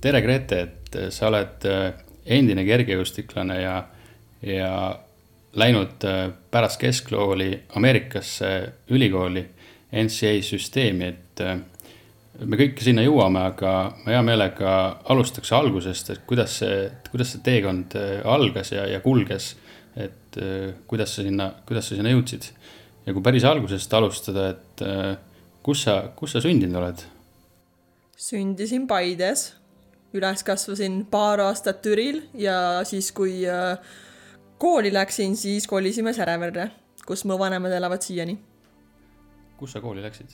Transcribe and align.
tere, 0.00 0.22
Grete, 0.22 0.60
et 0.62 0.98
sa 1.12 1.28
oled 1.28 1.66
äh, 1.68 1.90
endine 2.38 2.64
kergejõustiklane 2.66 3.58
ja, 3.60 3.74
ja 4.46 4.72
läinud 5.58 6.04
äh, 6.06 6.28
pärast 6.50 6.80
keskkooli 6.82 7.50
Ameerikasse 7.78 8.52
ülikooli 8.94 9.44
NCA 9.98 10.36
süsteemi, 10.44 11.10
et 11.10 11.42
äh, 11.44 11.58
me 12.44 12.60
kõik 12.60 12.78
sinna 12.84 13.02
jõuame, 13.02 13.42
aga 13.50 13.74
ma 14.04 14.14
hea 14.14 14.22
meelega 14.26 14.74
alustaks 15.10 15.52
algusest, 15.56 16.12
et 16.14 16.24
kuidas 16.28 16.60
see, 16.62 16.84
kuidas 17.10 17.34
see 17.34 17.42
teekond 17.44 17.98
algas 18.22 18.70
ja, 18.76 18.86
ja 18.86 19.02
kulges. 19.02 19.56
et 19.98 20.36
kuidas 20.86 21.16
sa 21.16 21.24
sinna, 21.26 21.48
kuidas 21.66 21.88
sa 21.88 21.96
sinna 21.96 22.12
jõudsid 22.12 22.44
ja 23.06 23.14
kui 23.16 23.22
päris 23.24 23.42
algusest 23.48 23.94
alustada, 23.98 24.44
et 24.52 24.82
kus 25.66 25.82
sa, 25.88 26.12
kus 26.14 26.36
sa 26.36 26.42
sündinud 26.44 26.78
oled? 26.78 27.02
sündisin 28.14 28.86
Paides 28.86 29.57
üles 30.16 30.44
kasvasin 30.44 31.02
paar 31.10 31.40
aastat 31.44 31.82
Türil 31.84 32.22
ja 32.38 32.80
siis, 32.88 33.10
kui 33.12 33.42
äh, 33.48 33.76
kooli 34.58 34.92
läksin, 34.94 35.36
siis 35.36 35.66
kolisime 35.68 36.14
Säreverre, 36.16 36.70
kus 37.06 37.24
mu 37.28 37.38
vanemad 37.38 37.72
elavad 37.72 38.02
siiani. 38.02 38.38
kus 39.58 39.72
sa 39.72 39.80
kooli 39.80 40.02
läksid 40.02 40.32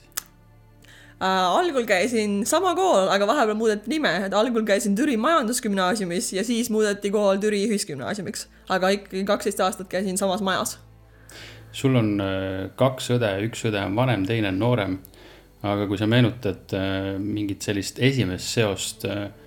äh,? 1.23 1.57
algul 1.59 1.87
käisin 1.87 2.47
sama 2.47 2.75
kool, 2.75 3.09
aga 3.11 3.27
vahepeal 3.27 3.59
muudeti 3.59 3.91
nime, 3.91 4.15
et 4.27 4.35
algul 4.35 4.63
käisin 4.63 4.95
Türi 4.95 5.17
Majandusgümnaasiumis 5.17 6.33
ja 6.33 6.45
siis 6.45 6.71
muudeti 6.71 7.11
kool 7.11 7.41
Türi 7.43 7.65
Ühisgümnaasiumiks, 7.67 8.49
aga 8.69 8.95
ikkagi 8.95 9.25
kaksteist 9.25 9.61
aastat 9.61 9.89
käisin 9.89 10.19
samas 10.19 10.43
majas. 10.43 10.79
sul 11.73 11.97
on 11.97 12.21
äh, 12.21 12.71
kaks 12.77 13.11
õde, 13.11 13.33
üks 13.49 13.67
õde 13.67 13.83
on 13.83 13.97
vanem, 13.97 14.27
teine 14.27 14.55
on 14.55 14.59
noorem. 14.59 14.99
aga 15.63 15.87
kui 15.89 15.99
sa 15.99 16.07
meenutad 16.07 16.71
äh, 16.77 17.17
mingit 17.19 17.63
sellist 17.63 17.99
esimest 17.99 18.55
seost 18.55 19.05
äh, 19.05 19.25
Äh, 19.25 19.44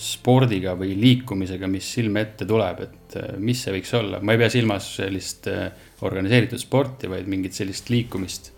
spordiga 0.00 0.72
või 0.78 0.94
liikumisega, 0.96 1.68
mis 1.68 1.88
silme 1.98 2.22
ette 2.24 2.46
tuleb, 2.48 2.84
et 2.86 3.16
äh, 3.20 3.34
mis 3.36 3.60
see 3.60 3.74
võiks 3.74 3.90
olla, 3.98 4.22
ma 4.24 4.32
ei 4.32 4.40
pea 4.40 4.48
silmas 4.52 4.86
sellist 4.96 5.50
äh, 5.52 5.66
organiseeritud 6.00 6.62
sporti, 6.62 7.10
vaid 7.12 7.28
mingit 7.28 7.56
sellist 7.56 7.90
liikumist. 7.92 8.54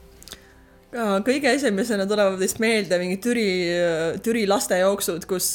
kõige 1.26 1.52
esimesena 1.54 2.06
tulevad 2.06 2.38
vist 2.38 2.58
meelde 2.58 2.98
mingid 2.98 3.20
Türi, 3.22 3.50
Türi 4.22 4.46
lastejooksud, 4.50 5.26
kus 5.30 5.52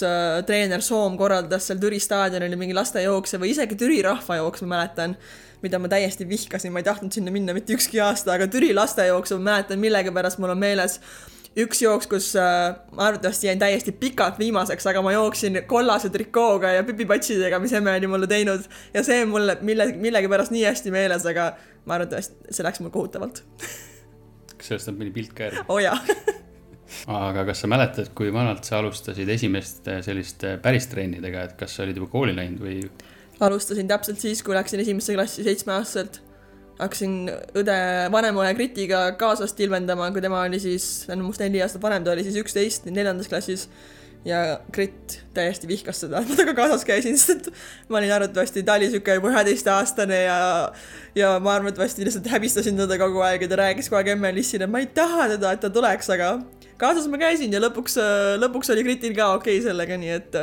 treener 0.48 0.84
Soom 0.84 1.18
korraldas 1.20 1.68
seal 1.68 1.80
Türi 1.80 2.00
staadionil 2.00 2.56
mingi 2.56 2.76
lastejookse 2.76 3.40
või 3.40 3.52
isegi 3.52 3.76
Türi 3.76 4.02
rahvajooks, 4.04 4.64
ma 4.64 4.78
mäletan 4.78 5.18
mida 5.64 5.80
ma 5.80 5.90
täiesti 5.92 6.28
vihkasin, 6.30 6.74
ma 6.74 6.80
ei 6.80 6.88
tahtnud 6.88 7.12
sinna 7.16 7.32
minna 7.34 7.56
mitte 7.56 7.76
ükski 7.76 8.00
aasta, 8.04 8.36
aga 8.36 8.48
Türi 8.52 8.74
lastejooksu 8.76 9.40
ma 9.40 9.52
mäletan 9.52 9.82
millegipärast 9.82 10.40
mul 10.40 10.54
on 10.54 10.62
meeles 10.62 11.00
üks 11.64 11.82
jooks, 11.82 12.08
kus 12.12 12.30
äh, 12.40 12.76
ma 12.96 13.10
arvatavasti 13.10 13.48
jäin 13.48 13.60
täiesti 13.60 13.94
pikalt 13.96 14.40
viimaseks, 14.40 14.88
aga 14.92 15.02
ma 15.06 15.14
jooksin 15.16 15.62
kollase 15.68 16.12
trikooga 16.14 16.74
ja 16.76 16.84
pipipatsidega, 16.88 17.60
mis 17.64 17.74
emme 17.78 17.96
oli 17.96 18.10
mulle 18.12 18.28
teinud 18.28 18.66
ja 18.94 19.04
see 19.06 19.22
on 19.24 19.32
mulle 19.32 19.58
mille, 19.62 19.88
millegipärast 20.02 20.54
nii 20.56 20.66
hästi 20.68 20.94
meeles, 20.96 21.28
aga 21.32 21.54
ma 21.86 22.00
arvatavasti 22.00 22.56
see 22.56 22.66
läks 22.68 22.84
mul 22.84 22.94
kohutavalt. 22.94 23.44
kas 24.58 24.72
sellest 24.72 24.92
on 24.92 25.00
mõni 25.00 25.14
pilt 25.16 25.36
ka 25.36 25.48
järgi? 25.48 25.64
oo 25.68 25.78
oh, 25.78 25.84
jaa 25.84 25.98
aga 27.30 27.48
kas 27.50 27.64
sa 27.64 27.72
mäletad, 27.72 28.12
kui 28.18 28.32
vanalt 28.34 28.68
sa 28.68 28.80
alustasid 28.82 29.30
esimeste 29.32 30.02
selliste 30.06 30.58
päris 30.64 30.90
trennidega, 30.92 31.48
et 31.48 31.58
kas 31.60 31.78
sa 31.78 31.86
olid 31.88 32.00
juba 32.02 32.12
kooli 32.12 32.36
läinud 32.36 32.64
või? 32.68 32.80
alustasin 33.46 33.88
täpselt 33.88 34.20
siis, 34.20 34.44
kui 34.44 34.56
läksin 34.56 34.84
esimesse 34.84 35.16
klassi 35.16 35.44
seitsmeaastaselt 35.48 36.22
hakkasin 36.80 37.30
õde, 37.56 37.76
vanema 38.14 38.46
õe 38.46 38.56
Gritiga 38.58 39.06
kaasast 39.20 39.60
ilmendama, 39.64 40.10
kui 40.14 40.24
tema 40.24 40.42
oli 40.44 40.60
siis, 40.62 41.06
ta 41.06 41.14
on 41.16 41.24
minust 41.24 41.44
neli 41.44 41.62
aastat 41.64 41.84
vanem, 41.84 42.04
ta 42.04 42.16
oli 42.16 42.26
siis 42.26 42.40
üksteist, 42.42 42.90
neljandas 42.92 43.32
klassis. 43.32 43.70
ja 44.26 44.58
Grit 44.74 45.20
täiesti 45.38 45.68
vihkas 45.70 46.00
seda, 46.02 46.18
et 46.24 46.30
ma 46.32 46.36
temaga 46.36 46.56
kaasas 46.58 46.86
käisin, 46.88 47.18
sest 47.22 47.48
et 47.48 47.90
ma 47.94 48.00
olin 48.00 48.12
arvatavasti, 48.16 48.64
ta 48.66 48.80
oli 48.80 48.90
sihuke 48.90 49.20
juba 49.20 49.30
üheteistaastane 49.32 50.22
ja 50.24 50.38
ja 51.16 51.36
ma 51.40 51.54
arvatavasti 51.60 52.08
lihtsalt 52.08 52.28
häbistasin 52.34 52.80
teda 52.82 52.98
kogu 53.00 53.22
aeg 53.24 53.46
ja 53.46 53.52
ta 53.52 53.62
rääkis 53.62 53.90
kogu 53.92 54.02
aeg 54.02 54.16
emme 54.16 54.34
Lissile, 54.36 54.66
et 54.66 54.74
ma 54.74 54.82
ei 54.82 54.90
taha 54.98 55.30
teda, 55.36 55.54
et 55.54 55.62
ta 55.62 55.70
tuleks, 55.70 56.10
aga 56.18 56.40
kaasas 56.82 57.08
ma 57.08 57.22
käisin 57.22 57.54
ja 57.54 57.62
lõpuks, 57.64 58.00
lõpuks 58.42 58.74
oli 58.74 58.88
Gritil 58.90 59.16
ka 59.16 59.32
okei 59.38 59.60
okay 59.62 59.70
sellega, 59.70 60.00
nii 60.02 60.16
et 60.18 60.40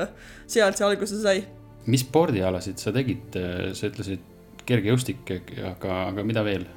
sealt 0.46 0.78
see 0.78 0.86
alguse 0.86 1.18
sai. 1.20 1.42
mis 1.90 2.06
spordialasid 2.06 2.78
sa 2.78 2.94
tegid, 2.94 3.34
sa 3.74 3.90
ütlesid 3.90 4.31
kergejõustik, 4.68 5.34
aga, 5.72 5.98
aga 6.12 6.24
mida 6.26 6.44
veel? 6.46 6.68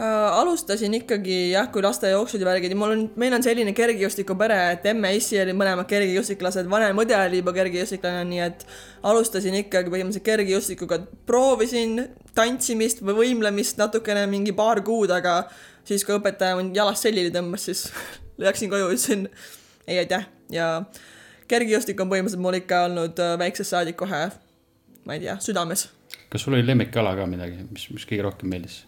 Äh, 0.00 0.38
alustasin 0.38 0.94
ikkagi 0.96 1.50
jah, 1.50 1.66
kui 1.68 1.82
laste 1.84 2.08
jooksud 2.08 2.40
ja 2.40 2.46
värgid 2.48 2.72
ja 2.72 2.76
mul 2.78 2.92
on, 2.94 3.00
meil 3.20 3.34
on 3.36 3.42
selline 3.44 3.74
kergejõustikupere, 3.76 4.56
et 4.72 4.86
emme 4.88 5.10
issi 5.12 5.36
olid 5.42 5.58
mõlemad 5.58 5.84
kergejõustiklased, 5.90 6.70
vanem 6.72 7.02
õde 7.02 7.18
oli 7.18 7.42
juba 7.42 7.52
kergejõustiklane, 7.58 8.22
nii 8.30 8.40
et 8.46 8.64
alustasin 9.10 9.58
ikkagi 9.60 9.92
põhimõtteliselt 9.92 10.24
kergejõustikuga, 10.30 11.00
proovisin 11.28 12.00
tantsimist 12.32 13.04
või 13.04 13.18
võimlemist 13.18 13.76
natukene 13.82 14.24
mingi 14.30 14.56
paar 14.56 14.80
kuud, 14.86 15.12
aga 15.12 15.42
siis, 15.84 16.06
kui 16.08 16.16
õpetaja 16.16 16.56
mind 16.56 16.80
jalast 16.80 17.04
selili 17.04 17.36
tõmbas, 17.36 17.68
siis 17.68 17.86
läksin 18.46 18.72
koju, 18.72 18.88
ütlesin 18.96 19.28
ei 19.84 20.00
aitäh. 20.00 20.24
Ja 20.48 20.72
kergejõustik 21.44 22.00
on 22.00 22.08
põhimõtteliselt 22.08 22.48
mul 22.48 22.62
ikka 22.62 22.86
olnud 22.88 23.20
äh, 23.20 23.36
väiksest 23.44 23.76
saadik 23.76 24.00
kohe, 24.00 24.30
ma 25.04 25.18
ei 25.18 25.26
tea, 25.28 25.36
südames 25.44 25.90
kas 26.30 26.46
sul 26.46 26.54
oli 26.54 26.66
lemmikala 26.66 27.16
ka 27.18 27.26
midagi, 27.26 27.66
mis, 27.70 27.88
mis 27.94 28.06
kõige 28.08 28.24
rohkem 28.28 28.52
meeldis? 28.52 28.84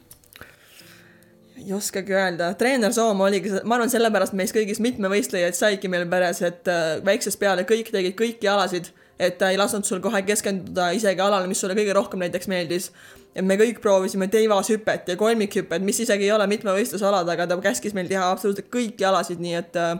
ei 1.62 1.72
oskagi 1.76 2.14
öelda, 2.16 2.52
treener 2.58 2.92
Soom 2.94 3.20
oligi, 3.22 3.52
ma 3.68 3.76
arvan, 3.76 3.90
sellepärast 3.92 4.34
meist 4.38 4.54
kõigist 4.56 4.82
mitmevõistlejaid 4.82 5.56
saigi 5.56 5.90
meil 5.90 6.08
peres, 6.10 6.40
et 6.46 6.68
äh, 6.70 6.96
väiksest 7.04 7.38
peale 7.38 7.66
kõik 7.68 7.92
tegid 7.94 8.16
kõiki 8.18 8.48
alasid, 8.50 8.88
et 9.22 9.36
ta 9.38 9.52
ei 9.52 9.58
lasknud 9.60 9.86
sul 9.86 10.00
kohe 10.02 10.22
keskenduda 10.26 10.90
isegi 10.96 11.22
alale, 11.22 11.46
mis 11.50 11.60
sulle 11.62 11.76
kõige 11.78 11.94
rohkem 11.94 12.24
näiteks 12.24 12.48
meeldis. 12.50 12.90
et 13.34 13.44
me 13.44 13.56
kõik 13.56 13.78
proovisime 13.80 14.26
teivashüpet 14.28 15.08
ja 15.08 15.16
kolmikhüpet, 15.16 15.82
mis 15.82 16.00
isegi 16.00 16.26
ei 16.26 16.32
ole 16.32 16.46
mitmevõistlusalad, 16.46 17.28
aga 17.32 17.46
ta 17.46 17.56
käskis 17.64 17.94
meil 17.94 18.08
teha 18.08 18.30
absoluutselt 18.30 18.68
kõiki 18.72 19.06
alasid, 19.08 19.40
nii 19.40 19.54
et 19.60 19.76
äh, 19.76 19.94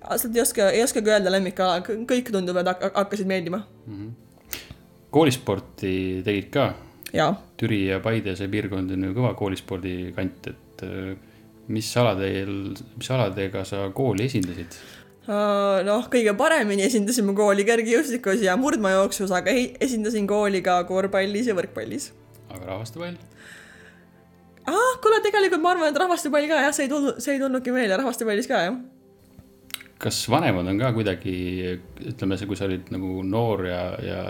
absoluutselt 0.00 0.36
ei 0.36 0.42
oska, 0.42 0.70
ei 0.70 0.84
oskagi 0.84 1.12
öelda 1.12 1.32
lemmikala, 1.32 1.82
kõik 1.82 2.30
tundub, 2.32 2.56
et 2.62 2.70
hakkasid 2.94 3.26
meeldima 3.26 3.64
mm. 3.64 3.98
-hmm 3.98 4.25
koolisporti 5.16 5.94
tegid 6.26 6.50
ka? 6.54 6.66
Türi 7.56 7.86
ja 7.86 8.00
Paide, 8.04 8.34
see 8.36 8.50
piirkond 8.52 8.92
on 8.92 9.08
ju 9.08 9.14
kõva 9.16 9.32
koolispordi 9.38 10.12
kant, 10.16 10.50
et 10.50 10.84
äh, 10.84 11.14
mis 11.72 11.88
aladel, 12.00 12.52
mis 12.98 13.10
aladega 13.14 13.64
sa 13.68 13.86
kooli 13.96 14.26
esindasid? 14.28 14.76
Äh, 15.26 15.84
noh, 15.86 16.10
kõige 16.12 16.34
paremini 16.38 16.84
esindasime 16.86 17.34
kooli 17.38 17.64
kergejõustikus 17.66 18.44
ja 18.44 18.58
murdmaajooksus, 18.60 19.32
aga 19.34 19.54
esindasin 19.86 20.28
kooli 20.30 20.60
ka 20.66 20.82
korvpallis 20.88 21.48
ja 21.50 21.56
võrkpallis. 21.58 22.12
aga 22.50 22.62
rahvastepall? 22.74 23.16
ah, 24.66 24.92
kuule, 25.02 25.22
tegelikult 25.24 25.62
ma 25.62 25.72
arvan, 25.72 25.94
et 25.94 26.02
rahvastepall 26.02 26.50
ka 26.50 26.60
jah, 26.66 26.76
see 26.76 26.86
ei 26.86 26.92
tulnud, 26.92 27.22
see 27.22 27.38
ei 27.38 27.42
tulnudki 27.42 27.74
meelde, 27.74 27.98
rahvastepallis 28.02 28.50
ka 28.50 28.66
jah 28.68 28.76
kas 29.98 30.18
vanemad 30.28 30.66
on 30.68 30.80
ka 30.80 30.90
kuidagi, 30.92 31.36
ütleme, 32.12 32.36
kui 32.48 32.58
sa 32.58 32.66
olid 32.68 32.90
nagu 32.92 33.22
noor 33.24 33.64
ja, 33.68 33.80
ja 34.04 34.20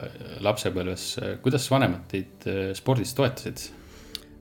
lapsepõlves, 0.47 1.09
kuidas 1.43 1.67
vanemad 1.73 2.07
teid 2.13 2.47
äh, 2.51 2.71
spordis 2.79 3.15
toetasid? 3.19 3.67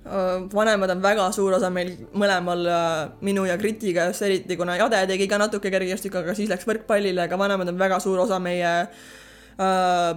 Äh, 0.05 0.45
vanemad 0.53 0.91
on 0.93 1.01
väga 1.01 1.31
suur 1.33 1.55
osa 1.57 1.71
meil 1.73 1.95
mõlemal, 2.13 2.61
äh, 2.69 2.97
minu 3.25 3.47
ja 3.49 3.57
Gritiga 3.57 4.05
just 4.11 4.21
eriti, 4.21 4.57
kuna 4.57 4.77
Jade 4.77 5.01
tegi 5.09 5.25
ka 5.27 5.39
natuke 5.41 5.71
kergejõustikku, 5.73 6.19
aga 6.21 6.35
siis 6.37 6.51
läks 6.51 6.67
võrkpallile, 6.69 7.23
aga 7.25 7.39
vanemad 7.41 7.73
on 7.73 7.79
väga 7.79 7.97
suur 8.03 8.21
osa 8.21 8.37
meie 8.37 8.73
äh, 8.85 10.11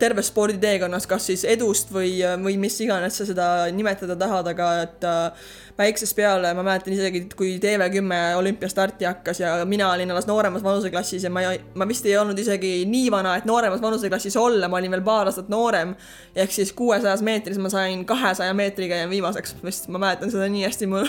tervest 0.00 0.32
sporditeekonnast, 0.32 1.08
kas 1.10 1.26
siis 1.30 1.44
edust 1.48 1.92
või, 1.94 2.16
või 2.42 2.56
mis 2.60 2.78
iganes 2.84 3.18
sa 3.20 3.26
seda 3.28 3.48
nimetada 3.74 4.16
tahad, 4.18 4.48
aga 4.52 4.70
et 4.86 5.06
äh, 5.06 5.50
väiksest 5.78 6.16
peale, 6.16 6.52
ma 6.54 6.62
mäletan 6.64 6.92
isegi, 6.94 7.22
kui 7.36 7.54
TV10 7.62 8.36
olümpiastarti 8.38 9.06
hakkas 9.08 9.40
ja 9.40 9.52
mina 9.68 9.90
olin 9.92 10.10
alles 10.10 10.26
nooremas 10.28 10.62
vanuseklassis 10.64 11.24
ja 11.24 11.30
ma, 11.32 11.44
ma 11.74 11.88
vist 11.88 12.06
ei 12.06 12.16
olnud 12.20 12.38
isegi 12.38 12.72
nii 12.88 13.10
vana, 13.12 13.36
et 13.38 13.46
nooremas 13.48 13.82
vanuseklassis 13.82 14.36
olla, 14.36 14.68
ma 14.68 14.80
olin 14.80 14.92
veel 14.92 15.04
paar 15.06 15.30
aastat 15.30 15.48
noorem. 15.52 15.94
ehk 16.36 16.52
siis 16.52 16.72
kuuesajas 16.72 17.22
meetris 17.22 17.58
ma 17.58 17.70
sain 17.72 18.04
kahesaja 18.06 18.54
meetriga 18.54 19.02
ja 19.02 19.08
viimaseks, 19.08 19.56
vist 19.64 19.88
ma 19.88 20.00
mäletan 20.02 20.30
seda 20.32 20.48
nii 20.52 20.64
hästi, 20.66 20.88
ma 20.92 21.04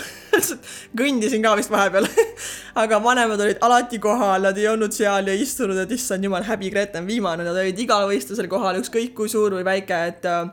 kõndisin 1.00 1.44
ka 1.44 1.56
vist 1.60 1.72
vahepeal 1.72 2.08
aga 2.84 3.02
vanemad 3.04 3.40
olid 3.40 3.60
alati 3.64 3.98
kohal, 4.02 4.48
nad 4.48 4.58
ei 4.58 4.68
olnud 4.68 4.92
seal 4.96 5.28
ja 5.28 5.36
istunud, 5.36 5.78
et 5.84 5.92
issand 5.94 6.24
jumal, 6.24 6.44
häbi, 6.46 6.72
Grete 6.74 6.98
on 7.02 7.08
viimane, 7.08 7.44
nad 7.46 7.56
olid 7.60 7.78
igal 7.78 8.08
võistlusel 8.10 8.33
kohal, 8.50 8.80
ükskõik 8.82 9.14
kui 9.14 9.28
suur 9.28 9.54
või 9.56 9.64
väike, 9.66 10.00
et 10.10 10.26
äh, 10.28 10.48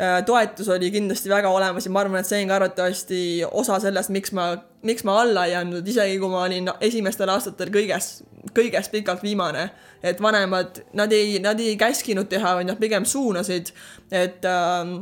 Äh, 0.00 0.24
toetus 0.24 0.68
oli 0.68 0.92
kindlasti 0.94 1.30
väga 1.30 1.50
olemas 1.50 1.86
ja 1.86 1.90
ma 1.90 2.04
arvan, 2.04 2.20
et 2.20 2.26
see 2.28 2.38
on 2.44 2.50
ka 2.52 2.54
arvatavasti 2.54 3.20
osa 3.50 3.80
sellest, 3.82 4.12
miks 4.14 4.30
ma, 4.30 4.52
miks 4.86 5.02
ma 5.02 5.16
alla 5.24 5.42
ei 5.50 5.56
andnud, 5.58 5.88
isegi 5.90 6.20
kui 6.22 6.30
ma 6.30 6.44
olin 6.44 6.70
esimestel 6.86 7.32
aastatel 7.32 7.72
kõiges, 7.74 8.20
kõigest 8.54 8.94
pikalt 8.94 9.26
viimane. 9.26 9.64
et 10.02 10.22
vanemad, 10.22 10.78
nad 10.94 11.12
ei, 11.12 11.40
nad 11.42 11.58
ei 11.58 11.74
käskinud 11.76 12.30
teha, 12.30 12.54
vaid 12.60 12.70
nad 12.70 12.78
pigem 12.78 13.02
suunasid, 13.02 13.74
et 14.14 14.46
äh, 14.46 14.94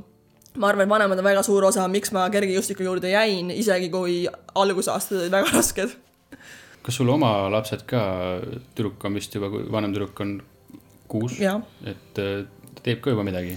ma 0.56 0.72
arvan, 0.72 0.86
et 0.86 0.94
vanemad 0.94 1.20
on 1.20 1.28
väga 1.28 1.44
suur 1.44 1.68
osa, 1.68 1.84
miks 1.92 2.16
ma 2.16 2.24
kergejõustiku 2.32 2.88
juurde 2.88 3.12
jäin, 3.12 3.52
isegi 3.52 3.92
kui 3.92 4.22
algusaastad 4.54 5.26
olid 5.26 5.40
väga 5.40 5.52
rasked 5.58 5.92
kas 6.86 7.02
sul 7.02 7.08
oma 7.10 7.50
lapsed 7.50 7.82
ka, 7.84 8.00
tüdruk 8.72 9.04
on 9.04 9.18
vist 9.18 9.34
juba, 9.34 9.50
vanem 9.50 9.92
tüdruk 9.92 10.20
on 10.22 10.38
kuus, 11.10 11.38
et 11.40 12.20
äh, 12.20 12.44
ta 12.74 12.84
teeb 12.84 13.00
ka 13.04 13.14
juba 13.14 13.24
midagi? 13.26 13.56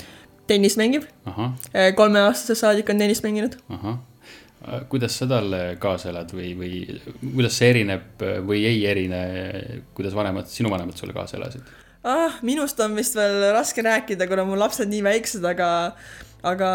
tennist 0.50 0.80
mängib. 0.82 1.04
Äh, 1.30 1.92
kolmeaastasest 1.96 2.64
saadik 2.64 2.90
on 2.90 3.02
tennist 3.02 3.26
mänginud. 3.26 3.60
äh, 3.70 4.80
kuidas 4.90 5.18
sa 5.20 5.28
talle 5.30 5.76
kaasa 5.82 6.10
elad 6.10 6.34
või, 6.34 6.54
või 6.58 7.02
kuidas 7.22 7.60
see 7.60 7.70
erineb 7.76 8.24
või 8.48 8.64
ei 8.70 8.86
erine, 8.90 9.22
kuidas 9.98 10.16
vanemad, 10.18 10.50
sinu 10.50 10.72
vanemad 10.74 10.98
sulle 10.98 11.14
kaasa 11.14 11.38
elasid? 11.38 11.70
ah, 12.04 12.40
minust 12.42 12.80
on 12.80 12.96
vist 12.96 13.16
veel 13.16 13.52
raske 13.54 13.84
rääkida, 13.84 14.28
kuna 14.28 14.46
mu 14.48 14.58
lapsed 14.60 14.90
nii 14.90 15.04
väiksed, 15.04 15.46
aga 15.46 15.70
aga 16.48 16.70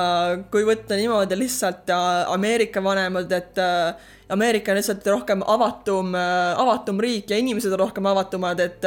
kui 0.52 0.66
võtta 0.68 0.98
niimoodi 0.98 1.38
lihtsalt 1.40 1.88
Ameerika 2.28 2.82
vanemad, 2.84 3.32
et 3.32 3.56
Ameerika 4.28 4.74
on 4.74 4.76
lihtsalt 4.76 5.06
rohkem 5.08 5.40
avatum, 5.40 6.12
avatum 6.14 7.00
riik 7.00 7.32
ja 7.32 7.40
inimesed 7.40 7.72
on 7.72 7.80
rohkem 7.86 8.06
avatumad, 8.12 8.60
et 8.60 8.84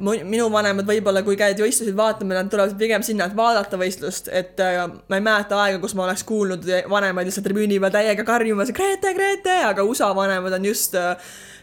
minu 0.00 0.48
vanemad 0.52 0.88
võib-olla, 0.88 1.22
kui 1.26 1.36
käid 1.40 1.60
võistlusi 1.60 1.92
vaatama, 1.96 2.38
nad 2.38 2.50
tulevad 2.52 2.76
pigem 2.80 3.04
sinna, 3.06 3.28
et 3.28 3.36
vaadata 3.36 3.78
võistlust, 3.80 4.30
et 4.32 4.60
ma 4.60 5.18
ei 5.18 5.24
mäleta 5.24 5.60
aega, 5.64 5.80
kus 5.82 5.94
ma 5.98 6.06
oleks 6.08 6.24
kuulnud 6.28 6.66
vanemaid 6.90 7.28
lihtsalt 7.28 7.46
tribüüni 7.48 7.80
peal 7.82 7.94
täiega 7.94 8.26
karjumas 8.28 8.72
Grete, 8.76 9.14
Grete, 9.16 9.56
aga 9.70 9.84
USA 9.86 10.10
vanemad 10.16 10.56
on 10.56 10.68
just 10.70 10.96
äh, 10.98 11.14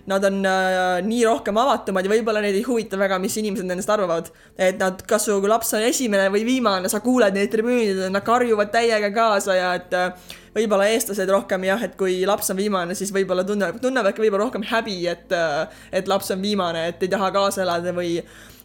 nad 0.08 0.24
on 0.24 0.40
äh, 0.48 1.02
nii 1.04 1.24
rohkem 1.28 1.58
avatumad 1.60 2.06
ja 2.06 2.12
võib-olla 2.12 2.42
neid 2.44 2.56
ei 2.56 2.64
huvita 2.64 3.00
väga, 3.00 3.20
mis 3.20 3.36
inimesed 3.42 3.68
nendest 3.68 3.90
arvavad. 3.92 4.32
et 4.56 4.80
nad, 4.80 5.02
kas 5.08 5.28
su 5.28 5.36
laps 5.44 5.74
on 5.76 5.84
esimene 5.84 6.30
või 6.32 6.46
viimane, 6.48 6.90
sa 6.90 7.02
kuuled 7.04 7.36
neid 7.36 7.52
tribüünidel, 7.52 8.08
nad 8.14 8.24
karjuvad 8.26 8.72
täiega 8.72 9.12
kaasa 9.16 9.58
ja 9.58 9.74
et 9.76 9.96
äh, 9.98 10.36
võib-olla 10.58 10.88
eestlased 10.94 11.30
rohkem 11.32 11.68
jah, 11.68 11.84
et 11.84 11.96
kui 12.00 12.22
laps 12.28 12.52
on 12.54 12.60
viimane, 12.60 12.96
siis 12.98 13.12
võib-olla 13.16 13.46
tunnevad, 13.48 13.82
tunnevadki 13.84 14.24
võib-olla 14.24 14.48
rohkem 14.48 14.66
häbi, 14.68 14.98
et, 15.12 15.32
äh, 15.36 15.82
et 16.00 16.08
laps 16.10 16.32
on 16.34 16.42
viimane, 16.44 16.88
et 16.92 17.04
ei 17.04 17.12
taha 17.12 17.30
kaasa 17.36 17.66
elada 17.66 17.94
või, 17.96 18.18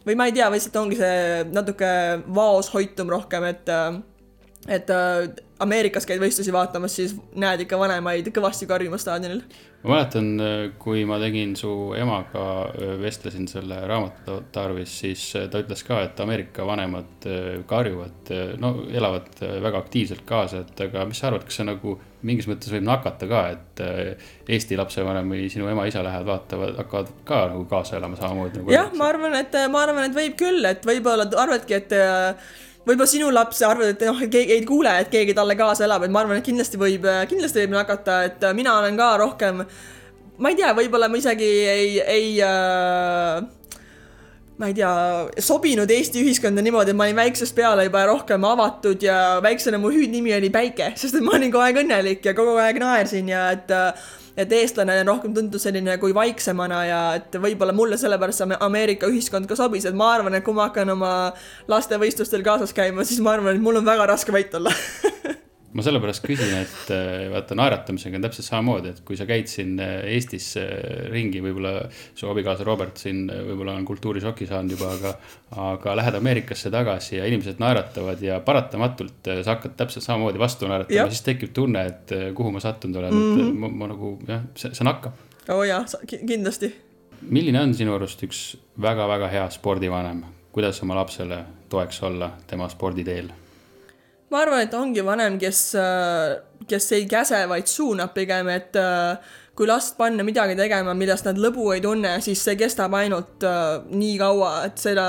või 0.07 0.17
ma 0.19 0.29
ei 0.29 0.35
tea, 0.37 0.49
lihtsalt 0.53 0.79
ongi 0.79 0.99
see 0.99 1.43
natuke 1.51 1.91
vaoshoitum 2.39 3.11
rohkem, 3.13 3.49
et, 3.51 3.69
äh, 3.69 3.99
et 4.79 4.95
äh, 4.95 5.27
Ameerikas 5.63 6.07
käid 6.09 6.21
võistlusi 6.23 6.53
vaatamas, 6.53 6.95
siis 6.99 7.15
näed 7.39 7.65
ikka 7.65 7.79
vanemaid 7.79 8.29
kõvasti 8.35 8.69
karjumas 8.69 9.05
staadionil 9.05 9.43
ma 9.83 9.97
mäletan, 9.97 10.27
kui 10.79 11.03
ma 11.07 11.17
tegin 11.19 11.57
su 11.59 11.69
emaga, 11.99 12.45
vestlesin 13.01 13.49
selle 13.51 13.81
raamatu 13.87 14.39
tarvis, 14.55 14.93
siis 15.03 15.25
ta 15.51 15.59
ütles 15.59 15.83
ka, 15.83 15.99
et 16.07 16.19
Ameerika 16.23 16.63
vanemad 16.67 17.27
karjuvad, 17.67 18.31
no 18.63 18.73
elavad 18.91 19.43
väga 19.43 19.83
aktiivselt 19.83 20.23
kaasa, 20.27 20.63
et 20.63 20.83
aga 20.87 21.03
mis 21.09 21.19
sa 21.19 21.29
arvad, 21.29 21.43
kas 21.47 21.59
see 21.59 21.67
nagu 21.67 21.97
mingis 22.23 22.47
mõttes 22.47 22.71
võib 22.71 22.87
nakata 22.87 23.27
ka, 23.27 23.43
et 23.57 23.83
Eesti 24.47 24.79
lapsevanem 24.79 25.35
või 25.35 25.49
sinu 25.51 25.67
ema-isa 25.71 26.03
lähevad, 26.05 26.29
vaatavad, 26.31 26.77
hakkavad 26.79 27.15
ka 27.27 27.45
nagu 27.51 27.65
kaasa 27.71 27.99
elama 27.99 28.19
samamoodi 28.19 28.61
nagu? 28.61 28.75
jah, 28.77 28.91
ma 28.95 29.11
arvan, 29.11 29.35
et 29.41 29.63
ma 29.73 29.83
arvan, 29.83 30.07
et 30.07 30.15
võib 30.15 30.39
küll, 30.39 30.63
et 30.69 30.87
võib-olla 30.87 31.27
arvadki, 31.43 31.81
et 31.81 31.97
võib-olla 32.83 33.09
sinu 33.09 33.31
laps 33.33 33.63
arvad, 33.65 33.95
et 33.95 34.05
noh, 34.07 34.21
keegi 34.27 34.57
ei 34.57 34.67
kuule, 34.67 34.93
et 35.03 35.11
keegi 35.11 35.35
talle 35.37 35.55
kaasa 35.59 35.87
elab, 35.87 36.05
et 36.05 36.13
ma 36.13 36.23
arvan, 36.23 36.39
et 36.39 36.45
kindlasti 36.45 36.79
võib, 36.79 37.07
kindlasti 37.31 37.63
võib 37.63 37.75
nakata, 37.77 38.21
et 38.29 38.47
mina 38.57 38.77
olen 38.79 38.99
ka 38.99 39.09
rohkem, 39.23 39.65
ma 40.37 40.51
ei 40.51 40.59
tea, 40.59 40.73
võib-olla 40.77 41.09
ma 41.11 41.19
isegi 41.19 41.51
ei, 41.73 41.99
ei 42.01 42.31
äh, 42.43 43.43
ma 44.57 44.69
ei 44.69 44.75
tea, 44.77 44.91
sobinud 45.41 45.89
Eesti 45.91 46.21
ühiskonda 46.21 46.63
niimoodi, 46.63 46.93
et 46.93 46.97
ma 46.97 47.07
olin 47.07 47.17
väiksest 47.17 47.55
peale 47.57 47.87
juba 47.87 48.03
rohkem 48.09 48.43
avatud 48.47 49.01
ja 49.03 49.39
väiksena 49.43 49.79
mu 49.81 49.91
hüüdnimi 49.93 50.35
oli 50.37 50.51
Päike, 50.53 50.91
sest 50.99 51.17
et 51.17 51.25
ma 51.25 51.37
olin 51.37 51.51
kogu 51.53 51.63
aeg 51.65 51.79
õnnelik 51.83 52.27
ja 52.29 52.35
kogu 52.37 52.57
aeg 52.61 52.79
naersin 52.81 53.31
ja 53.33 53.47
et 53.55 53.73
äh, 53.73 54.11
et 54.37 54.53
eestlane 54.57 54.97
rohkem 55.07 55.33
tuntud 55.35 55.61
selline 55.61 55.97
kui 56.01 56.13
vaiksemana 56.15 56.83
ja 56.87 57.01
et 57.19 57.39
võib-olla 57.41 57.75
mulle 57.75 57.99
sellepärast 58.01 58.43
see 58.43 58.59
Ameerika 58.65 59.09
ühiskond 59.11 59.49
ka 59.49 59.57
sobis, 59.59 59.85
et 59.85 59.97
ma 59.97 60.13
arvan, 60.15 60.37
et 60.37 60.45
kui 60.45 60.57
ma 60.57 60.69
hakkan 60.69 60.93
oma 60.95 61.13
lastevõistlustel 61.71 62.45
kaasas 62.45 62.73
käima, 62.73 63.05
siis 63.05 63.21
ma 63.23 63.37
arvan, 63.37 63.55
et 63.55 63.63
mul 63.63 63.81
on 63.81 63.85
väga 63.87 64.09
raske 64.09 64.33
vait 64.33 64.53
olla 64.57 64.73
ma 65.73 65.83
sellepärast 65.85 66.21
küsin, 66.25 66.51
et 66.61 66.91
äh, 66.93 67.25
vaata 67.33 67.55
naeratamisega 67.57 68.19
on 68.19 68.25
täpselt 68.27 68.45
samamoodi, 68.45 68.91
et 68.93 69.01
kui 69.05 69.17
sa 69.17 69.25
käid 69.29 69.49
siin 69.49 69.73
äh, 69.81 70.03
Eestis 70.13 70.51
äh, 70.61 70.69
ringi, 71.09 71.41
võib-olla 71.43 71.87
su 71.89 72.29
abikaasa 72.29 72.65
Robert 72.67 73.01
siin 73.01 73.25
võib-olla 73.31 73.75
on 73.79 73.87
kultuurišoki 73.87 74.47
saanud 74.49 74.77
juba, 74.77 74.93
aga. 74.99 75.15
aga 75.63 75.97
lähed 75.97 76.15
Ameerikasse 76.17 76.71
tagasi 76.73 77.17
ja 77.19 77.27
inimesed 77.29 77.59
naeratavad 77.61 78.21
ja 78.21 78.39
paratamatult 78.45 79.29
sa 79.29 79.55
hakkad 79.55 79.75
täpselt 79.77 80.05
samamoodi 80.05 80.41
vastu 80.41 80.69
naeratama, 80.69 81.09
siis 81.13 81.25
tekib 81.25 81.53
tunne, 81.53 81.85
et 81.89 82.15
kuhu 82.37 82.53
ma 82.53 82.61
sattunud 82.63 82.97
olen 83.01 83.13
mm, 83.13 83.35
-hmm. 83.35 83.49
et 83.49 83.59
ma, 83.65 83.69
ma 83.69 83.91
nagu 83.91 84.15
jah, 84.27 84.41
see, 84.57 84.73
see 84.73 84.87
nakkab. 84.87 85.21
oo 85.49 85.59
oh 85.59 85.67
jaa, 85.67 85.85
kindlasti. 86.09 86.73
milline 87.29 87.61
on 87.61 87.73
sinu 87.73 87.93
arust 87.93 88.23
üks 88.25 88.41
väga-väga 88.81 89.29
hea 89.29 89.45
spordivanem, 89.49 90.25
kuidas 90.51 90.81
oma 90.83 90.95
lapsele 91.01 91.43
toeks 91.69 92.03
olla 92.03 92.31
tema 92.47 92.69
sporditeel 92.69 93.29
ma 94.33 94.41
arvan, 94.41 94.65
et 94.65 94.73
ongi 94.73 95.05
vanem, 95.05 95.37
kes, 95.41 95.61
äh, 95.77 96.65
kes 96.69 96.91
ei 96.97 97.07
käse, 97.09 97.43
vaid 97.49 97.69
suunab 97.69 98.15
pigem, 98.15 98.49
et 98.49 98.75
äh, 98.79 99.39
kui 99.53 99.69
last 99.69 99.97
panna 99.99 100.25
midagi 100.25 100.57
tegema, 100.57 100.95
millest 100.97 101.27
nad 101.29 101.39
lõbu 101.41 101.69
ei 101.75 101.81
tunne, 101.83 102.17
siis 102.25 102.41
see 102.41 102.57
kestab 102.57 102.95
ainult 102.97 103.45
uh, 103.45 103.83
nii 103.93 104.15
kaua, 104.17 104.53
et 104.65 104.81
seda, 104.81 105.05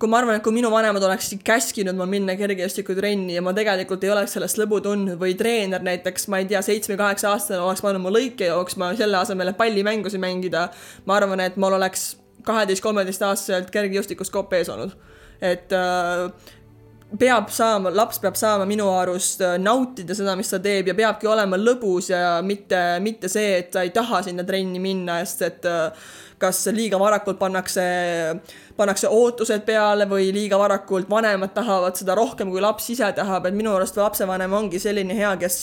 kui 0.00 0.10
ma 0.10 0.18
arvan, 0.18 0.40
et 0.40 0.42
kui 0.42 0.56
minu 0.56 0.72
vanemad 0.72 1.04
oleksid 1.06 1.44
käskinud 1.46 1.94
mul 1.94 2.10
minna 2.10 2.34
kergejõustikutrenni 2.40 3.36
ja 3.36 3.44
ma 3.46 3.54
tegelikult 3.56 4.02
ei 4.02 4.10
oleks 4.16 4.34
sellest 4.36 4.58
lõbu 4.58 4.80
tundnud 4.82 5.20
või 5.20 5.36
treener 5.38 5.86
näiteks, 5.86 6.26
ma 6.32 6.42
ei 6.42 6.50
tea, 6.50 6.64
seitsme-kaheksa 6.66 7.30
aastane 7.30 7.62
oleks 7.62 7.84
pannud 7.86 8.02
mu 8.02 8.10
lõike 8.10 8.50
jooksma 8.50 8.90
selle 8.98 9.22
asemel, 9.22 9.52
et 9.52 9.60
pallimängusid 9.60 10.22
mängida, 10.22 10.66
ma 11.06 11.20
arvan, 11.20 11.44
et 11.46 11.54
mul 11.60 11.78
oleks 11.78 12.16
kaheteist-kolmeteistaastaselt 12.46 13.70
kergejõustikus 13.74 14.34
kopp 14.34 14.58
ees 14.58 14.74
olnud. 14.74 14.98
et 15.44 15.70
peab 17.14 17.50
saama, 17.54 17.92
laps 17.94 18.18
peab 18.18 18.34
saama 18.38 18.66
minu 18.66 18.88
arust 18.90 19.40
äh, 19.44 19.56
nautida 19.62 20.14
seda, 20.16 20.34
mis 20.38 20.50
ta 20.50 20.58
teeb 20.62 20.90
ja 20.90 20.94
peabki 20.98 21.28
olema 21.30 21.58
lõbus 21.60 22.10
ja 22.10 22.40
mitte, 22.42 22.80
mitte 23.02 23.30
see, 23.30 23.60
et 23.60 23.70
ta 23.74 23.84
ei 23.86 23.92
taha 23.94 24.24
sinna 24.26 24.44
trenni 24.46 24.82
minna, 24.82 25.20
sest 25.24 25.44
et 25.46 25.68
äh, 25.70 26.08
kas 26.42 26.64
liiga 26.74 26.98
varakult 27.00 27.38
pannakse, 27.40 27.84
pannakse 28.76 29.08
ootused 29.08 29.62
peale 29.68 30.08
või 30.10 30.32
liiga 30.34 30.58
varakult 30.60 31.08
vanemad 31.08 31.54
tahavad 31.54 31.96
seda 31.96 32.16
rohkem, 32.18 32.50
kui 32.52 32.60
laps 32.60 32.90
ise 32.92 33.08
tahab, 33.16 33.46
et 33.46 33.56
minu 33.56 33.72
arust 33.76 33.96
lapsevanem 33.96 34.58
ongi 34.58 34.82
selline 34.82 35.16
hea, 35.16 35.32
kes 35.40 35.62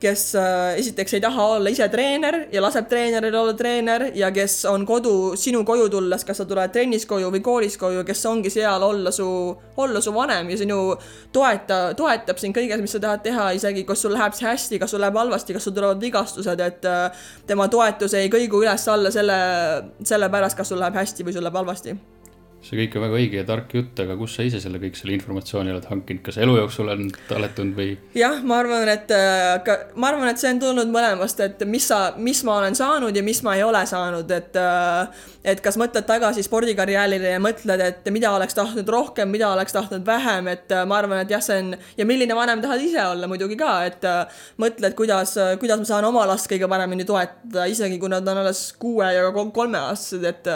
kes 0.00 0.34
äh, 0.36 0.76
esiteks 0.76 1.14
ei 1.16 1.20
taha 1.24 1.44
olla 1.54 1.70
ise 1.72 1.86
treener 1.88 2.36
ja 2.52 2.60
laseb 2.62 2.88
treeneril 2.88 3.34
olla 3.34 3.54
treener 3.56 4.10
ja 4.14 4.28
kes 4.34 4.58
on 4.68 4.84
kodu, 4.86 5.36
sinu 5.40 5.62
koju 5.64 5.88
tulles, 5.92 6.24
kas 6.28 6.42
sa 6.42 6.44
tuled 6.48 6.72
trennis 6.72 7.06
koju 7.08 7.30
või 7.32 7.40
koolis 7.44 7.78
koju, 7.80 8.02
kes 8.04 8.24
ongi 8.28 8.52
seal 8.52 8.82
olla 8.84 9.12
su, 9.14 9.28
olla 9.80 10.02
su 10.04 10.12
vanem 10.14 10.50
ja 10.52 10.58
sinu 10.60 10.80
toeta, 11.32 11.94
toetab 11.96 12.42
sind 12.42 12.56
kõiges, 12.56 12.82
mis 12.84 12.92
sa 12.92 13.00
tahad 13.06 13.24
teha, 13.24 13.48
isegi 13.56 13.86
kas 13.88 14.04
sul 14.04 14.12
läheb 14.16 14.36
see 14.36 14.48
hästi, 14.50 14.82
kas 14.82 14.92
sul 14.92 15.00
läheb 15.04 15.16
halvasti, 15.16 15.56
kas 15.56 15.64
sul 15.68 15.76
tulevad 15.76 16.02
vigastused, 16.02 16.60
et 16.66 16.90
äh, 16.90 17.24
tema 17.48 17.70
toetus 17.72 18.18
ei 18.18 18.28
kõigu 18.32 18.60
üles-alla 18.66 19.14
selle, 19.14 19.40
selle 20.04 20.28
pärast, 20.32 20.60
kas 20.60 20.74
sul 20.74 20.82
läheb 20.82 21.00
hästi 21.00 21.24
või 21.24 21.38
sul 21.38 21.48
läheb 21.48 21.64
halvasti 21.64 21.96
see 22.66 22.78
kõik 22.80 22.96
on 22.98 23.04
väga 23.06 23.18
õige 23.20 23.38
ja 23.40 23.46
tark 23.46 23.74
jutt, 23.76 24.00
aga 24.02 24.16
kust 24.18 24.38
sa 24.38 24.46
ise 24.46 24.60
selle 24.62 24.80
kõik 24.82 24.98
selle 24.98 25.14
informatsiooni 25.14 25.70
oled 25.70 25.86
hankinud, 25.86 26.22
kas 26.26 26.38
elu 26.42 26.56
jooksul 26.58 26.90
on 26.90 27.06
talletunud 27.28 27.78
või? 27.78 27.94
jah, 28.18 28.40
ma 28.46 28.58
arvan, 28.62 28.90
et 28.90 29.12
ka, 29.66 29.76
ma 29.94 30.10
arvan, 30.10 30.30
et 30.32 30.42
see 30.42 30.50
on 30.54 30.62
tulnud 30.64 30.90
mõlemast, 30.90 31.42
et 31.44 31.62
mis 31.70 31.86
sa, 31.86 32.00
mis 32.18 32.42
ma 32.46 32.58
olen 32.60 32.76
saanud 32.78 33.16
ja 33.16 33.22
mis 33.26 33.42
ma 33.46 33.54
ei 33.58 33.64
ole 33.66 33.82
saanud, 33.86 34.34
et 34.34 34.60
et 35.46 35.62
kas 35.62 35.78
mõtled 35.78 36.06
tagasi 36.08 36.42
spordikarjäärile 36.42 37.36
ja 37.36 37.42
mõtled, 37.42 37.82
et 37.84 38.10
mida 38.14 38.32
oleks 38.34 38.56
tahtnud 38.58 38.88
rohkem, 38.90 39.30
mida 39.30 39.52
oleks 39.54 39.76
tahtnud 39.76 40.02
vähem, 40.06 40.50
et 40.50 40.74
ma 40.90 40.98
arvan, 40.98 41.22
et 41.22 41.30
jah, 41.30 41.44
see 41.44 41.60
on 41.62 41.72
ja 41.98 42.08
milline 42.08 42.34
vanem 42.34 42.64
tahad 42.64 42.82
ise 42.82 43.02
olla 43.04 43.30
muidugi 43.30 43.58
ka, 43.60 43.76
et 43.86 44.06
mõtled, 44.62 44.98
kuidas, 44.98 45.36
kuidas 45.62 45.82
ma 45.82 45.88
saan 45.92 46.08
oma 46.10 46.26
last 46.26 46.50
kõige 46.50 46.66
paremini 46.70 47.06
toetada, 47.06 47.68
isegi 47.70 48.00
kui 48.02 48.10
nad 48.10 48.26
on 48.26 48.42
alles 48.42 48.66
kuue 48.82 49.12
ja 49.14 49.30
kolmeaastased, 49.30 50.26
et 50.26 50.50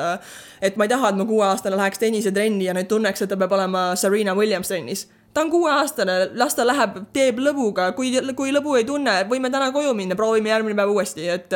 et 0.61 0.77
ma 0.77 0.85
ei 0.85 0.93
taha, 0.93 1.13
et 1.13 1.17
mu 1.17 1.25
kuueaastane 1.29 1.79
läheks 1.79 2.00
tennisetrenni 2.01 2.67
ja 2.69 2.75
nüüd 2.77 2.89
tunneks, 2.91 3.23
et 3.23 3.31
ta 3.31 3.39
peab 3.41 3.55
olema 3.57 3.91
Serena 4.01 4.35
Williams 4.39 4.69
trennis. 4.73 5.07
ta 5.35 5.45
on 5.45 5.51
kuueaastane, 5.51 6.15
las 6.35 6.57
ta 6.59 6.67
läheb, 6.67 6.97
teeb 7.15 7.39
lõbuga, 7.39 7.93
kui, 7.95 8.11
kui 8.37 8.51
lõbu 8.53 8.75
ei 8.79 8.85
tunne, 8.85 9.21
võime 9.31 9.51
täna 9.51 9.71
koju 9.73 9.95
minna, 9.95 10.17
proovime 10.19 10.51
järgmine 10.51 10.77
päev 10.77 10.91
uuesti, 10.97 11.29
et 11.29 11.55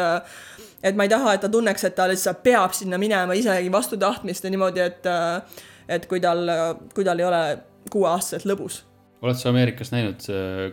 et 0.85 0.97
ma 0.97 1.07
ei 1.07 1.09
taha, 1.09 1.35
et 1.35 1.41
ta 1.41 1.49
tunneks, 1.49 1.85
et 1.85 1.95
ta 1.97 2.07
lihtsalt 2.09 2.43
peab 2.45 2.73
sinna 2.77 2.99
minema 3.01 3.35
isegi 3.35 3.73
vastu 3.73 3.97
tahtmist 3.97 4.45
ja 4.45 4.51
niimoodi, 4.51 4.81
et 4.81 5.07
et 5.89 6.07
kui 6.07 6.21
tal, 6.21 6.49
kui 6.95 7.05
tal 7.05 7.19
ei 7.19 7.27
ole 7.29 7.45
kuueaastaselt 7.91 8.47
lõbus 8.53 8.85
oled 9.25 9.39
sa 9.41 9.49
Ameerikas 9.49 9.89
näinud 9.95 10.27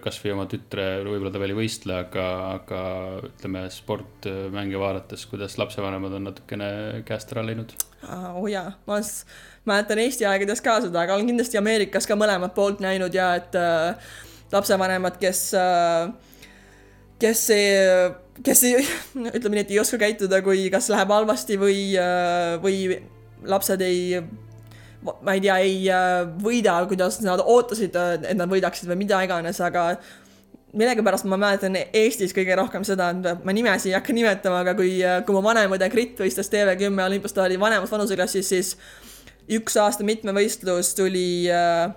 kasvõi 0.03 0.33
oma 0.33 0.45
tütre, 0.51 0.85
võib-olla 1.05 1.31
ta 1.31 1.39
veel 1.39 1.53
ei 1.53 1.59
võistle, 1.61 1.95
aga, 2.03 2.25
aga 2.57 2.81
ütleme 3.29 3.63
sportmänge 3.71 4.81
vaadates, 4.81 5.23
kuidas 5.31 5.55
lapsevanemad 5.61 6.17
on 6.17 6.27
natukene 6.27 6.67
käest 7.07 7.31
ära 7.35 7.45
läinud? 7.47 7.75
oo 8.01 8.41
oh 8.41 8.49
jaa, 8.49 8.73
ma 8.89 8.97
mäletan 9.70 10.01
Eesti 10.01 10.25
aegades 10.25 10.62
ka 10.63 10.80
seda, 10.82 11.03
aga 11.03 11.15
olen 11.15 11.30
kindlasti 11.30 11.60
Ameerikas 11.60 12.10
ka 12.10 12.18
mõlemat 12.18 12.56
poolt 12.58 12.82
näinud 12.84 13.13
ja 13.13 13.34
et 13.39 13.56
äh, 13.60 14.13
lapsevanemad, 14.51 15.20
kes 15.22 15.50
äh, 15.58 16.12
kes 17.22 17.50
ei, 17.53 17.65
kes 18.44 18.63
ei, 18.68 18.86
ütleme 19.38 19.58
nii, 19.58 19.65
et 19.65 19.75
ei 19.75 19.82
oska 19.82 20.00
käituda, 20.01 20.41
kui 20.46 20.70
kas 20.74 20.89
läheb 20.91 21.13
halvasti 21.13 21.60
või, 21.62 21.84
või 22.63 22.80
lapsed 23.50 23.84
ei 23.86 24.22
ma 25.01 25.34
ei 25.34 25.41
tea, 25.41 25.58
ei 25.65 25.77
võida, 26.41 26.75
kuidas 26.89 27.20
nad 27.25 27.41
ootasid, 27.41 27.96
et 28.22 28.38
nad 28.38 28.50
võidaksid 28.50 28.89
või 28.91 29.00
mida 29.03 29.22
iganes, 29.25 29.62
aga 29.65 29.96
millegipärast 30.77 31.25
ma 31.27 31.39
mäletan 31.41 31.75
Eestis 31.82 32.36
kõige 32.36 32.56
rohkem 32.56 32.86
seda, 32.88 33.10
et 33.12 33.46
ma 33.46 33.56
nimesid 33.56 33.91
ei 33.91 33.98
hakka 33.98 34.13
nimetama, 34.15 34.62
aga 34.63 34.75
kui, 34.77 35.00
kui 35.25 35.36
mu 35.36 35.41
vanem 35.46 35.74
õde 35.75 35.89
Grit 35.91 36.22
võistles 36.22 36.51
TV10 36.53 37.01
olümpias, 37.08 37.34
ta 37.36 37.48
oli 37.48 37.58
vanemas 37.60 37.91
vanuseklassis, 37.91 38.53
siis 38.53 38.75
üks 39.51 39.75
aasta 39.79 40.05
mitmevõistlus 40.08 40.93
tuli 40.96 41.50
äh, 41.51 41.91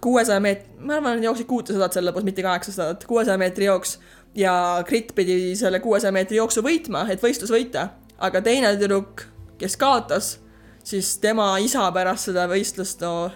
kuuesaja 0.00 0.40
meet-, 0.42 0.66
ma 0.78 0.98
arvan, 0.98 1.22
jooksid 1.24 1.48
kuutesadat 1.50 1.96
selle 1.96 2.10
lõpus, 2.10 2.26
mitte 2.26 2.44
kaheksasadat, 2.44 3.06
kuuesaja 3.08 3.38
meetri 3.40 3.70
jooks. 3.70 3.98
ja 4.36 4.82
Grit 4.86 5.14
pidi 5.16 5.56
selle 5.56 5.80
kuuesaja 5.80 6.12
meetri 6.12 6.36
jooksu 6.36 6.62
võitma, 6.64 7.06
et 7.10 7.22
võistlus 7.22 7.52
võita. 7.52 7.88
aga 8.18 8.40
teine 8.40 8.74
tüdruk, 8.76 9.26
kes 9.60 9.76
kaotas, 9.76 10.38
siis 10.84 11.16
tema 11.18 11.56
isa 11.58 11.90
pärast 11.92 12.30
seda 12.30 12.46
võistlust, 12.48 13.00
no 13.00 13.30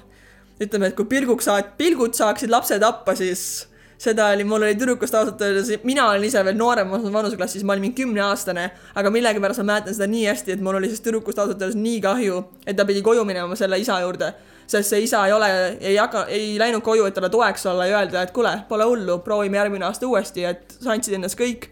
ütleme, 0.60 0.90
et 0.90 0.96
kui 0.96 1.08
pilguks 1.08 1.48
saad, 1.48 1.74
pilgud 1.76 2.14
saaksid 2.16 2.52
lapse 2.52 2.78
tappa, 2.78 3.14
siis 3.16 3.66
seda 4.00 4.30
oli, 4.32 4.44
mul 4.48 4.62
oli 4.64 4.76
tüdrukust 4.80 5.14
ausalt 5.14 5.42
öeldes, 5.44 5.82
mina 5.84 6.06
olin 6.08 6.24
ise 6.24 6.40
veel 6.44 6.56
nooremas 6.56 7.02
vanuseklassis, 7.12 7.64
ma 7.68 7.74
olin 7.74 7.84
mingi 7.84 8.02
kümneaastane, 8.02 8.70
aga 8.96 9.10
millegipärast 9.12 9.60
ma 9.60 9.74
mäletan 9.74 9.96
seda 9.96 10.08
nii 10.08 10.22
hästi, 10.30 10.54
et 10.56 10.62
mul 10.64 10.78
oli 10.78 10.88
sellest 10.88 11.04
tüdrukust 11.04 11.42
ausalt 11.42 11.60
öeldes 11.60 11.76
nii 11.76 11.98
kahju, 12.04 12.38
et 12.64 12.78
ta 12.78 12.86
pidi 12.88 13.02
koju 13.04 13.26
minema 13.28 13.58
selle 13.60 13.78
isa 13.80 14.00
juurde. 14.00 14.32
sest 14.70 14.92
see 14.92 15.00
isa 15.02 15.24
ei 15.26 15.32
ole, 15.34 15.46
ei 15.80 15.96
hakka, 15.98 16.24
ei 16.30 16.54
läinud 16.58 16.82
koju, 16.86 17.04
et 17.04 17.14
talle 17.14 17.28
toeks 17.28 17.66
olla 17.66 17.86
ja 17.86 17.98
öelda, 17.98 18.22
et 18.22 18.30
kuule, 18.30 18.52
pole 18.68 18.86
hullu, 18.86 19.18
proovime 19.18 19.58
järgmine 19.58 19.84
aasta 19.84 20.06
uuesti, 20.06 20.44
et 20.46 20.76
sa 20.78 20.94
andsid 20.94 21.16
endast 21.18 21.38
kõik 21.40 21.66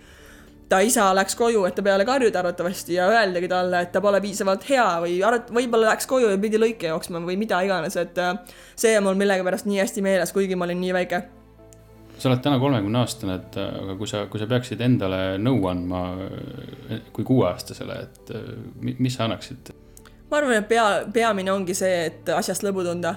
ta 0.68 0.82
isa 0.84 1.06
läks 1.14 1.38
koju, 1.38 1.62
et 1.64 1.78
ta 1.78 1.82
peale 1.86 2.04
karjuda 2.04 2.42
arvatavasti 2.42 2.98
ja 2.98 3.06
öeldagi 3.08 3.48
talle, 3.48 3.84
et 3.86 3.94
ta 3.94 4.02
pole 4.04 4.20
piisavalt 4.20 4.66
hea 4.68 4.88
või 5.06 5.16
arvat-, 5.24 5.54
võib-olla 5.54 5.94
läks 5.94 6.10
koju 6.10 6.34
ja 6.34 6.42
pidi 6.42 6.60
lõike 6.60 6.90
jooksma 6.90 7.22
või 7.24 7.38
mida 7.40 7.62
iganes, 7.64 7.96
et 7.96 8.18
äh, 8.18 8.34
see 8.76 8.98
on 8.98 9.06
mul 9.06 9.16
millegipärast 9.22 9.70
nii 9.70 9.80
hästi 9.80 10.04
meeles, 10.04 10.34
kuigi 10.34 10.58
ma 10.58 10.66
olin 10.66 10.82
nii 10.82 10.96
väike 10.98 11.22
sa 12.18 12.30
oled 12.30 12.42
täna 12.44 12.58
kolmekümne 12.60 13.02
aastane, 13.02 13.38
et 13.38 13.58
aga 13.58 13.96
kui 13.98 14.08
sa, 14.10 14.24
kui 14.30 14.40
sa 14.40 14.48
peaksid 14.50 14.80
endale 14.84 15.20
nõu 15.42 15.68
andma 15.70 16.02
kui 17.14 17.26
kuueaastasele, 17.26 18.00
et 18.06 18.32
mis 18.98 19.14
sa 19.14 19.26
annaksid? 19.28 19.72
ma 20.28 20.42
arvan, 20.42 20.58
et 20.58 20.68
pea, 20.68 20.84
peamine 21.12 21.52
ongi 21.52 21.76
see, 21.76 22.02
et 22.10 22.28
asjast 22.34 22.66
lõbu 22.66 22.84
tunda. 22.84 23.16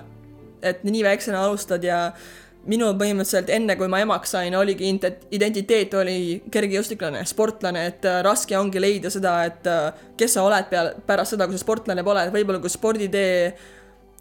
et 0.61 0.83
nii 0.85 1.01
väiksena 1.03 1.41
alustad 1.41 1.83
ja 1.83 2.11
minul 2.69 2.93
põhimõtteliselt 2.93 3.49
enne, 3.49 3.75
kui 3.77 3.89
ma 3.89 4.03
emaks 4.03 4.35
sain, 4.35 4.53
oligi 4.55 4.91
identiteet 5.33 5.93
oli 5.97 6.17
kergejõustiklane, 6.53 7.23
sportlane, 7.25 7.85
et 7.89 8.05
raske 8.21 8.57
ongi 8.57 8.81
leida 8.81 9.09
seda, 9.09 9.39
et 9.49 9.69
kes 10.17 10.37
sa 10.37 10.45
oled 10.45 10.69
peale, 10.69 10.93
pärast 11.07 11.35
seda, 11.35 11.47
kui 11.49 11.57
sa 11.57 11.63
sportlane 11.63 12.05
pole, 12.05 12.27
et 12.27 12.35
võib-olla 12.35 12.61
kui 12.61 12.69
sporditee 12.69 13.55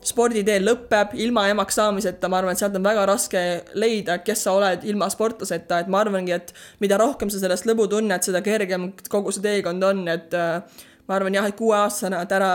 sporditee 0.07 0.61
lõpeb 0.63 1.13
ilma 1.21 1.45
emaks 1.53 1.77
saamiseta, 1.77 2.29
ma 2.33 2.41
arvan, 2.41 2.57
et 2.57 2.63
sealt 2.63 2.77
on 2.79 2.85
väga 2.85 3.03
raske 3.09 3.43
leida, 3.79 4.21
kes 4.25 4.47
sa 4.47 4.55
oled 4.57 4.87
ilma 4.89 5.11
sportlaseta, 5.13 5.83
et 5.83 5.91
ma 5.93 6.01
arvangi, 6.05 6.33
et 6.37 6.55
mida 6.81 6.99
rohkem 7.01 7.33
sa 7.33 7.41
sellest 7.43 7.69
lõbu 7.69 7.89
tunned, 7.91 8.25
seda 8.25 8.41
kergem 8.45 8.91
kogu 9.13 9.35
see 9.35 9.45
teekond 9.45 9.85
on, 9.91 10.07
et 10.13 10.33
äh, 10.37 10.81
ma 11.09 11.19
arvan 11.19 11.37
jah, 11.37 11.51
et 11.51 11.59
kuueaastasena, 11.59 12.23
et 12.25 12.33
ära, 12.33 12.53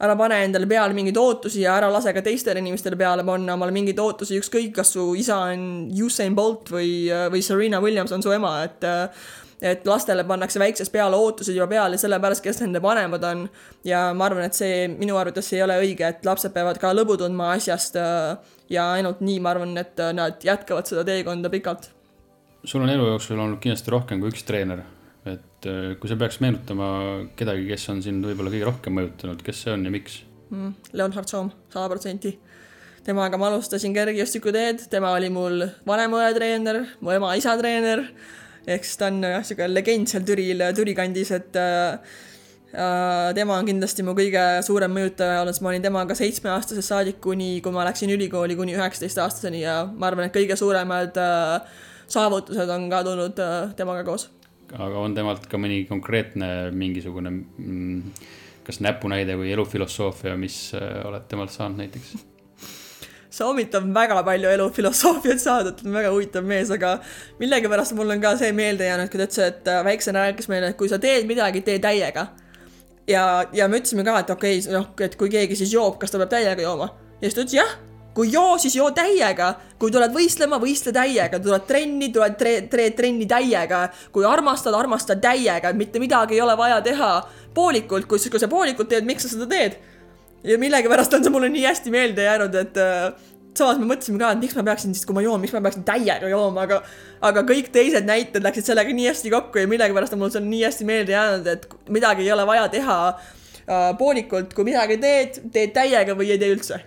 ära 0.00 0.16
pane 0.16 0.40
endale 0.46 0.68
peale 0.70 0.96
mingeid 0.96 1.20
ootusi 1.20 1.66
ja 1.66 1.76
ära 1.76 1.90
lase 1.92 2.14
ka 2.16 2.24
teistele 2.24 2.62
inimestele 2.64 2.96
peale 2.96 3.26
panna 3.28 3.58
omale 3.58 3.76
mingeid 3.76 4.00
ootusi, 4.00 4.40
ükskõik, 4.40 4.72
kas 4.80 4.94
su 4.96 5.10
isa 5.20 5.42
on 5.50 5.90
Usain 6.06 6.36
Bolt 6.38 6.72
või, 6.72 7.10
või 7.32 7.44
Serena 7.44 7.82
Williams 7.84 8.16
on 8.16 8.24
su 8.24 8.32
ema, 8.32 8.56
et 8.70 8.88
äh, 8.88 9.28
et 9.60 9.86
lastele 9.86 10.24
pannakse 10.24 10.60
väiksest 10.60 10.92
peale 10.92 11.18
ootused 11.20 11.54
juba 11.54 11.68
peale 11.70 11.98
sellepärast, 12.00 12.42
kes 12.44 12.62
nende 12.62 12.80
vanemad 12.82 13.24
on. 13.28 13.46
ja 13.84 14.10
ma 14.16 14.26
arvan, 14.28 14.46
et 14.48 14.56
see 14.56 14.86
minu 14.92 15.18
arvates 15.20 15.52
ei 15.52 15.62
ole 15.64 15.76
õige, 15.82 16.08
et 16.08 16.24
lapsed 16.26 16.54
peavad 16.54 16.80
ka 16.80 16.92
lõbu 16.96 17.18
tundma 17.20 17.52
asjast 17.56 17.98
äh, 18.00 18.36
ja 18.72 18.90
ainult 18.96 19.20
nii, 19.24 19.40
ma 19.44 19.54
arvan, 19.54 19.76
et 19.80 20.00
äh, 20.00 20.14
nad 20.16 20.40
jätkavad 20.44 20.88
seda 20.88 21.04
teekonda 21.04 21.52
pikalt. 21.52 21.90
sul 22.64 22.82
on 22.84 22.92
elu 22.92 23.12
jooksul 23.12 23.38
olnud 23.38 23.60
kindlasti 23.60 23.92
rohkem 23.92 24.20
kui 24.20 24.32
üks 24.32 24.44
treener, 24.48 24.84
et 25.28 25.68
äh, 25.68 25.94
kui 26.00 26.10
sa 26.10 26.16
peaks 26.20 26.40
meenutama 26.40 26.90
kedagi, 27.36 27.68
kes 27.68 27.88
on 27.92 28.02
sind 28.04 28.24
võib-olla 28.24 28.52
kõige 28.52 28.68
rohkem 28.72 28.96
mõjutanud, 28.96 29.44
kes 29.44 29.66
see 29.66 29.76
on 29.76 29.84
ja 29.84 29.92
miks 29.92 30.22
mm,? 30.48 30.94
Leonhard 30.96 31.28
Soom, 31.28 31.52
sada 31.72 31.88
protsenti 31.92 32.38
temaga 33.04 33.38
ma 33.40 33.48
alustasin 33.48 33.94
kergejõustikuteed, 33.96 34.84
tema 34.92 35.14
oli 35.16 35.30
mul 35.32 35.64
vanem 35.88 36.16
õe 36.18 36.34
treener, 36.36 36.82
mu 37.00 37.12
ema 37.14 37.32
isa 37.38 37.56
treener 37.56 38.04
ehk 38.66 38.84
siis 38.84 38.98
ta 39.00 39.08
on 39.10 39.22
jah, 39.24 39.40
niisugune 39.40 39.72
legend 39.74 40.10
seal 40.10 40.26
Türil, 40.26 40.64
Türi 40.76 40.94
kandis, 40.98 41.30
et 41.36 41.56
äh, 41.56 42.16
äh, 42.74 43.30
tema 43.36 43.58
on 43.58 43.68
kindlasti 43.68 44.04
mu 44.06 44.14
kõige 44.18 44.44
suurem 44.66 44.92
mõjutaja 44.96 45.42
olnud, 45.42 45.56
sest 45.56 45.64
ma 45.64 45.72
olin 45.72 45.86
temaga 45.86 46.16
seitsmeaastasest 46.18 46.92
saadik 46.94 47.20
kuni, 47.24 47.52
kui 47.64 47.74
ma 47.74 47.86
läksin 47.88 48.12
ülikooli 48.14 48.58
kuni 48.58 48.76
üheksateistaastaseni 48.78 49.64
ja 49.64 49.82
ma 49.90 50.10
arvan, 50.10 50.28
et 50.28 50.36
kõige 50.36 50.58
suuremad 50.60 51.18
äh, 51.20 51.78
saavutused 52.10 52.76
on 52.76 52.90
ka 52.92 53.02
tulnud 53.06 53.42
äh, 53.42 53.72
temaga 53.78 54.04
koos. 54.06 54.28
aga 54.70 55.00
on 55.02 55.14
temalt 55.14 55.48
ka 55.50 55.58
mõni 55.58 55.82
konkreetne 55.88 56.70
mingisugune 56.70 57.32
mm, 57.32 58.26
kas 58.66 58.78
näpunäide 58.84 59.34
või 59.38 59.50
elufilosoofia, 59.56 60.36
mis 60.38 60.68
äh, 60.78 61.00
oled 61.08 61.26
temalt 61.30 61.54
saanud 61.54 61.82
näiteks? 61.82 62.29
Soomit 63.30 63.74
on 63.78 63.92
väga 63.94 64.16
palju 64.26 64.50
elufilosoofiat 64.50 65.38
saadud, 65.38 65.76
ta 65.78 65.86
on 65.86 65.94
väga 65.94 66.10
huvitav 66.10 66.46
mees, 66.46 66.70
aga 66.74 66.96
millegipärast 67.38 67.94
mul 67.98 68.10
on 68.10 68.22
ka 68.22 68.32
see 68.40 68.50
meelde 68.56 68.88
jäänud, 68.88 69.10
kui 69.12 69.20
ta 69.20 69.28
ütles, 69.28 69.44
et 69.52 69.68
äh, 69.70 69.84
väiksena 69.86 70.24
rääkis 70.26 70.50
meile, 70.50 70.72
et 70.72 70.78
kui 70.78 70.90
sa 70.90 70.98
teed 70.98 71.28
midagi, 71.30 71.62
tee 71.66 71.78
täiega. 71.78 72.26
ja, 73.06 73.22
ja 73.52 73.68
me 73.68 73.78
ütlesime 73.78 74.02
ka, 74.06 74.16
et 74.24 74.32
okei 74.34 74.58
okay,, 74.58 74.72
noh, 74.74 74.90
et 75.06 75.14
kui 75.20 75.30
keegi 75.30 75.58
siis 75.62 75.70
joob, 75.74 76.00
kas 76.02 76.10
ta 76.10 76.18
peab 76.18 76.32
täiega 76.34 76.66
jooma? 76.66 76.90
ja 77.20 77.28
siis 77.28 77.38
ta 77.38 77.44
ütles 77.44 77.54
jah, 77.60 77.76
kui 78.14 78.32
joo, 78.32 78.58
siis 78.58 78.74
joo 78.76 78.90
täiega. 78.90 79.52
kui 79.78 79.94
tuled 79.94 80.10
võistlema, 80.10 80.58
võistle 80.58 80.92
täiega, 80.92 81.38
tuled 81.38 81.68
trenni, 81.70 82.10
tuled 82.12 82.34
tre-, 82.40 82.66
tre-, 82.72 82.90
trenni 82.98 83.30
täiega. 83.30 83.84
kui 84.10 84.26
armastad, 84.26 84.74
armasta 84.74 85.14
täiega, 85.16 85.70
mitte 85.72 86.02
midagi 86.02 86.34
ei 86.34 86.42
ole 86.42 86.58
vaja 86.58 86.80
teha 86.82 87.12
poolikult, 87.54 88.10
kui, 88.10 88.18
kui 88.18 88.42
sa 88.42 88.50
poolikult 88.50 88.90
teed, 88.90 89.06
miks 89.06 89.28
sa 89.28 89.36
seda 89.36 89.46
teed 89.54 89.78
ja 90.44 90.58
millegipärast 90.60 91.14
on 91.14 91.24
see 91.24 91.32
mulle 91.32 91.50
nii 91.52 91.66
hästi 91.68 91.92
meelde 91.92 92.24
jäänud, 92.24 92.54
et 92.62 92.80
äh, 92.80 93.10
samas 93.56 93.80
me 93.80 93.88
mõtlesime 93.90 94.20
ka, 94.20 94.32
et 94.34 94.42
miks 94.42 94.56
ma 94.56 94.64
peaksin 94.66 94.94
siis, 94.94 95.06
kui 95.08 95.16
ma 95.16 95.24
joon, 95.24 95.40
miks 95.42 95.54
ma 95.54 95.62
peaksin 95.64 95.84
täiega 95.86 96.30
jooma, 96.30 96.66
aga 96.66 96.80
aga 97.26 97.44
kõik 97.48 97.70
teised 97.74 98.06
näited 98.08 98.44
läksid 98.44 98.70
sellega 98.70 98.94
nii 98.96 99.08
hästi 99.10 99.32
kokku 99.34 99.62
ja 99.62 99.70
millegipärast 99.70 100.16
on 100.16 100.22
mul 100.22 100.32
see 100.34 100.44
nii 100.44 100.62
hästi 100.68 100.86
meelde 100.88 101.16
jäänud, 101.16 101.50
et 101.50 101.66
midagi 101.92 102.24
ei 102.26 102.32
ole 102.36 102.46
vaja 102.48 102.68
teha 102.72 103.00
äh, 103.10 103.90
poolikult, 103.98 104.54
kui 104.56 104.70
midagi 104.70 105.00
teed, 105.02 105.42
teed 105.52 105.74
täiega 105.76 106.16
või 106.18 106.32
ei 106.34 106.40
tee 106.40 106.54
üldse. 106.54 106.80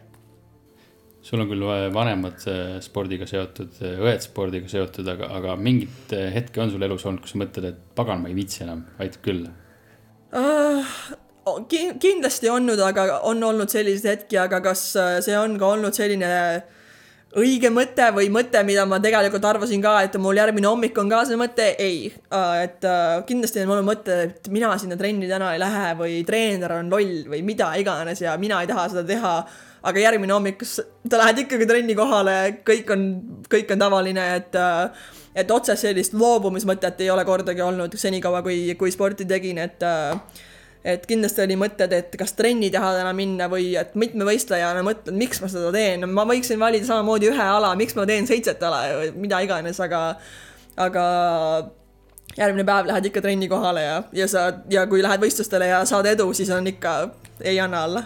sul 1.24 1.40
on 1.40 1.52
küll 1.52 1.68
vanemad 1.96 2.48
äh, 2.52 2.78
spordiga 2.84 3.28
seotud, 3.30 3.76
äh, 3.82 4.00
õed 4.04 4.24
spordiga 4.26 4.72
seotud, 4.72 5.08
aga, 5.08 5.30
aga 5.40 5.58
mingit 5.60 6.16
äh, 6.16 6.32
hetke 6.36 6.64
on 6.64 6.72
sul 6.74 6.84
elus 6.84 7.06
olnud, 7.06 7.24
kus 7.24 7.36
sa 7.36 7.44
mõtled, 7.44 7.70
et 7.70 7.84
pagan, 7.96 8.24
ma 8.24 8.32
ei 8.32 8.40
viitsi 8.40 8.64
enam, 8.66 8.88
aitab 9.04 9.28
küll 9.28 9.46
uh,? 10.34 10.96
Kindlasti 12.00 12.50
olnud, 12.50 12.80
aga 12.80 13.20
on 13.28 13.44
olnud 13.44 13.72
selliseid 13.72 14.10
hetki, 14.18 14.38
aga 14.40 14.62
kas 14.64 14.94
äh, 15.00 15.18
see 15.26 15.36
on 15.38 15.58
ka 15.60 15.74
olnud 15.76 15.96
selline 15.96 16.30
õige 17.40 17.72
mõte 17.74 18.06
või 18.14 18.30
mõte, 18.32 18.62
mida 18.66 18.86
ma 18.86 19.00
tegelikult 19.02 19.46
arvasin 19.50 19.82
ka, 19.84 19.96
et 20.06 20.16
mul 20.22 20.38
järgmine 20.38 20.70
hommik 20.70 20.98
on 21.02 21.10
ka 21.10 21.24
see 21.28 21.40
mõte, 21.40 21.66
ei. 21.82 22.08
Äh, 22.34 22.54
et 22.68 22.88
äh, 22.88 23.18
kindlasti 23.28 23.64
on 23.64 23.74
mul 23.74 23.84
mõte, 23.88 24.20
et 24.30 24.50
mina 24.54 24.72
sinna 24.80 24.98
trenni 25.00 25.28
täna 25.30 25.54
ei 25.56 25.62
lähe 25.62 25.92
või 26.00 26.22
treener 26.28 26.78
on 26.78 26.94
loll 26.94 27.26
või 27.34 27.42
mida 27.46 27.74
iganes 27.82 28.24
ja 28.24 28.38
mina 28.40 28.62
ei 28.62 28.70
taha 28.70 28.90
seda 28.94 29.06
teha. 29.10 29.36
aga 29.84 30.00
järgmine 30.00 30.32
hommik, 30.32 30.62
sa 30.64 30.86
lähed 31.20 31.42
ikkagi 31.44 31.66
trenni 31.68 31.96
kohale, 31.96 32.62
kõik 32.64 32.92
on, 32.96 33.02
kõik 33.52 33.74
on 33.76 33.82
tavaline, 33.82 34.30
et 34.38 34.56
et 35.36 35.52
otsest 35.52 35.82
sellist 35.82 36.14
loobumismõtet 36.14 37.02
ei 37.02 37.10
ole 37.10 37.26
kordagi 37.26 37.62
olnud 37.62 37.98
senikaua, 37.98 38.42
kui, 38.46 38.76
kui 38.80 38.92
sporti 38.94 39.26
tegin, 39.26 39.58
et 39.58 39.84
et 40.84 41.06
kindlasti 41.08 41.46
oli 41.46 41.56
mõtted, 41.60 41.94
et 41.96 42.16
kas 42.20 42.36
trenni 42.38 42.70
teha 42.72 42.90
täna 42.98 43.14
minna 43.16 43.48
või 43.52 43.72
et 43.80 43.94
mitmevõistlejana 44.00 44.84
mõtled, 44.86 45.16
miks 45.20 45.40
ma 45.44 45.52
seda 45.52 45.72
teen, 45.76 46.04
ma 46.12 46.26
võiksin 46.28 46.60
valida 46.60 46.88
samamoodi 46.90 47.32
ühe 47.32 47.46
ala, 47.46 47.72
miks 47.80 47.96
ma 47.96 48.08
teen 48.10 48.28
seitset 48.30 48.64
ala 48.64 48.84
või 49.00 49.14
mida 49.26 49.40
iganes, 49.46 49.80
aga, 49.84 50.02
aga 50.88 51.06
järgmine 52.38 52.66
päev 52.68 52.90
lähed 52.90 53.08
ikka 53.12 53.24
trenni 53.24 53.48
kohale 53.52 53.86
ja, 53.86 54.02
ja 54.16 54.28
sa, 54.28 54.50
ja 54.74 54.84
kui 54.92 55.04
lähed 55.06 55.24
võistlustele 55.24 55.72
ja 55.72 55.86
saad 55.88 56.10
edu, 56.12 56.28
siis 56.36 56.52
on 56.54 56.68
ikka, 56.74 56.98
ei 57.42 57.60
anna 57.64 57.88
alla 57.88 58.04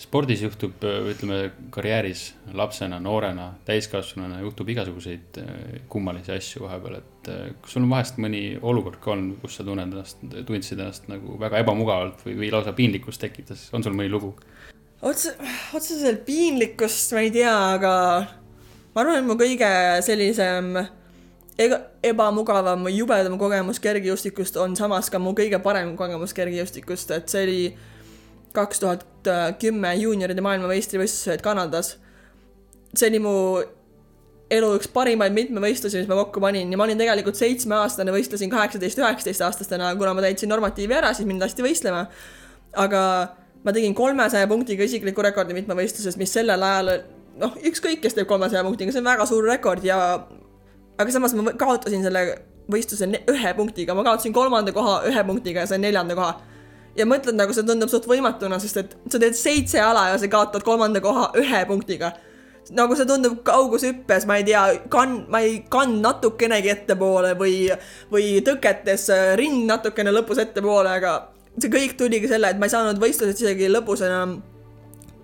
spordis 0.00 0.40
juhtub, 0.42 0.80
ütleme 1.12 1.50
karjääris 1.74 2.30
lapsena, 2.56 3.00
noorena, 3.02 3.50
täiskasvanuna 3.68 4.40
juhtub 4.40 4.70
igasuguseid 4.72 5.40
äh, 5.42 5.50
kummalisi 5.92 6.32
asju 6.32 6.64
vahepeal, 6.64 7.00
et 7.02 7.30
kas 7.60 7.74
sul 7.74 7.84
on 7.84 7.90
vahest 7.92 8.16
mõni 8.22 8.44
olukord 8.56 8.96
ka 9.02 9.12
olnud, 9.12 9.38
kus 9.42 9.58
sa 9.58 9.66
tunned 9.66 9.92
ennast, 9.92 10.22
tundsid 10.48 10.80
ennast 10.80 11.10
nagu 11.12 11.36
väga 11.40 11.60
ebamugavalt 11.64 12.24
või, 12.24 12.38
või 12.40 12.52
lausa 12.54 12.72
piinlikkust 12.76 13.20
tekitas, 13.26 13.68
on 13.76 13.84
sul 13.84 13.96
mõni 13.96 14.12
lugu? 14.12 14.32
otse, 15.02 15.34
otseselt 15.76 16.24
piinlikkust 16.26 17.14
ma 17.16 17.24
ei 17.24 17.34
tea, 17.34 17.52
aga 17.76 17.92
ma 18.94 19.04
arvan, 19.04 19.20
et 19.20 19.28
mu 19.28 19.36
kõige 19.40 19.70
sellisem 20.04 20.74
ega 21.60 21.80
ebamugavam 22.06 22.86
või 22.88 22.96
jubedam 22.96 23.36
kogemus 23.40 23.80
kergejõustikust 23.84 24.56
on 24.60 24.76
samas 24.78 25.10
ka 25.12 25.20
mu 25.20 25.34
kõige 25.36 25.60
parem 25.62 25.92
kogemus 25.96 26.32
kergejõustikust, 26.36 27.12
et 27.16 27.32
see 27.32 27.46
oli 27.46 27.62
kaks 28.56 28.80
tuhat 28.82 29.04
kümme 29.60 29.92
juunioride 30.00 30.42
maailmameistrivõistlused 30.44 31.42
Kanadas. 31.44 31.96
see 32.94 33.08
oli 33.08 33.20
mu 33.22 33.34
elu 34.50 34.70
üks 34.78 34.88
parimaid 34.90 35.34
mitmevõistlusi, 35.34 36.00
mis 36.00 36.08
ma 36.10 36.16
kokku 36.18 36.42
panin 36.42 36.72
ja 36.72 36.78
ma 36.78 36.86
olin 36.88 36.98
tegelikult 36.98 37.38
seitsmeaastane, 37.38 38.10
võistlesin 38.14 38.50
kaheksateist, 38.50 38.98
üheksateist 38.98 39.44
aastastena, 39.46 39.92
kuna 39.98 40.14
ma 40.16 40.24
täitsin 40.24 40.50
normatiivi 40.50 40.96
ära, 40.96 41.12
siis 41.14 41.28
mind 41.28 41.44
lasti 41.44 41.62
võistlema. 41.62 42.06
aga 42.72 43.02
ma 43.64 43.72
tegin 43.74 43.94
kolmesaja 43.94 44.46
punktiga 44.50 44.84
isikliku 44.86 45.22
rekordi 45.22 45.54
mitmevõistluses, 45.54 46.16
mis 46.18 46.32
sellel 46.32 46.62
ajal 46.62 46.92
noh, 47.40 47.56
ükskõik, 47.70 48.00
kes 48.02 48.14
teeb 48.16 48.28
kolmesaja 48.30 48.62
punktiga, 48.66 48.92
see 48.94 49.02
on 49.02 49.10
väga 49.10 49.26
suur 49.28 49.46
rekord 49.46 49.84
ja 49.86 49.98
aga 51.00 51.14
samas 51.14 51.34
ma 51.36 51.54
kaotasin 51.58 52.04
selle 52.04 52.24
võistluse 52.70 53.08
ühe 53.30 53.54
punktiga, 53.58 53.94
ma 53.96 54.04
kaotasin 54.06 54.34
kolmanda 54.34 54.74
koha 54.74 55.00
ühe 55.10 55.24
punktiga 55.26 55.64
ja 55.64 55.70
sain 55.70 55.82
neljanda 55.84 56.16
koha. 56.18 56.34
Ja 56.98 57.06
mõtled, 57.08 57.36
nagu 57.38 57.54
see 57.54 57.66
tundub 57.66 57.90
suht 57.92 58.08
võimatuna, 58.10 58.58
sest 58.62 58.80
et 58.80 58.96
sa 59.12 59.20
teed 59.22 59.36
seitse 59.38 59.80
ala 59.82 60.08
ja 60.10 60.18
sa 60.20 60.30
kaotad 60.30 60.64
kolmanda 60.66 61.02
koha 61.04 61.30
ühe 61.38 61.62
punktiga. 61.68 62.12
nagu 62.76 62.94
see 62.94 63.06
tundub 63.08 63.40
kaugushüppes, 63.42 64.26
ma 64.28 64.36
ei 64.38 64.44
tea, 64.46 64.60
kann, 64.92 65.24
ma 65.32 65.40
ei 65.42 65.62
kand 65.72 66.02
natukenegi 66.04 66.70
ettepoole 66.70 67.32
või, 67.38 67.70
või 68.12 68.38
tõketes 68.46 69.08
rind 69.40 69.64
natukene 69.66 70.12
lõpus 70.14 70.38
ettepoole, 70.38 70.92
aga 71.00 71.14
see 71.56 71.72
kõik 71.72 71.96
tuligi 71.98 72.30
selle, 72.30 72.52
et 72.52 72.60
ma 72.60 72.68
ei 72.68 72.74
saanud 72.74 73.00
võistlusest 73.02 73.42
isegi 73.42 73.70
lõpus 73.72 74.04
enam, 74.06 74.36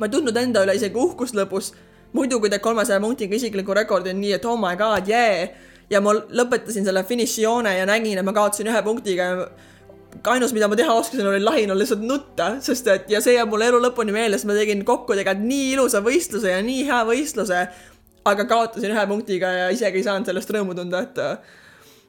ma 0.00 0.08
ei 0.08 0.14
tundnud 0.16 0.36
enda 0.40 0.64
üle 0.66 0.74
isegi 0.78 0.98
uhkust 0.98 1.38
lõpus. 1.38 1.74
muidu, 2.16 2.40
kui 2.40 2.50
teed 2.50 2.62
kolmesaja 2.64 3.00
punktiga 3.00 3.36
isikliku 3.36 3.74
rekordi, 3.76 4.10
on 4.10 4.20
nii, 4.20 4.32
et 4.38 4.44
oh 4.48 4.56
my 4.58 4.74
god, 4.76 5.06
jee. 5.06 5.50
ja 5.90 6.00
ma 6.00 6.14
lõpetasin 6.16 6.84
selle 6.84 7.04
finišijoone 7.04 7.76
ja 7.78 7.86
nägin, 7.86 8.18
et 8.18 8.24
ma 8.24 8.32
kaotasin 8.32 8.72
ühe 8.72 8.82
punktiga 8.82 9.50
ainus, 10.24 10.54
mida 10.56 10.68
ma 10.70 10.78
teha 10.78 10.94
oskasin, 10.94 11.26
oli 11.30 11.42
lahinal 11.44 11.78
lihtsalt 11.80 12.04
nutta, 12.06 12.54
sest 12.64 12.88
et 12.92 13.10
ja 13.12 13.20
see 13.24 13.36
jääb 13.36 13.50
mulle 13.52 13.68
elu 13.70 13.82
lõpuni 13.88 14.14
meelde, 14.14 14.38
sest 14.38 14.48
ma 14.50 14.56
tegin 14.56 14.84
kokku 14.86 15.16
tegelikult 15.16 15.46
nii 15.48 15.68
ilusa 15.74 16.02
võistluse 16.04 16.54
ja 16.54 16.62
nii 16.64 16.86
hea 16.88 17.02
võistluse. 17.08 17.66
aga 18.26 18.44
kaotasin 18.50 18.90
ühe 18.90 19.06
punktiga 19.06 19.52
ja 19.54 19.66
isegi 19.70 20.00
ei 20.00 20.04
saanud 20.06 20.26
sellest 20.26 20.50
rõõmu 20.50 20.74
tunda, 20.74 21.04
et 21.06 21.18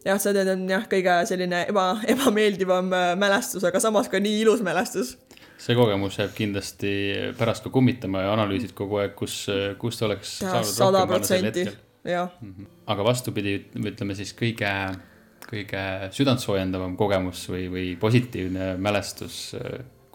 jah, 0.07 0.19
see 0.21 0.33
on 0.41 0.65
jah, 0.69 0.85
kõige 0.89 1.15
selline 1.29 1.63
eba, 1.69 1.87
ebameeldivam 2.13 2.93
äh, 2.95 3.09
mälestus, 3.19 3.65
aga 3.67 3.81
samas 3.83 4.09
ka 4.11 4.21
nii 4.23 4.41
ilus 4.43 4.63
mälestus. 4.65 5.15
see 5.57 5.75
kogemus 5.77 6.19
jääb 6.19 6.33
kindlasti 6.37 6.93
pärast 7.37 7.65
ka 7.65 7.73
kummitama 7.73 8.23
ja 8.25 8.33
analüüsid 8.35 8.73
kogu 8.77 9.01
aeg, 9.01 9.15
kus, 9.17 9.47
kus 9.81 10.01
oleks 10.05 10.39
ja, 10.41 10.61
sada 10.63 11.05
protsenti, 11.09 11.67
jah. 12.05 12.33
Mhm. 12.41 12.71
aga 12.87 13.05
vastupidi, 13.05 13.59
ütleme 13.77 14.17
siis 14.17 14.33
kõige, 14.37 14.73
kõige 15.47 15.83
südantsoojendavam 16.15 16.97
kogemus 16.99 17.45
või, 17.51 17.67
või 17.71 17.85
positiivne 17.99 18.73
mälestus 18.81 19.53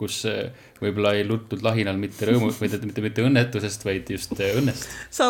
kus 0.02 0.22
võib-olla 0.82 1.12
ei 1.14 1.26
luttud 1.26 1.62
lahinal 1.62 1.98
mitte 2.00 2.26
rõõmu 2.26 2.50
või 2.56 2.70
mitte, 2.72 3.04
mitte 3.04 3.24
õnnetusest, 3.26 3.84
vaid 3.86 4.08
just 4.10 4.34
õnnest. 4.34 4.88
sa, 5.14 5.28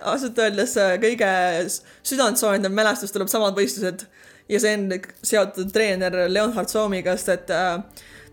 ausalt 0.00 0.40
öeldes 0.42 0.74
eh, 0.80 0.96
kõige 1.02 1.30
südantsoojendav 1.68 2.74
mälestus 2.74 3.14
tuleb 3.14 3.30
samad 3.30 3.58
võistlused 3.58 4.06
ja 4.50 4.62
see 4.62 4.74
on 4.78 4.88
seotud 5.22 5.70
treener 5.74 6.24
Leonhard 6.30 6.72
Soomiga, 6.72 7.14
sest 7.16 7.36
et 7.36 7.54
äh, 7.54 7.78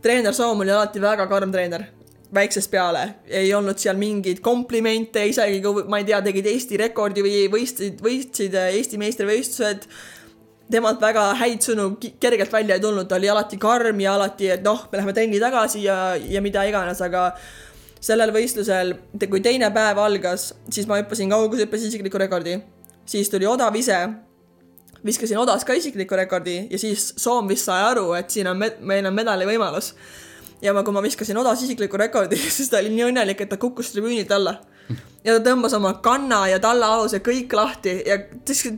treener 0.02 0.36
Soom 0.36 0.66
oli 0.66 0.74
alati 0.74 1.04
väga 1.04 1.28
karm 1.30 1.54
treener 1.54 1.86
väiksest 2.34 2.72
peale, 2.72 3.04
ei 3.30 3.54
olnud 3.56 3.80
seal 3.80 3.96
mingeid 4.00 4.42
komplimente, 4.44 5.22
isegi 5.30 5.62
kui 5.64 5.86
ma 5.88 6.02
ei 6.02 6.08
tea, 6.10 6.20
tegid 6.26 6.50
Eesti 6.52 6.80
rekordi 6.82 7.24
või 7.24 7.46
võistlesid, 7.54 8.02
võistsid 8.04 8.58
Eesti 8.66 9.00
meistrivõistlused 9.00 9.88
temalt 10.72 11.02
väga 11.02 11.30
häid 11.40 11.64
sõnu 11.64 11.88
kergelt 12.20 12.52
välja 12.54 12.78
ei 12.78 12.84
tulnud, 12.84 13.08
ta 13.08 13.18
oli 13.18 13.30
alati 13.32 13.60
karm 13.62 14.02
ja 14.04 14.18
alati, 14.18 14.52
et 14.58 14.66
noh, 14.66 14.84
me 14.92 15.00
läheme 15.00 15.16
trenni 15.16 15.40
tagasi 15.40 15.84
ja, 15.86 15.98
ja 16.20 16.42
mida 16.44 16.66
iganes, 16.68 17.02
aga 17.04 17.30
sellel 18.04 18.34
võistlusel, 18.36 18.94
kui 19.26 19.42
teine 19.44 19.70
päev 19.74 20.00
algas, 20.04 20.52
siis 20.74 20.88
ma 20.90 21.00
hüppasin 21.00 21.32
kaugushüppes 21.34 21.88
isikliku 21.90 22.20
rekordi. 22.22 22.60
siis 23.08 23.30
tuli 23.30 23.48
odav 23.48 23.76
ise, 23.76 23.98
viskasin 25.06 25.38
odas 25.38 25.64
ka 25.66 25.74
isikliku 25.74 26.16
rekordi 26.16 26.68
ja 26.70 26.80
siis 26.80 27.14
Soom 27.18 27.48
vist 27.48 27.66
sai 27.66 27.84
aru, 27.84 28.12
et 28.14 28.30
siin 28.30 28.48
on, 28.48 28.60
meil 28.60 29.06
on 29.06 29.14
medali 29.14 29.46
võimalus. 29.46 29.94
ja 30.62 30.74
ma, 30.74 30.84
kui 30.84 30.94
ma 30.94 31.02
viskasin 31.02 31.38
odas 31.38 31.64
isikliku 31.64 31.98
rekordi, 31.98 32.38
siis 32.58 32.70
ta 32.70 32.84
oli 32.84 32.92
nii 32.92 33.12
õnnelik, 33.12 33.42
et 33.42 33.50
ta 33.50 33.58
kukkus 33.58 33.94
tribüünilt 33.96 34.32
alla 34.32 34.60
ja 35.28 35.36
ta 35.36 35.44
tõmbas 35.50 35.76
oma 35.76 35.94
kanna 36.04 36.46
ja 36.48 36.60
tallaaluse 36.64 37.20
kõik 37.26 37.54
lahti 37.58 38.00
ja 38.08 38.20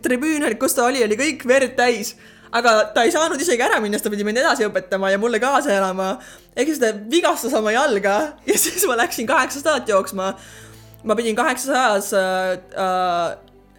tribüün, 0.04 0.46
kus 0.60 0.76
ta 0.78 0.88
oli, 0.90 1.04
oli 1.06 1.18
kõik 1.20 1.46
verd 1.50 1.76
täis. 1.78 2.16
aga 2.52 2.90
ta 2.94 3.04
ei 3.06 3.12
saanud 3.14 3.42
isegi 3.42 3.62
ära 3.62 3.78
minna, 3.80 3.98
sest 3.98 4.08
ta 4.08 4.10
pidi 4.10 4.26
mind 4.26 4.42
edasi 4.42 4.66
õpetama 4.66 5.12
ja 5.14 5.20
mulle 5.22 5.40
kaasa 5.40 5.76
elama. 5.76 6.18
siis 6.58 6.80
ta 6.80 6.94
vigastas 7.12 7.54
oma 7.54 7.72
jalga 7.72 8.16
ja 8.46 8.58
siis 8.66 8.88
ma 8.88 8.98
läksin 8.98 9.28
kaheksasadat 9.28 9.90
jooksma. 9.90 10.34
ma 11.04 11.16
pidin 11.16 11.36
kaheksasajas 11.36 12.14
äh, 12.14 12.58
äh, 12.74 13.38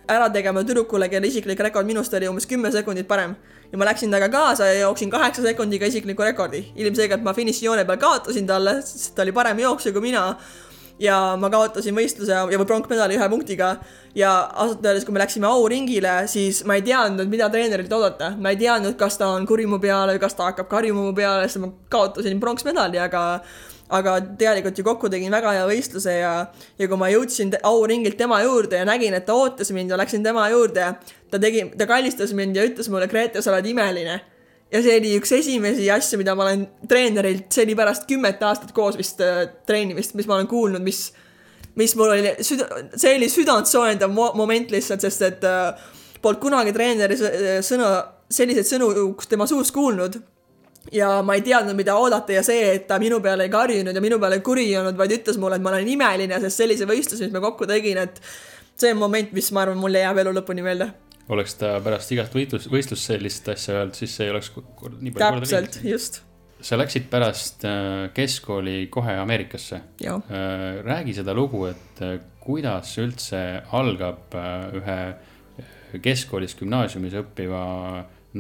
ära 0.09 0.31
tegema 0.31 0.63
tüdrukule, 0.63 1.09
kelle 1.09 1.27
isiklik 1.27 1.61
rekord 1.61 1.87
minust 1.87 2.15
oli 2.15 2.29
umbes 2.29 2.47
kümme 2.47 2.71
sekundit 2.73 3.09
parem 3.09 3.35
ja 3.73 3.79
ma 3.79 3.87
läksin 3.87 4.11
temaga 4.11 4.29
kaasa 4.29 4.67
ja 4.67 4.81
jooksin 4.81 5.11
kaheksa 5.11 5.43
sekundiga 5.43 5.87
isikliku 5.87 6.23
rekordi. 6.23 6.65
ilmselgelt 6.77 7.23
ma 7.23 7.35
finišijoone 7.35 7.85
peal 7.85 7.99
kaotasin 7.99 8.47
talle, 8.47 8.81
sest 8.83 9.15
ta 9.15 9.23
oli 9.23 9.33
parem 9.33 9.59
jooksja 9.59 9.93
kui 9.93 10.01
mina 10.01 10.37
ja 11.01 11.17
ma 11.41 11.51
kaotasin 11.53 11.97
võistluse 11.97 12.37
ja, 12.53 12.61
pronkmedali 12.67 13.17
ühe 13.19 13.29
punktiga. 13.33 13.77
ja 14.15 14.31
ausalt 14.59 14.85
öeldes, 14.85 15.05
kui 15.07 15.15
me 15.15 15.23
läksime 15.23 15.47
auringile, 15.47 16.27
siis 16.31 16.65
ma 16.67 16.77
ei 16.79 16.83
teadnud, 16.83 17.29
mida 17.31 17.49
treenerilt 17.51 17.93
oodata, 17.95 18.33
ma 18.39 18.51
ei 18.51 18.59
teadnud, 18.59 18.97
kas 18.99 19.19
ta 19.21 19.29
on 19.37 19.47
kuri 19.47 19.67
mu 19.71 19.79
peale 19.79 20.17
või 20.17 20.23
kas 20.23 20.35
ta 20.35 20.49
hakkab 20.51 20.69
karjuma 20.71 21.05
mu 21.09 21.15
peale, 21.15 21.47
sest 21.47 21.63
ma 21.63 21.71
kaotasin 21.93 22.41
pronksmedali, 22.43 22.99
aga 23.03 23.25
aga 23.91 24.17
tegelikult 24.39 24.79
ju 24.79 24.85
kokku 24.87 25.09
tegin 25.11 25.33
väga 25.35 25.53
hea 25.57 25.63
võistluse 25.67 26.13
ja, 26.21 26.35
ja 26.79 26.89
kui 26.89 26.99
ma 26.99 27.09
jõudsin 27.11 27.51
auringilt 27.67 28.19
tema 28.19 28.39
juurde 28.45 28.79
ja 28.79 28.87
nägin, 28.87 29.17
et 29.19 29.27
ta 29.27 29.35
ootas 29.35 29.73
mind 29.75 29.91
ja 29.91 29.99
läksin 29.99 30.23
tema 30.27 30.47
juurde, 30.53 30.93
ta 31.31 31.41
tegi, 31.43 31.65
ta 31.79 31.89
kallistas 31.91 32.35
mind 32.39 32.59
ja 32.59 32.67
ütles 32.69 32.91
mulle, 32.91 33.11
Grete, 33.11 33.43
sa 33.43 33.51
oled 33.51 33.67
imeline 33.67 34.21
ja 34.71 34.83
see 34.85 34.97
oli 35.01 35.15
üks 35.19 35.33
esimesi 35.35 35.89
asju, 35.93 36.21
mida 36.21 36.35
ma 36.39 36.47
olen 36.47 36.65
treenerilt, 36.89 37.49
see 37.55 37.67
oli 37.67 37.77
pärast 37.79 38.07
kümmet 38.11 38.43
aastat 38.47 38.73
koos 38.77 38.99
vist 38.99 39.23
äh, 39.25 39.43
treenimist, 39.67 40.15
mis 40.19 40.29
ma 40.31 40.39
olen 40.39 40.51
kuulnud, 40.51 40.85
mis, 40.85 41.09
mis 41.79 41.97
mul 41.99 42.15
oli 42.15 42.35
süda, 42.47 42.69
see 42.95 43.17
oli 43.19 43.31
südantsoojendav 43.33 44.13
mo 44.15 44.31
moment 44.39 44.75
lihtsalt, 44.75 45.03
sest 45.07 45.27
et 45.27 45.47
äh, 45.49 45.89
polnud 46.23 46.43
kunagi 46.43 46.75
treeneri 46.77 47.17
sõna, 47.67 47.95
selliseid 48.31 48.69
sõnu 48.69 48.93
tema 49.29 49.49
suust 49.51 49.75
kuulnud. 49.75 50.21
ja 50.93 51.21
ma 51.23 51.35
ei 51.37 51.43
teadnud, 51.45 51.77
mida 51.77 51.95
oodata 52.01 52.33
ja 52.33 52.43
see, 52.43 52.63
et 52.75 52.87
ta 52.89 52.97
minu 52.99 53.21
peale 53.21 53.45
ei 53.45 53.51
karjunud 53.53 53.95
ja 53.95 54.01
minu 54.01 54.19
peale 54.19 54.39
kuri 54.41 54.65
ei 54.71 54.79
olnud, 54.81 54.97
vaid 54.97 55.13
ütles 55.13 55.37
mulle, 55.39 55.59
et 55.59 55.63
ma 55.63 55.75
olen 55.75 55.89
imeline, 55.89 56.41
sest 56.41 56.63
sellise 56.63 56.87
võistluse, 56.89 57.27
mis 57.27 57.35
me 57.35 57.43
kokku 57.45 57.69
tegin, 57.69 57.99
et 58.01 58.23
see 58.81 58.95
on 58.95 59.03
moment, 59.03 59.33
mis 59.37 59.51
ma 59.53 59.67
arvan, 59.67 59.79
mulle 59.83 60.01
jääb 60.01 60.23
elu 60.23 60.33
lõpuni 60.39 60.65
meelde 60.65 60.89
oleks 61.31 61.55
ta 61.61 61.77
pärast 61.85 62.11
igat 62.15 62.35
võitlus, 62.35 62.67
võistlust 62.71 63.11
sellist 63.11 63.49
asja 63.53 63.79
öelnud, 63.79 63.97
siis 63.99 64.17
see 64.17 64.27
ei 64.27 64.35
oleks 64.35 64.51
nii 64.57 65.15
palju 65.15 65.31
korda 65.37 65.47
täpselt, 65.47 65.81
just. 65.87 66.21
sa 66.67 66.79
läksid 66.81 67.09
pärast 67.13 67.67
äh, 67.69 68.11
keskkooli 68.17 68.89
kohe 68.93 69.17
Ameerikasse. 69.23 69.83
Äh, 70.05 70.21
räägi 70.87 71.17
seda 71.21 71.35
lugu, 71.37 71.65
et 71.71 72.05
äh, 72.05 72.17
kuidas 72.43 72.97
üldse 73.01 73.43
algab 73.77 74.35
ühe 74.81 75.01
keskkoolis, 76.03 76.55
gümnaasiumis 76.59 77.19
õppiva 77.21 77.61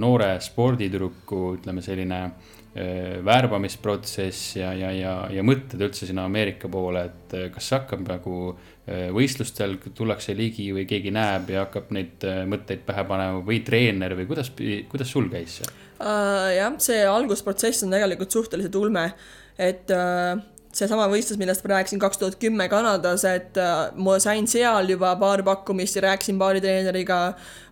noore 0.01 0.33
sporditüdruku, 0.43 1.43
ütleme 1.59 1.83
selline 1.83 2.21
värbamisprotsess 3.27 4.53
ja, 4.61 4.69
ja, 4.79 4.93
ja, 4.95 5.15
ja 5.35 5.43
mõtted 5.43 5.83
üldse 5.83 6.07
sinna 6.07 6.29
Ameerika 6.31 6.69
poole, 6.71 7.03
et 7.09 7.35
kas 7.51 7.67
see 7.67 7.75
hakkab 7.81 8.05
nagu 8.07 8.35
võistlustel 9.15 9.77
tullakse 9.95 10.35
ligi 10.37 10.71
või 10.75 10.87
keegi 10.91 11.13
näeb 11.15 11.51
ja 11.55 11.65
hakkab 11.67 11.93
neid 11.95 12.25
äh, 12.27 12.43
mõtteid 12.51 12.85
pähe 12.87 13.05
panema 13.09 13.43
või 13.47 13.61
treener 13.67 14.17
või 14.19 14.29
kuidas, 14.31 14.53
kuidas 14.91 15.13
sul 15.13 15.29
käis 15.33 15.61
see 15.61 15.69
uh,? 15.71 16.49
jah, 16.55 16.75
see 16.83 17.03
algusprotsess 17.07 17.87
on 17.87 17.95
tegelikult 17.95 18.35
suhteliselt 18.35 18.81
ulme, 18.81 19.07
et 19.61 19.93
uh, 19.95 20.41
seesama 20.75 21.09
võistlus, 21.11 21.39
millest 21.41 21.65
ma 21.65 21.73
rääkisin 21.75 22.01
kaks 22.03 22.21
tuhat 22.21 22.37
kümme 22.41 22.69
Kanadas, 22.71 23.25
et 23.27 23.59
äh, 23.59 23.91
ma 23.99 24.17
sain 24.23 24.47
seal 24.51 24.93
juba 24.93 25.13
paar 25.19 25.43
pakkumist 25.47 25.99
ja 25.99 26.05
rääkisin 26.07 26.39
paari 26.39 26.63
treeneriga, 26.63 27.21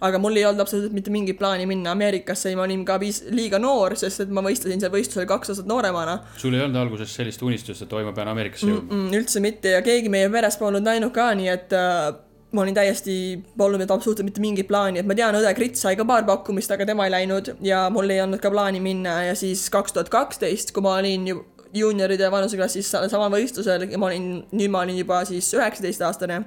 aga 0.05 0.21
mul 0.23 0.39
ei 0.39 0.47
olnud 0.49 0.65
absoluutselt 0.65 0.97
mitte 0.97 1.13
mingit 1.15 1.39
plaani 1.39 1.67
minna 1.71 1.95
Ameerikasse 1.95 2.51
ja 2.53 2.59
ma 2.59 2.67
olin 2.67 2.85
ka 2.89 2.99
piis-, 3.03 3.23
liiga 3.35 3.61
noor, 3.63 3.95
sest 3.99 4.27
et 4.27 4.33
ma 4.35 4.43
võistlesin 4.45 4.83
seal 4.83 4.95
võistlusel 4.95 5.29
kaks 5.31 5.55
aastat 5.55 5.71
nooremana. 5.71 6.19
sul 6.43 6.59
ei 6.59 6.65
olnud 6.67 6.83
alguses 6.83 7.15
sellist 7.15 7.43
unistust, 7.47 7.87
et 7.87 7.93
oi, 7.93 8.07
ma 8.09 8.15
pean 8.17 8.33
Ameerikasse 8.35 8.67
jõudma 8.67 8.91
mm? 8.91 9.05
-mm, 9.05 9.21
üldse 9.21 9.45
mitte 9.45 9.77
ja 9.77 9.85
keegi 9.87 10.11
meie 10.11 10.31
peres 10.35 10.59
polnud 10.59 10.83
näinud 10.83 11.15
ka, 11.15 11.31
nii 11.39 11.53
et 11.55 11.77
äh, 11.79 12.09
ma 12.53 12.65
olin 12.65 12.75
täiesti, 12.75 13.15
polnud 13.61 13.91
absoluutselt 13.91 14.27
mitte 14.27 14.43
mingit 14.43 14.67
plaani, 14.67 15.03
et 15.03 15.07
ma 15.07 15.15
tean, 15.15 15.37
õde 15.37 15.53
Grit 15.55 15.79
sai 15.79 15.95
ka 16.01 16.07
paar 16.09 16.27
pakkumist, 16.27 16.73
aga 16.75 16.87
tema 16.89 17.07
ei 17.07 17.13
läinud 17.13 17.53
ja 17.63 17.85
mul 17.93 18.11
ei 18.11 18.23
olnud 18.25 18.41
ka 18.43 18.51
plaani 18.51 18.81
minna 18.83 19.21
ja 19.29 19.39
siis 19.39 19.69
kaks 19.71 19.95
tuhat 19.95 20.11
kaksteist, 20.13 20.73
kui 20.75 20.83
ma 20.83 20.97
olin 20.99 21.29
ju 21.29 21.45
juunioride 21.75 22.31
vanuseklassis 22.33 22.89
sama 23.11 23.29
võistlusel 23.33 23.89
ja 23.91 24.01
ma 24.01 24.09
olin, 24.09 24.31
nüüd 24.55 24.73
ma 24.73 24.83
olin 24.87 24.99
juba 25.03 25.21
siis 25.29 25.51
üheksateistaastane, 25.57 26.43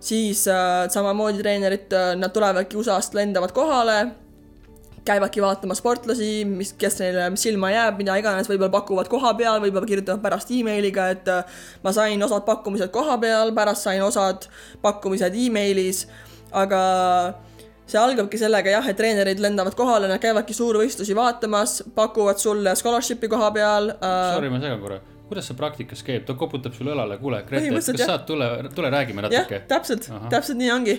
siis 0.00 0.46
äh, 0.48 0.86
samamoodi 0.92 1.42
treenerid 1.42 1.92
äh,, 1.96 2.14
nad 2.18 2.32
tulevadki 2.34 2.78
USA-st, 2.80 3.16
lendavad 3.18 3.52
kohale, 3.56 3.98
käivadki 5.04 5.42
vaatamas 5.42 5.80
sportlasi, 5.80 6.30
mis, 6.48 6.72
kes 6.78 6.98
neile 7.00 7.28
silma 7.40 7.72
jääb, 7.72 8.00
mida 8.00 8.16
iganes, 8.20 8.48
võib-olla 8.50 8.72
pakuvad 8.74 9.10
koha 9.12 9.34
peal, 9.38 9.60
võib-olla 9.64 9.88
kirjutavad 9.88 10.24
pärast 10.24 10.52
emailiga, 10.56 11.10
et 11.16 11.28
äh, 11.32 11.60
ma 11.84 11.92
sain 11.96 12.22
osad 12.24 12.46
pakkumised 12.48 12.92
koha 12.94 13.18
peal, 13.20 13.54
pärast 13.56 13.88
sain 13.88 14.02
osad 14.04 14.48
pakkumised 14.84 15.36
emailis, 15.46 16.06
aga 16.56 16.80
see 17.92 18.00
algabki 18.00 18.40
sellega 18.40 18.76
jah, 18.76 18.90
et 18.90 18.98
treenerid 18.98 19.40
lendavad 19.42 19.76
kohale, 19.78 20.10
nad 20.10 20.22
käivadki 20.22 20.56
suurvõistlusi 20.56 21.16
vaatamas, 21.18 21.80
pakuvad 21.94 22.42
sulle 22.42 22.74
scholarship'i 22.78 23.30
koha 23.30 23.50
peal 23.56 23.94
äh,. 23.96 24.20
Sorry, 24.34 24.52
ma 24.52 24.62
segan 24.62 24.82
korra 24.82 25.00
kuidas 25.30 25.46
see 25.46 25.58
praktikas 25.58 26.02
käib, 26.02 26.24
ta 26.26 26.34
koputab 26.38 26.74
sulle 26.74 26.90
õlale, 26.90 27.16
kuule, 27.22 27.44
Grete, 27.46 27.70
kas 27.70 27.90
jah. 27.94 28.08
saad 28.14 28.24
tule, 28.26 28.46
tule 28.74 28.90
räägime 28.90 29.22
natuke 29.22 29.60
täpselt 29.70 30.08
täpselt 30.32 30.58
nii 30.58 30.70
ongi. 30.74 30.96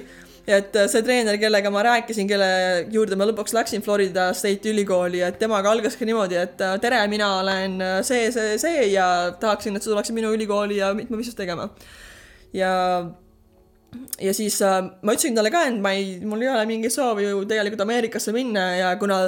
et 0.48 0.76
äh, 0.80 0.88
see 0.90 1.04
treener, 1.06 1.36
kellega 1.38 1.70
ma 1.74 1.84
rääkisin, 1.86 2.30
kelle 2.30 2.48
juurde 2.94 3.18
ma 3.20 3.28
lõpuks 3.30 3.54
läksin 3.54 3.84
Florida 3.86 4.32
State 4.34 4.72
ülikooli, 4.72 5.20
et 5.28 5.38
temaga 5.40 5.70
algaski 5.76 6.08
niimoodi, 6.08 6.40
et 6.40 6.64
äh, 6.66 6.78
tere, 6.82 7.02
mina 7.12 7.28
olen 7.42 7.76
äh, 7.84 7.98
see, 8.08 8.32
see, 8.34 8.56
see 8.62 8.88
ja 8.94 9.06
tahaksin, 9.40 9.76
et 9.76 9.86
sa 9.86 9.92
tuleksid 9.92 10.18
minu 10.18 10.32
ülikooli 10.34 10.80
ja 10.80 10.96
mitmevõistlust 10.98 11.38
tegema. 11.38 11.68
ja, 12.58 12.72
ja 14.22 14.34
siis 14.34 14.62
äh, 14.66 14.78
ma 15.02 15.16
ütlesin 15.16 15.36
talle 15.38 15.52
ka, 15.54 15.66
et 15.70 15.80
ma 15.82 15.96
ei, 15.98 16.20
mul 16.26 16.44
ei 16.46 16.52
ole 16.52 16.68
mingit 16.70 16.94
soovi 16.94 17.28
ju 17.28 17.44
tegelikult 17.50 17.84
Ameerikasse 17.88 18.34
minna 18.36 18.68
ja 18.78 18.94
kuna 19.00 19.26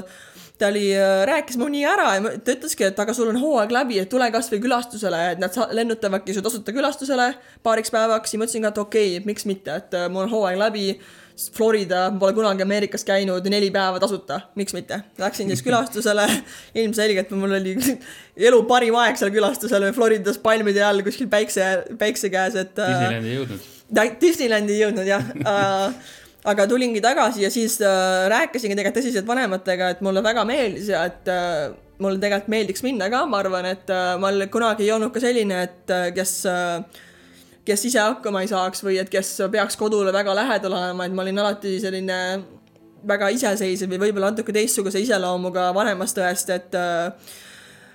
ta 0.59 0.67
oli, 0.67 0.91
rääkis 1.25 1.57
mu 1.57 1.67
nii 1.71 1.83
ära 1.89 2.13
ja 2.15 2.35
ta 2.45 2.53
ütleski, 2.55 2.85
et 2.87 2.99
aga 2.99 3.15
sul 3.15 3.31
on 3.31 3.39
hooaeg 3.41 3.73
läbi, 3.73 3.97
et 4.01 4.11
tule 4.11 4.29
kasvõi 4.33 4.61
külastusele, 4.63 5.23
et 5.33 5.41
nad 5.41 5.57
lennutavadki 5.79 6.35
su 6.35 6.45
tasuta 6.45 6.75
külastusele 6.75 7.33
paariks 7.65 7.91
päevaks 7.93 8.35
ja 8.35 8.39
ma 8.39 8.47
ütlesin 8.47 8.63
ka, 8.63 8.73
et 8.73 8.79
okei 8.85 9.09
okay,, 9.09 9.19
et 9.21 9.27
miks 9.29 9.47
mitte, 9.49 9.81
et 9.81 9.97
äh, 9.97 10.07
mul 10.13 10.27
on 10.27 10.33
hooaeg 10.37 10.61
läbi. 10.61 10.87
Florida, 11.33 12.11
pole 12.21 12.35
kunagi 12.37 12.61
Ameerikas 12.61 13.01
käinud, 13.07 13.47
neli 13.49 13.71
päeva 13.73 13.97
tasuta, 13.97 14.35
miks 14.53 14.75
mitte. 14.77 14.99
Läksin 15.17 15.49
siis 15.49 15.63
külastusele, 15.65 16.27
ilmselgelt 16.83 17.31
mul 17.33 17.57
oli 17.57 17.73
elu 18.49 18.59
parim 18.69 18.99
aeg 19.01 19.17
seal 19.17 19.33
külastusel 19.33 19.87
Floridas 19.97 20.37
palmide 20.43 20.85
all 20.85 21.01
kuskil 21.01 21.31
päikse, 21.33 21.71
päikse 21.97 22.29
käes, 22.29 22.59
et 22.61 22.77
äh, 22.77 22.93
Disneylandi 22.93 23.33
ei 23.33 23.39
jõudnud. 23.39 23.65
Disneylandi 23.91 24.75
ei 24.75 24.83
jõudnud 24.85 25.07
jah. 25.07 25.31
Äh,, 25.53 26.11
aga 26.43 26.65
tulingi 26.67 26.99
tagasi 26.99 27.45
ja 27.45 27.49
siis 27.53 27.77
äh, 27.79 28.25
rääkisingi 28.31 28.75
tegelikult 28.75 28.99
tõsiselt 28.99 29.27
vanematega, 29.27 29.93
et 29.93 30.01
mulle 30.03 30.23
väga 30.23 30.43
meeldis 30.47 30.89
ja 30.91 31.05
et 31.07 31.29
äh, 31.31 31.71
mulle 32.03 32.19
tegelikult 32.19 32.51
meeldiks 32.51 32.83
minna 32.83 33.07
ka, 33.11 33.23
ma 33.29 33.39
arvan, 33.39 33.69
et 33.69 33.89
äh, 33.93 34.15
ma 34.19 34.31
kunagi 34.51 34.87
ei 34.87 34.91
olnud 34.91 35.13
ka 35.15 35.23
selline, 35.23 35.61
et 35.69 35.93
äh, 35.93 36.09
kes 36.15 36.41
äh, 36.51 36.83
kes 37.63 37.85
ise 37.87 38.01
hakkama 38.01 38.43
ei 38.43 38.51
saaks 38.51 38.83
või 38.83 38.97
et 38.99 39.09
kes 39.11 39.37
peaks 39.51 39.79
kodule 39.79 40.11
väga 40.13 40.35
lähedal 40.35 40.75
olema, 40.75 41.07
et 41.07 41.15
ma 41.15 41.23
olin 41.23 41.39
alati 41.45 41.77
selline 41.79 42.17
väga 43.07 43.29
iseseisev 43.35 43.91
või 43.91 44.01
võib-olla 44.05 44.31
natuke 44.31 44.55
teistsuguse 44.55 45.01
iseloomuga 45.03 45.69
vanemast 45.75 46.19
õest, 46.19 46.51
et 46.55 46.75
äh, 46.75 47.33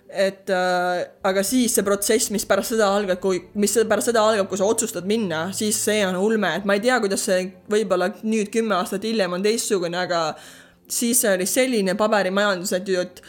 et 0.08 0.48
äh, 0.50 1.02
aga 1.28 1.42
siis 1.44 1.74
see 1.76 1.84
protsess, 1.84 2.30
mis 2.32 2.46
pärast 2.48 2.72
seda 2.74 2.88
algab, 2.96 3.20
kui, 3.20 3.42
mis 3.60 3.74
pärast 3.88 4.10
seda 4.10 4.22
algab, 4.24 4.48
kui 4.48 4.60
sa 4.60 4.68
otsustad 4.68 5.08
minna, 5.08 5.48
siis 5.56 5.76
see 5.84 6.00
on 6.06 6.16
ulme, 6.16 6.54
et 6.58 6.68
ma 6.68 6.78
ei 6.78 6.84
tea, 6.84 6.96
kuidas 7.02 7.26
see 7.28 7.42
võib-olla 7.70 8.10
nüüd 8.24 8.48
kümme 8.54 8.78
aastat 8.78 9.04
hiljem 9.04 9.36
on 9.36 9.44
teistsugune, 9.44 10.00
aga 10.00 10.22
siis 10.88 11.20
oli 11.28 11.46
selline 11.48 11.96
paberimajandus, 11.98 12.72
et 12.78 12.88
ju, 12.88 13.04
et 13.04 13.22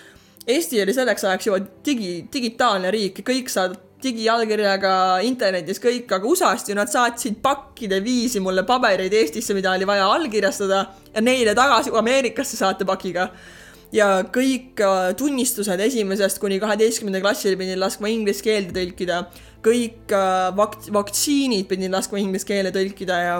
Eesti 0.50 0.80
oli 0.82 0.94
selleks 0.96 1.28
ajaks 1.28 1.46
juba 1.46 1.60
digi, 1.86 2.24
digitaalne 2.34 2.90
riik, 2.96 3.20
kõik 3.28 3.52
saad 3.54 3.76
digiallkirjaga 4.04 4.94
internetis 5.28 5.82
kõik, 5.84 6.08
aga 6.16 6.28
USA-st 6.30 6.72
ju 6.72 6.78
nad 6.78 6.90
saatsid 6.90 7.42
pakkide 7.44 8.00
viisi 8.04 8.40
mulle 8.42 8.64
pabereid 8.68 9.14
Eestisse, 9.14 9.54
mida 9.54 9.74
oli 9.76 9.88
vaja 9.88 10.08
allkirjastada 10.16 10.80
ja 11.14 11.24
neile 11.24 11.56
tagasi 11.58 11.92
Ameerikasse 12.00 12.58
saata 12.58 12.88
pakiga 12.88 13.28
ja 13.96 14.10
kõik 14.34 14.82
äh, 14.86 15.12
tunnistused 15.18 15.82
esimesest 15.82 16.42
kuni 16.42 16.60
kaheteistkümnenda 16.62 17.22
klassini 17.24 17.58
pidin 17.60 17.80
laskma 17.82 18.12
inglise 18.12 18.44
keelde 18.46 18.76
tõlkida, 18.76 19.24
kõik 19.66 20.14
äh, 20.14 20.50
vak-, 20.58 20.92
vaktsiinid 20.94 21.70
pidin 21.70 21.94
laskma 21.96 22.22
inglise 22.22 22.48
keelde 22.50 22.74
tõlkida 22.76 23.24
ja 23.26 23.40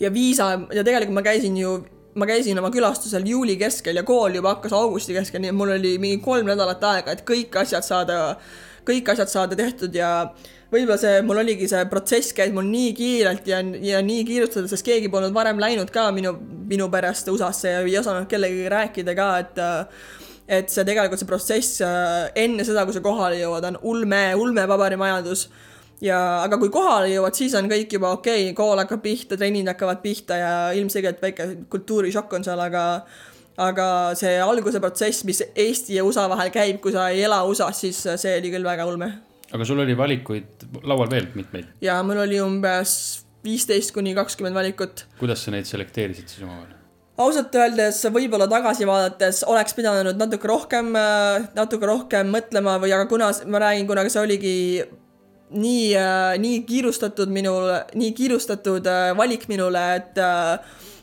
ja 0.00 0.10
viisa 0.10 0.48
ja 0.74 0.82
tegelikult 0.82 1.14
ma 1.18 1.22
käisin 1.22 1.56
ju, 1.58 1.76
ma 2.18 2.26
käisin 2.26 2.58
oma 2.58 2.70
külastusel 2.74 3.26
juuli 3.28 3.56
keskel 3.60 4.00
ja 4.00 4.04
kool 4.06 4.34
juba 4.34 4.56
hakkas 4.56 4.74
augusti 4.76 5.14
keskel, 5.16 5.42
nii 5.42 5.52
et 5.52 5.58
mul 5.58 5.74
oli 5.76 5.96
mingi 6.02 6.22
kolm 6.24 6.48
nädalat 6.50 6.82
aega, 6.90 7.14
et 7.14 7.22
kõik 7.28 7.54
asjad 7.62 7.86
saada, 7.86 8.18
kõik 8.88 9.12
asjad 9.12 9.30
saada 9.30 9.58
tehtud 9.58 9.94
ja 9.94 10.10
võib-olla 10.74 10.98
see, 11.00 11.22
mul 11.26 11.40
oligi 11.44 11.68
see 11.70 11.84
protsess 11.90 12.34
käis 12.36 12.52
mul 12.54 12.66
nii 12.68 12.92
kiirelt 12.98 13.46
ja, 13.50 13.60
ja 13.84 14.02
nii 14.04 14.24
kiirustades, 14.28 14.72
sest 14.74 14.86
keegi 14.86 15.10
polnud 15.12 15.34
varem 15.36 15.60
läinud 15.62 15.92
ka 15.94 16.08
minu, 16.14 16.34
minu 16.70 16.90
perest 16.92 17.30
USA-sse 17.32 17.76
ja 17.76 17.82
ei 17.84 17.98
osanud 18.00 18.28
kellegagi 18.30 18.70
rääkida 18.72 19.16
ka, 19.18 19.30
et 19.44 19.64
et 20.44 20.68
see 20.68 20.84
tegelikult 20.84 21.20
see 21.22 21.28
protsess 21.28 21.84
enne 22.36 22.66
seda, 22.68 22.84
kui 22.84 22.92
sa 22.92 23.00
kohale 23.04 23.38
jõuad, 23.40 23.64
on 23.70 23.78
ulme, 23.94 24.24
ulme 24.36 24.66
paberimajandus 24.68 25.46
ja 26.04 26.18
aga 26.42 26.58
kui 26.60 26.72
kohale 26.72 27.08
jõuad, 27.12 27.36
siis 27.38 27.54
on 27.56 27.70
kõik 27.70 27.96
juba 27.96 28.10
okei 28.18 28.50
okay,, 28.50 28.56
kool 28.56 28.82
hakkab 28.82 29.00
pihta, 29.04 29.38
trennid 29.40 29.70
hakkavad 29.70 30.02
pihta 30.02 30.40
ja 30.40 30.50
ilmselgelt 30.76 31.22
väike 31.22 31.48
kultuurishokk 31.72 32.36
on 32.36 32.44
seal, 32.44 32.60
aga 32.60 32.84
aga 33.64 33.86
see 34.18 34.34
alguse 34.42 34.80
protsess, 34.82 35.24
mis 35.24 35.40
Eesti 35.54 35.94
ja 35.98 36.04
USA 36.04 36.26
vahel 36.30 36.50
käib, 36.54 36.80
kui 36.82 36.92
sa 36.92 37.06
ei 37.12 37.22
ela 37.22 37.44
USA-s, 37.46 37.84
siis 37.86 38.02
see 38.02 38.34
oli 38.40 38.50
küll 38.52 38.66
väga 38.66 38.86
ulme. 38.90 39.12
Aga 39.54 39.66
sul 39.68 39.82
oli 39.84 39.96
valikuid 39.98 40.68
laual 40.82 41.10
veel 41.10 41.28
mitmeid, 41.34 41.74
ja 41.84 42.00
mul 42.06 42.24
oli 42.24 42.40
umbes 42.42 42.94
viisteist 43.44 43.92
kuni 43.94 44.14
kakskümmend 44.16 44.56
valikut. 44.56 45.06
kuidas 45.20 45.44
sa 45.44 45.54
neid 45.54 45.68
selekteerisid 45.68 46.30
siis 46.32 46.46
omavahel? 46.46 46.72
ausalt 47.24 47.54
öeldes 47.54 48.00
võib-olla 48.10 48.48
tagasi 48.50 48.86
vaadates 48.88 49.44
oleks 49.46 49.76
pidanud 49.78 50.18
natuke 50.18 50.50
rohkem, 50.50 50.90
natuke 51.54 51.86
rohkem 51.86 52.32
mõtlema 52.34 52.76
või 52.82 52.94
aga 52.96 53.06
kuna 53.10 53.30
ma 53.46 53.62
räägin, 53.62 53.86
kuna 53.86 54.06
see 54.08 54.22
oligi 54.22 54.56
nii, 55.54 55.94
nii 56.42 56.62
kiirustatud 56.66 57.30
minul, 57.30 57.68
nii 57.94 58.12
kiirustatud 58.16 58.86
äh, 58.90 59.12
valik 59.16 59.46
minule, 59.50 59.84
et 60.00 60.18
äh, 60.18 60.58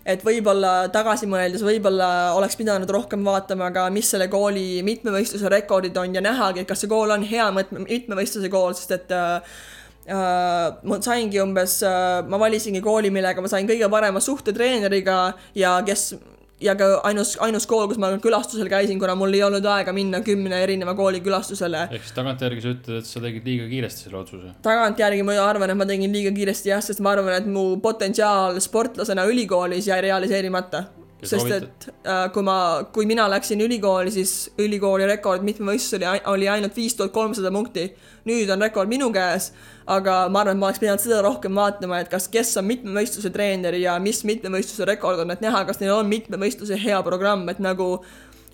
et 0.05 0.23
võib-olla 0.25 0.87
tagasi 0.93 1.27
mõeldes 1.29 1.63
võib-olla 1.65 2.31
oleks 2.37 2.57
pidanud 2.59 2.89
rohkem 2.89 3.25
vaatama 3.25 3.69
ka, 3.75 3.89
mis 3.93 4.09
selle 4.13 4.27
kooli 4.31 4.81
mitmevõistluse 4.85 5.51
rekordid 5.51 5.97
on 5.97 6.15
ja 6.17 6.23
nähagi, 6.25 6.63
et 6.63 6.69
kas 6.69 6.81
see 6.83 6.89
kool 6.91 7.13
on 7.13 7.25
hea 7.27 7.51
mitmevõistluse 7.53 8.49
kool, 8.53 8.73
sest 8.77 8.97
et 8.97 9.15
äh, 9.17 9.59
Uh, 10.01 10.79
ma 10.89 10.97
saingi 10.97 11.37
umbes 11.37 11.75
uh,, 11.85 12.23
ma 12.25 12.39
valisingi 12.41 12.79
kooli, 12.81 13.11
millega 13.13 13.37
ma 13.37 13.47
sain 13.47 13.67
kõige 13.69 13.85
parema 13.93 14.17
suhte 14.17 14.49
treeneriga 14.49 15.35
ja 15.53 15.75
kes 15.85 16.15
ja 16.61 16.75
ka 16.77 16.87
ainus, 17.07 17.33
ainus 17.43 17.67
kool, 17.69 17.87
kus 17.89 17.99
ma 18.01 18.11
külastusel 18.21 18.69
käisin, 18.71 18.99
kuna 19.01 19.15
mul 19.19 19.33
ei 19.35 19.43
olnud 19.45 19.65
aega 19.73 19.93
minna 19.95 20.21
kümne 20.25 20.61
erineva 20.63 20.93
kooli 20.97 21.21
külastusele. 21.25 21.87
ehk 21.89 22.05
siis 22.05 22.15
tagantjärgi 22.17 22.63
sa 22.63 22.73
ütled, 22.75 23.01
et 23.01 23.09
sa 23.09 23.23
tegid 23.23 23.47
liiga 23.49 23.67
kiiresti 23.71 24.07
selle 24.07 24.21
otsuse. 24.21 24.53
tagantjärgi 24.65 25.25
ma 25.27 25.37
arvan, 25.43 25.73
et 25.73 25.81
ma 25.81 25.89
tegin 25.89 26.13
liiga 26.13 26.33
kiiresti 26.35 26.73
jah, 26.73 26.83
sest 26.85 27.03
ma 27.03 27.15
arvan, 27.15 27.33
et 27.37 27.49
mu 27.49 27.65
potentsiaal 27.83 28.59
sportlasena 28.63 29.25
ülikoolis 29.29 29.89
jäi 29.89 30.01
realiseerimata. 30.07 30.85
Sest 31.21 31.51
et 31.53 31.85
äh, 32.01 32.23
kui 32.33 32.41
ma, 32.41 32.55
kui 32.93 33.05
mina 33.05 33.27
läksin 33.29 33.61
ülikooli, 33.61 34.09
siis 34.13 34.49
ülikooli 34.61 35.05
rekord 35.05 35.45
mitmevõistlusel 35.45 36.01
oli, 36.01 36.21
oli 36.33 36.47
ainult 36.49 36.73
viis 36.75 36.95
tuhat 36.97 37.13
kolmsada 37.13 37.51
punkti. 37.53 37.91
nüüd 38.25 38.49
on 38.53 38.61
rekord 38.61 38.89
minu 38.89 39.11
käes, 39.13 39.51
aga 39.85 40.27
ma 40.29 40.41
arvan, 40.41 40.57
et 40.57 40.61
ma 40.61 40.67
oleks 40.69 40.81
pidanud 40.81 41.01
seda 41.01 41.21
rohkem 41.25 41.55
vaatama, 41.57 42.01
et 42.01 42.09
kas, 42.09 42.27
kes 42.29 42.55
on 42.57 42.65
mitmevõistluse 42.69 43.29
treener 43.33 43.77
ja 43.81 43.99
mis 44.01 44.23
mitmevõistluse 44.25 44.85
rekord 44.89 45.21
on, 45.21 45.33
et 45.33 45.41
näha, 45.41 45.63
kas 45.65 45.81
neil 45.81 45.93
on 45.95 46.09
mitmevõistluse 46.09 46.77
hea 46.81 47.01
programm, 47.05 47.49
et 47.53 47.61
nagu 47.61 47.95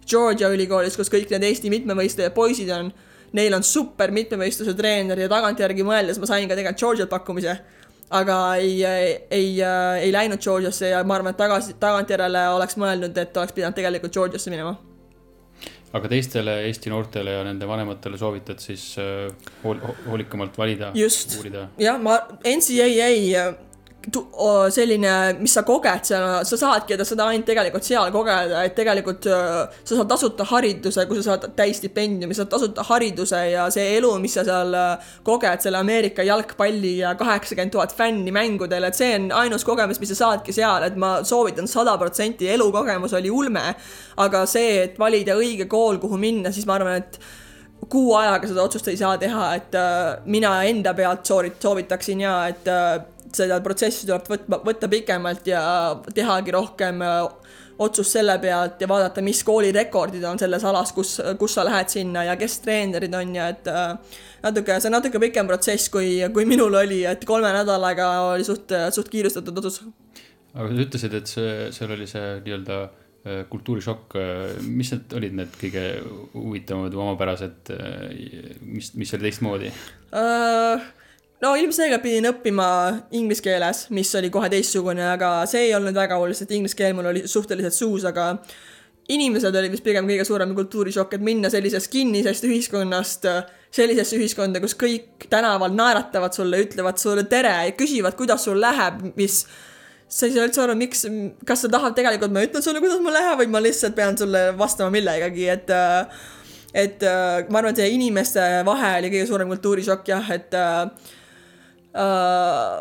Georgia 0.08 0.52
ülikoolis, 0.52 0.96
kus 1.00 1.12
kõik 1.12 1.32
need 1.32 1.44
Eesti 1.48 1.72
mitmevõistlejad 1.72 2.36
poisid 2.36 2.72
on, 2.76 2.92
neil 3.36 3.56
on 3.56 3.64
super 3.64 4.12
mitmevõistluse 4.16 4.76
treener 4.76 5.20
ja 5.20 5.32
tagantjärgi 5.32 5.84
mõeldes 5.88 6.20
ma 6.20 6.30
sain 6.30 6.48
ka 6.48 6.56
tegelikult 6.56 6.84
Georgialt 6.84 7.12
pakkumise. 7.12 7.58
Aga 8.10 8.56
ei, 8.56 8.84
ei, 8.86 9.16
ei, 9.32 9.62
ei 10.02 10.12
läinud 10.14 10.42
Georgiasse 10.44 10.94
ja 10.94 11.04
ma 11.04 11.18
arvan, 11.18 11.36
et 11.36 11.40
tagasi, 11.40 11.76
tagantjärele 11.80 12.44
oleks 12.56 12.78
mõelnud, 12.80 13.18
et 13.20 13.38
oleks 13.38 13.56
pidanud 13.56 13.76
tegelikult 13.78 14.14
Georgiasse 14.14 14.54
minema. 14.54 14.78
aga 15.98 16.10
teistele 16.12 16.60
Eesti 16.68 16.92
noortele 16.92 17.32
ja 17.32 17.44
nende 17.48 17.68
vanematele 17.68 18.18
soovitad 18.20 18.60
siis 18.60 18.90
äh, 19.02 19.32
hool-, 19.64 19.82
hoolikamalt 20.08 20.58
valida, 20.58 20.92
Just. 20.96 21.40
jah, 21.80 22.00
ma, 22.00 22.20
NCAA 22.44 23.44
selline, 24.72 25.14
mis 25.42 25.54
sa 25.54 25.64
koged 25.68 26.08
seal, 26.08 26.26
sa 26.48 26.60
saadki 26.60 26.98
seda 27.04 27.28
ainult 27.28 27.48
tegelikult 27.48 27.86
seal 27.86 28.12
kogeda, 28.14 28.64
et 28.66 28.76
tegelikult 28.78 29.28
sa 29.28 29.90
saad 29.90 30.10
tasuta 30.10 30.46
hariduse, 30.48 31.06
kui 31.10 31.20
sa 31.20 31.34
saad 31.34 31.50
täisstipendiumi, 31.58 32.36
sa 32.36 32.44
saad 32.44 32.54
tasuta 32.56 32.86
hariduse 32.88 33.42
ja 33.52 33.68
see 33.74 33.98
elu, 33.98 34.14
mis 34.24 34.38
sa 34.38 34.46
seal 34.48 34.76
koged, 35.28 35.64
selle 35.66 35.82
Ameerika 35.82 36.26
jalgpalli 36.28 36.98
ja 37.02 37.16
kaheksakümmend 37.20 37.76
tuhat 37.76 37.96
fänni 37.98 38.34
mängudel, 38.36 38.88
et 38.88 38.98
see 38.98 39.14
on 39.18 39.32
ainus 39.44 39.68
kogemus, 39.68 40.00
mis 40.04 40.14
sa 40.16 40.22
saadki 40.24 40.56
seal, 40.56 40.88
et 40.88 40.96
ma 41.00 41.18
soovitan 41.28 41.68
sada 41.68 41.98
protsenti, 42.00 42.50
elukogemus 42.56 43.16
oli 43.18 43.34
ulme. 43.34 43.68
aga 44.18 44.46
see, 44.50 44.84
et 44.86 44.96
valida 45.00 45.36
õige 45.38 45.68
kool, 45.70 46.00
kuhu 46.02 46.18
minna, 46.18 46.52
siis 46.54 46.66
ma 46.66 46.78
arvan, 46.80 47.04
et 47.04 47.20
kuu 47.90 48.14
ajaga 48.20 48.50
seda 48.50 48.64
otsust 48.68 48.90
ei 48.92 48.98
saa 49.00 49.18
teha, 49.22 49.52
et 49.58 49.76
äh, 49.78 50.18
mina 50.26 50.54
enda 50.70 50.94
pealt 50.98 51.28
soorit-, 51.28 51.60
soovitaksin 51.64 52.24
ja 52.26 52.34
et 52.52 52.68
äh, 52.72 52.98
seda 53.36 53.60
protsessi 53.64 54.08
tuleb 54.08 54.30
võtma, 54.32 54.62
võtta 54.66 54.90
pikemalt 54.92 55.48
ja 55.50 55.62
tehagi 56.16 56.56
rohkem 56.56 57.04
äh, 57.06 57.20
otsust 57.84 58.16
selle 58.16 58.38
pealt 58.42 58.82
ja 58.82 58.90
vaadata, 58.90 59.22
mis 59.22 59.44
koolirekordid 59.46 60.24
on 60.26 60.40
selles 60.42 60.64
alas, 60.66 60.94
kus, 60.98 61.18
kus 61.38 61.58
sa 61.60 61.66
lähed 61.68 61.92
sinna 61.94 62.26
ja 62.26 62.38
kes 62.40 62.60
treenerid 62.64 63.14
on 63.14 63.36
ja 63.38 63.52
et 63.54 63.70
natuke, 64.42 64.80
see 64.82 64.90
on 64.90 64.98
natuke 64.98 65.22
pikem 65.22 65.46
protsess, 65.50 65.92
kui, 65.94 66.16
kui 66.34 66.48
minul 66.50 66.74
oli, 66.80 67.04
et 67.06 67.22
kolme 67.30 67.52
nädalaga 67.54 68.10
oli 68.32 68.48
suht, 68.48 68.74
suht 68.96 69.12
kiirustatud 69.14 69.62
otsus. 69.62 69.84
aga 70.56 70.72
sa 70.72 70.88
ütlesid, 70.88 71.20
et 71.22 71.30
see, 71.30 71.52
seal 71.78 71.94
oli 71.94 72.10
see 72.10 72.32
nii-öelda 72.48 72.80
äh, 72.88 73.07
kultuurishokk, 73.50 74.18
mis 74.68 74.92
need 74.94 75.18
olid 75.18 75.36
need 75.40 75.58
kõige 75.62 75.84
huvitavamad 76.34 76.96
või 76.96 77.04
omapärased, 77.08 77.74
äh, 77.74 78.62
mis, 78.62 78.94
mis 79.00 79.14
oli 79.18 79.28
teistmoodi 79.28 79.74
uh,? 79.74 80.88
no 81.44 81.52
ilmselgelt 81.60 82.02
pidin 82.02 82.30
õppima 82.32 82.70
inglise 83.18 83.46
keeles, 83.46 83.86
mis 83.94 84.14
oli 84.18 84.32
kohe 84.34 84.50
teistsugune, 84.54 85.04
aga 85.12 85.44
see 85.50 85.68
ei 85.68 85.76
olnud 85.78 85.98
väga 85.98 86.18
oluline, 86.18 86.38
sest 86.40 86.56
inglise 86.56 86.78
keel 86.80 86.98
mul 86.98 87.12
oli 87.12 87.28
suhteliselt 87.30 87.76
suus, 87.78 88.08
aga 88.10 88.32
inimesed 89.14 89.56
olid 89.56 89.72
vist 89.72 89.86
pigem 89.86 90.10
kõige 90.10 90.26
suurem 90.28 90.56
kultuurishokk, 90.58 91.14
et 91.16 91.24
minna 91.24 91.52
sellisest 91.54 91.92
kinnisest 91.94 92.48
ühiskonnast 92.50 93.30
sellisesse 93.74 94.18
ühiskonda, 94.18 94.62
kus 94.64 94.76
kõik 94.80 95.28
tänaval 95.32 95.74
naeratavad 95.76 96.36
sulle, 96.36 96.62
ütlevad 96.66 97.00
sulle 97.02 97.26
tere 97.30 97.54
ja 97.68 97.74
küsivad, 97.78 98.16
kuidas 98.20 98.48
sul 98.48 98.60
läheb, 98.62 99.04
mis 99.20 99.44
sa 100.08 100.26
ei 100.28 100.34
saa 100.34 100.48
üldse 100.48 100.64
aru, 100.64 100.78
miks, 100.80 101.06
kas 101.48 101.66
sa 101.66 101.70
tahad 101.72 101.96
tegelikult, 101.98 102.34
ma 102.34 102.46
ütlen 102.48 102.64
sulle, 102.64 102.82
kuidas 102.84 103.04
mul 103.04 103.16
läheb 103.16 103.44
või 103.44 103.52
ma 103.54 103.62
lihtsalt 103.64 103.96
pean 103.98 104.18
sulle 104.20 104.50
vastama 104.58 104.94
millegagi, 104.94 105.48
et 105.52 105.72
et 106.78 107.04
ma 107.50 107.62
arvan, 107.62 107.72
et 107.72 107.80
see 107.82 107.94
inimeste 107.96 108.44
vahe 108.68 108.98
oli 109.00 109.14
kõige 109.14 109.30
suurem 109.30 109.52
kultuurishokk 109.52 110.12
jah, 110.12 110.36
et 110.36 110.56
Äh, 111.98 112.78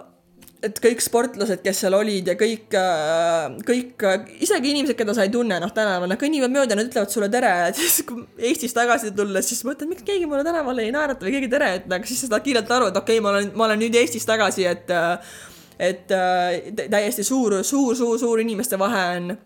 et 0.67 0.79
kõik 0.83 1.03
sportlased, 1.05 1.61
kes 1.63 1.83
seal 1.85 1.95
olid 1.95 2.27
ja 2.27 2.35
kõik, 2.39 2.73
äh, 2.75 3.57
kõik, 3.69 4.03
isegi 4.43 4.73
inimesed, 4.73 4.97
keda 4.99 5.15
sa 5.15 5.27
ei 5.27 5.31
tunne, 5.31 5.59
noh, 5.63 5.71
tänaval, 5.73 6.09
nad 6.11 6.19
kõnnivad 6.19 6.51
mööda, 6.53 6.79
nad 6.79 6.89
ütlevad 6.89 7.13
sulle 7.13 7.29
tere, 7.31 7.53
et 7.69 7.79
siis 7.79 8.01
kui 8.09 8.25
Eestist 8.51 8.75
tagasi 8.77 9.13
tulles, 9.17 9.47
siis 9.47 9.63
mõtled, 9.69 9.93
miks 9.93 10.07
keegi 10.07 10.27
mulle 10.27 10.43
tänaval 10.49 10.81
ei 10.83 10.91
naerata 10.95 11.29
või 11.29 11.37
keegi 11.37 11.53
tere 11.53 11.71
ütle, 11.83 12.01
aga 12.01 12.09
siis 12.09 12.25
sa 12.25 12.33
saad 12.33 12.47
kiirelt 12.49 12.73
aru, 12.73 12.89
et 12.91 12.99
okei 12.99 13.21
okay,, 13.21 13.25
ma 13.25 13.35
olen, 13.35 13.53
ma 13.55 13.69
olen 13.69 13.85
nüüd 13.85 14.01
Eestis 14.01 14.27
tagasi, 14.27 14.67
et 14.73 14.91
et 15.79 16.07
täiesti 16.09 17.25
suur, 17.25 17.61
suur, 17.65 17.97
suur, 17.97 18.19
suur 18.19 18.41
inimeste 18.41 18.79
vahe 18.81 19.05
on 19.17 19.37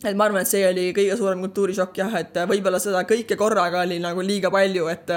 et 0.00 0.16
ma 0.16 0.26
arvan, 0.26 0.40
et 0.40 0.48
see 0.48 0.62
oli 0.64 0.86
kõige 0.96 1.16
suurem 1.18 1.42
kultuurishokk 1.44 1.98
jah, 2.00 2.14
et 2.22 2.38
võib-olla 2.48 2.80
seda 2.80 3.02
kõike 3.08 3.36
korraga 3.40 3.84
oli 3.84 3.98
nagu 4.00 4.24
liiga 4.24 4.48
palju, 4.52 4.86
et 4.92 5.12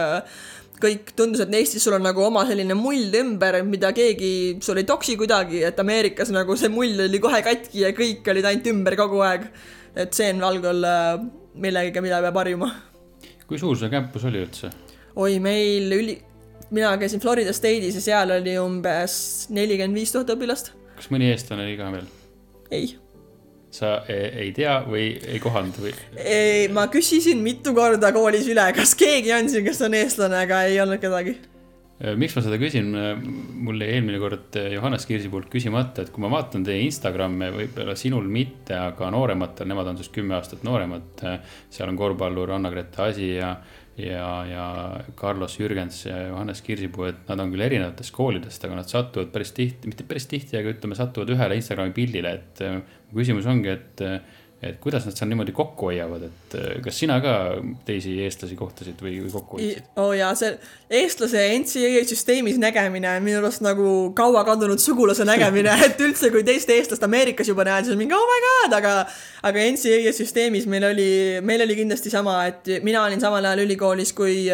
kõik 0.84 1.14
tundus, 1.16 1.44
et 1.44 1.54
Eestis 1.56 1.84
sul 1.86 1.96
on 1.98 2.04
nagu 2.04 2.24
oma 2.26 2.44
selline 2.50 2.76
mull 2.78 3.14
ümber, 3.20 3.62
mida 3.68 3.94
keegi 3.96 4.60
sul 4.64 4.82
ei 4.82 4.88
toksi 4.88 5.16
kuidagi, 5.20 5.62
et 5.64 5.80
Ameerikas 5.80 6.34
nagu 6.36 6.58
see 6.60 6.72
mull 6.74 7.06
oli 7.06 7.22
kohe 7.24 7.40
katki 7.46 7.86
ja 7.86 7.94
kõik 7.96 8.28
olid 8.34 8.50
ainult 8.50 8.70
ümber 8.74 8.98
kogu 9.00 9.24
aeg. 9.24 9.48
et 9.96 10.14
see 10.14 10.32
on 10.34 10.42
valgel 10.42 10.86
millegagi, 11.54 12.02
mida 12.02 12.20
peab 12.26 12.42
harjuma. 12.42 12.72
kui 13.48 13.60
suur 13.62 13.78
see 13.78 13.92
campus 13.94 14.26
oli 14.26 14.42
üldse? 14.44 14.72
oi, 15.16 15.40
meil 15.40 15.94
üli, 15.94 16.18
mina 16.74 16.96
käisin 16.98 17.22
Florida 17.24 17.54
State'is 17.54 18.00
ja 18.00 18.04
seal 18.04 18.36
oli 18.40 18.58
umbes 18.62 19.16
nelikümmend 19.54 20.02
viis 20.02 20.14
tuhat 20.16 20.34
õpilast. 20.36 20.74
kas 20.98 21.10
mõni 21.14 21.32
eestlane 21.34 21.68
oli 21.68 21.80
ka 21.80 21.94
veel? 21.94 22.12
ei 22.74 22.94
sa 23.74 23.96
ei, 24.10 24.28
ei 24.46 24.52
tea 24.54 24.76
või 24.86 25.08
ei 25.18 25.40
kohanud 25.42 25.80
või? 25.82 25.96
ei, 26.18 26.68
ma 26.74 26.86
küsisin 26.94 27.42
mitu 27.46 27.74
korda 27.78 28.14
koolis 28.16 28.46
üle, 28.52 28.68
kas 28.76 28.94
keegi 28.98 29.34
on 29.36 29.50
siin, 29.50 29.66
kes 29.66 29.82
on 29.86 29.98
eestlane, 29.98 30.44
aga 30.46 30.64
ei 30.70 30.78
olnud 30.84 31.02
kedagi. 31.02 31.36
Äh, 32.04 32.14
miks 32.20 32.36
ma 32.38 32.44
seda 32.46 32.60
küsin, 32.62 32.92
mul 33.66 33.82
jäi 33.82 33.96
eelmine 33.96 34.20
kord 34.22 34.58
Johannes 34.74 35.08
Kirsi 35.10 35.32
poolt 35.34 35.50
küsimata, 35.54 36.06
et 36.06 36.14
kui 36.14 36.22
ma 36.26 36.30
vaatan 36.36 36.66
teie 36.68 36.86
Instagrami, 36.86 37.50
võib-olla 37.58 37.98
sinul 37.98 38.30
mitte, 38.30 38.78
aga 38.78 39.10
noorematel, 39.14 39.70
nemad 39.70 39.90
on 39.90 39.98
sinust 39.98 40.14
kümme 40.14 40.38
aastat 40.38 40.66
nooremad. 40.68 41.26
seal 41.74 41.90
on 41.90 41.98
korvpallur 41.98 42.54
Anna-Grete 42.58 43.02
Asi 43.08 43.34
ja, 43.40 43.56
ja, 43.98 44.28
ja 44.50 44.66
Carlos 45.20 45.58
Jürgens 45.60 46.06
ja 46.08 46.28
Johannes 46.28 46.62
Kirsipuu, 46.66 47.08
et 47.12 47.28
nad 47.30 47.44
on 47.44 47.52
küll 47.54 47.66
erinevatest 47.66 48.14
koolidest, 48.16 48.64
aga 48.66 48.80
nad 48.80 48.90
satuvad 48.90 49.34
päris 49.34 49.54
tihti, 49.56 49.90
mitte 49.92 50.08
päris 50.10 50.28
tihti, 50.32 50.58
aga 50.60 50.74
ütleme, 50.74 50.98
satuvad 50.98 51.34
ühele 51.36 51.60
Instagrami 51.60 51.94
pildile, 51.96 52.38
et 52.40 52.64
küsimus 53.14 53.50
ongi, 53.50 53.76
et, 53.76 54.06
et 54.64 54.80
kuidas 54.84 55.06
nad 55.08 55.16
seal 55.18 55.30
niimoodi 55.32 55.54
kokku 55.56 55.90
hoiavad, 55.90 56.26
et 56.28 56.56
kas 56.86 57.00
sina 57.04 57.20
ka 57.24 57.34
teisi 57.88 58.16
eestlasi 58.26 58.58
kohtasid 58.60 59.02
või, 59.04 59.18
või 59.24 59.34
kokku 59.34 59.60
hoidsid? 59.60 59.90
oo 59.98 60.10
oh 60.10 60.14
jaa, 60.18 60.32
see 60.40 60.54
eestlase 61.02 61.44
NCAA 61.60 62.04
süsteemis 62.10 62.60
nägemine 62.62 63.12
on 63.18 63.28
minu 63.28 63.42
arust 63.42 63.64
nagu 63.66 63.90
kaua 64.18 64.46
kadunud 64.48 64.82
sugulase 64.84 65.28
nägemine, 65.28 65.76
et 65.88 66.02
üldse, 66.04 66.32
kui 66.34 66.46
teist 66.48 66.72
eestlast 66.74 67.04
Ameerikas 67.08 67.52
juba 67.52 67.68
näed, 67.68 67.88
siis 67.88 67.98
on 67.98 68.02
mingi 68.02 68.18
oh 68.18 68.26
my 68.30 68.40
god, 68.48 68.80
aga, 68.80 68.96
aga 69.50 69.68
NCAA 69.76 70.16
süsteemis 70.16 70.70
meil 70.72 70.90
oli, 70.94 71.12
meil 71.46 71.66
oli 71.68 71.78
kindlasti 71.84 72.14
sama, 72.14 72.42
et 72.52 72.76
mina 72.86 73.04
olin 73.06 73.22
samal 73.24 73.46
ajal 73.46 73.66
ülikoolis, 73.68 74.16
kui 74.18 74.50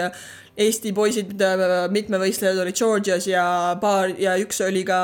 Eesti 0.59 0.91
poisid, 0.91 1.29
mitmevõistlejad 1.95 2.57
olid 2.59 2.75
Georgias 2.75 3.29
ja 3.29 3.43
paar 3.79 4.11
ja 4.19 4.33
üks 4.41 4.59
oli 4.65 4.81
ka 4.87 4.97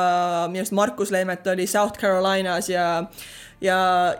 minu 0.51 0.65
arust 0.65 0.75
Markus 0.75 1.13
Leemet 1.15 1.47
oli 1.47 1.63
South 1.69 1.95
Carolinas 2.01 2.67
ja 2.67 3.05
ja 3.65 3.77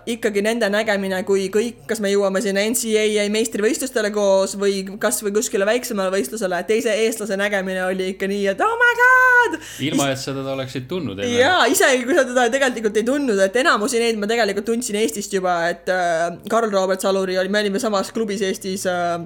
ikkagi 0.10 0.42
nende 0.46 0.68
nägemine, 0.72 1.22
kui 1.28 1.48
kõik, 1.54 1.84
kas 1.90 2.02
me 2.04 2.12
jõuame 2.12 2.42
sinna 2.44 2.64
NCAA 2.70 3.28
meistrivõistlustele 3.34 4.12
koos 4.16 4.56
või 4.60 4.82
kasvõi 5.02 5.34
kuskile 5.36 5.68
väiksemale 5.68 6.14
võistlusele, 6.14 6.62
teise 6.70 6.94
eestlase 7.06 7.38
nägemine 7.40 7.84
oli 7.86 8.12
ikka 8.14 8.30
nii, 8.32 8.48
et 8.54 8.66
oh 8.66 8.76
my 8.82 8.92
god. 9.02 9.60
ilma, 9.88 10.10
et 10.14 10.22
sa 10.22 10.34
teda 10.34 10.56
oleksid 10.56 10.90
tundnud 10.92 11.22
jaa, 11.30 11.66
isegi 11.72 12.04
kui 12.08 12.18
sa 12.18 12.26
teda 12.28 12.48
tegelikult 12.54 13.00
ei 13.02 13.08
tundnud, 13.08 13.42
et 13.46 13.62
enamusi 13.62 14.02
neid 14.02 14.20
ma 14.22 14.30
tegelikult 14.32 14.70
tundsin 14.74 15.00
Eestist 15.00 15.34
juba, 15.36 15.58
et 15.72 15.90
äh, 15.94 16.28
Karl 16.52 16.72
Robert 16.74 17.06
Saluri 17.06 17.38
oli, 17.40 17.52
me 17.54 17.64
olime 17.66 17.82
samas 17.82 18.12
klubis 18.16 18.44
Eestis 18.46 18.86
äh,, 18.90 19.18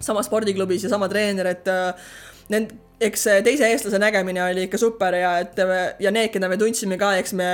samas 0.00 0.30
spordiklubis 0.30 0.86
ja 0.86 0.92
sama 0.92 1.10
treener, 1.12 1.52
et 1.56 1.70
äh, 1.72 2.10
nend-, 2.52 2.74
eks 3.00 3.26
teise 3.44 3.68
eestlase 3.68 3.98
nägemine 4.00 4.40
oli 4.44 4.66
ikka 4.66 4.78
super 4.80 5.14
ja 5.14 5.34
et 5.42 5.58
ja 6.00 6.12
need, 6.12 6.30
keda 6.32 6.48
me 6.48 6.56
tundsime 6.60 6.96
ka, 7.00 7.12
eks 7.20 7.34
me 7.36 7.48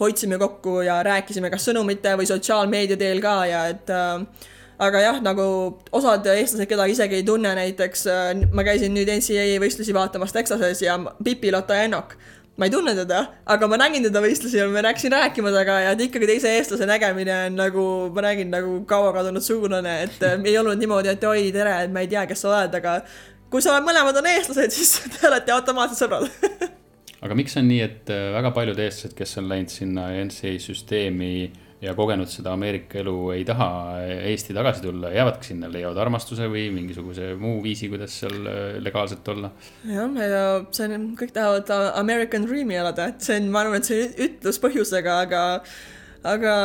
hoidsime 0.00 0.38
kokku 0.42 0.80
ja 0.86 0.98
rääkisime 1.06 1.52
kas 1.52 1.68
sõnumite 1.68 2.16
või 2.18 2.26
sotsiaalmeedia 2.26 2.98
teel 2.98 3.22
ka 3.22 3.36
ja 3.46 3.62
et 3.70 3.92
äh, 3.94 4.48
aga 4.82 5.04
jah, 5.04 5.22
nagu 5.22 5.46
osad 5.94 6.26
eestlased, 6.34 6.66
keda 6.70 6.88
isegi 6.90 7.20
ei 7.20 7.26
tunne, 7.26 7.54
näiteks 7.58 8.06
äh, 8.10 8.28
ma 8.50 8.66
käisin 8.66 8.94
nüüd 8.96 9.10
NCAA 9.20 9.62
võistlusi 9.62 9.94
vaatamas 9.94 10.34
Texases 10.34 10.82
ja 10.82 10.98
Pipi-Lotta 10.98 11.78
Ennok 11.84 12.16
ma 12.58 12.66
ei 12.66 12.70
tunne 12.70 12.92
teda, 12.94 13.22
aga 13.48 13.66
ma 13.70 13.78
nägin 13.80 14.04
teda 14.04 14.20
võistlusi 14.20 14.58
ja 14.58 14.66
ma 14.68 14.82
läksin 14.84 15.14
rääkima 15.14 15.48
temaga 15.54 15.78
ja 15.86 15.94
et 15.94 16.02
ikkagi 16.04 16.28
teise 16.28 16.50
eestlase 16.58 16.84
nägemine 16.86 17.32
on 17.46 17.56
nagu, 17.56 17.84
ma 18.12 18.26
räägin 18.26 18.50
nagu 18.52 18.82
kaua 18.88 19.14
kadunud 19.16 19.44
sugulane, 19.44 19.94
et 20.04 20.26
äh, 20.26 20.36
ei 20.44 20.58
olnud 20.60 20.82
niimoodi, 20.82 21.14
et 21.14 21.24
oi, 21.24 21.46
tere, 21.54 21.78
et 21.86 21.94
ma 21.94 22.04
ei 22.04 22.10
tea, 22.12 22.26
kes 22.28 22.44
sa 22.44 22.50
oled, 22.52 22.76
aga 22.82 22.98
kui 23.52 23.64
sa 23.64 23.76
oled, 23.76 23.86
mõlemad 23.86 24.16
on 24.22 24.30
eestlased, 24.32 24.72
siis 24.74 24.96
te 25.18 25.28
olete 25.28 25.52
automaatselt 25.54 26.02
sõbrad 26.02 26.70
aga 27.22 27.36
miks 27.38 27.56
on 27.60 27.68
nii, 27.70 27.82
et 27.84 28.12
äh, 28.12 28.30
väga 28.34 28.52
paljud 28.56 28.80
eestlased, 28.82 29.14
kes 29.18 29.36
on 29.40 29.50
läinud 29.50 29.72
sinna 29.72 30.08
NCAA 30.24 30.56
süsteemi 30.62 31.34
ja 31.82 31.94
kogenud 31.98 32.30
seda 32.30 32.52
Ameerika 32.54 33.00
elu, 33.00 33.14
ei 33.34 33.44
taha 33.46 33.68
Eesti 34.30 34.54
tagasi 34.54 34.84
tulla, 34.84 35.10
jäävadki 35.14 35.50
sinna, 35.50 35.70
leiavad 35.70 35.98
armastuse 36.04 36.46
või 36.50 36.68
mingisuguse 36.74 37.32
muu 37.38 37.58
viisi, 37.64 37.90
kuidas 37.90 38.14
seal 38.22 38.38
äh, 38.46 38.60
legaalselt 38.82 39.28
olla? 39.34 39.52
jah, 39.88 40.20
ja 40.22 40.44
see 40.74 40.90
on, 40.90 41.10
kõik 41.18 41.34
tahavad 41.34 41.74
American 42.02 42.46
Dream'i 42.48 42.78
elada, 42.78 43.10
et 43.12 43.26
see 43.26 43.40
on, 43.42 43.50
ma 43.54 43.64
arvan, 43.64 43.82
et 43.82 43.90
see 43.90 44.06
on 44.06 44.16
ütlus 44.28 44.62
põhjusega, 44.62 45.18
aga, 45.26 45.44
aga 46.34 46.56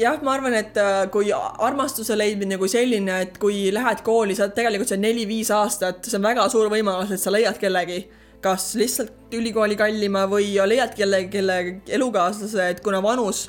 jah, 0.00 0.18
ma 0.24 0.34
arvan, 0.36 0.56
et 0.58 0.78
äh, 0.80 1.04
kui 1.12 1.30
armastuse 1.34 2.16
leidmine 2.18 2.58
kui 2.60 2.70
selline, 2.72 3.20
et 3.26 3.38
kui 3.42 3.68
lähed 3.74 4.02
kooli, 4.06 4.36
sa 4.38 4.48
tegelikult 4.54 4.90
seal 4.92 5.02
neli-viis 5.02 5.50
aastat, 5.54 6.04
see 6.06 6.18
on 6.18 6.28
väga 6.28 6.48
suur 6.52 6.70
võimalus, 6.72 7.12
et 7.14 7.22
sa 7.22 7.32
leiad 7.34 7.58
kellegi, 7.60 8.02
kas 8.44 8.70
lihtsalt 8.78 9.34
ülikooli 9.34 9.78
kallima 9.78 10.26
või 10.30 10.52
leiad 10.70 10.94
kellegi, 10.98 11.32
kelle 11.32 11.58
elukaaslase, 11.98 12.70
et 12.74 12.84
kuna 12.84 13.02
vanus 13.04 13.48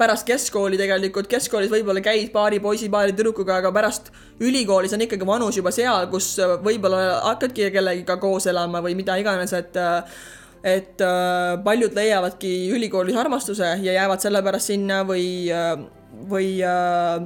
pärast 0.00 0.24
keskkooli 0.24 0.78
tegelikult, 0.80 1.28
keskkoolis 1.28 1.68
võib-olla 1.68 2.00
käid 2.00 2.30
paari 2.32 2.56
poisi, 2.64 2.88
paari 2.92 3.12
tüdrukuga, 3.12 3.58
aga 3.60 3.72
pärast 3.74 4.08
ülikoolis 4.40 4.94
on 4.96 5.04
ikkagi 5.04 5.28
vanus 5.28 5.58
juba 5.60 5.72
seal, 5.76 6.08
kus 6.12 6.32
võib-olla 6.64 7.20
hakkadki 7.26 7.68
kellegiga 7.74 8.16
koos 8.22 8.48
elama 8.48 8.80
või 8.84 8.96
mida 8.96 9.18
iganes, 9.20 9.52
et 9.58 9.76
äh, 9.76 10.22
et 10.64 11.00
äh, 11.00 11.54
paljud 11.64 11.94
leiavadki 11.96 12.52
ülikoolis 12.74 13.16
armastuse 13.16 13.76
ja 13.82 13.96
jäävad 13.96 14.20
sellepärast 14.20 14.72
sinna 14.72 15.02
või 15.08 15.24
äh,, 15.54 15.72
või 16.30 16.58
äh, 16.66 17.24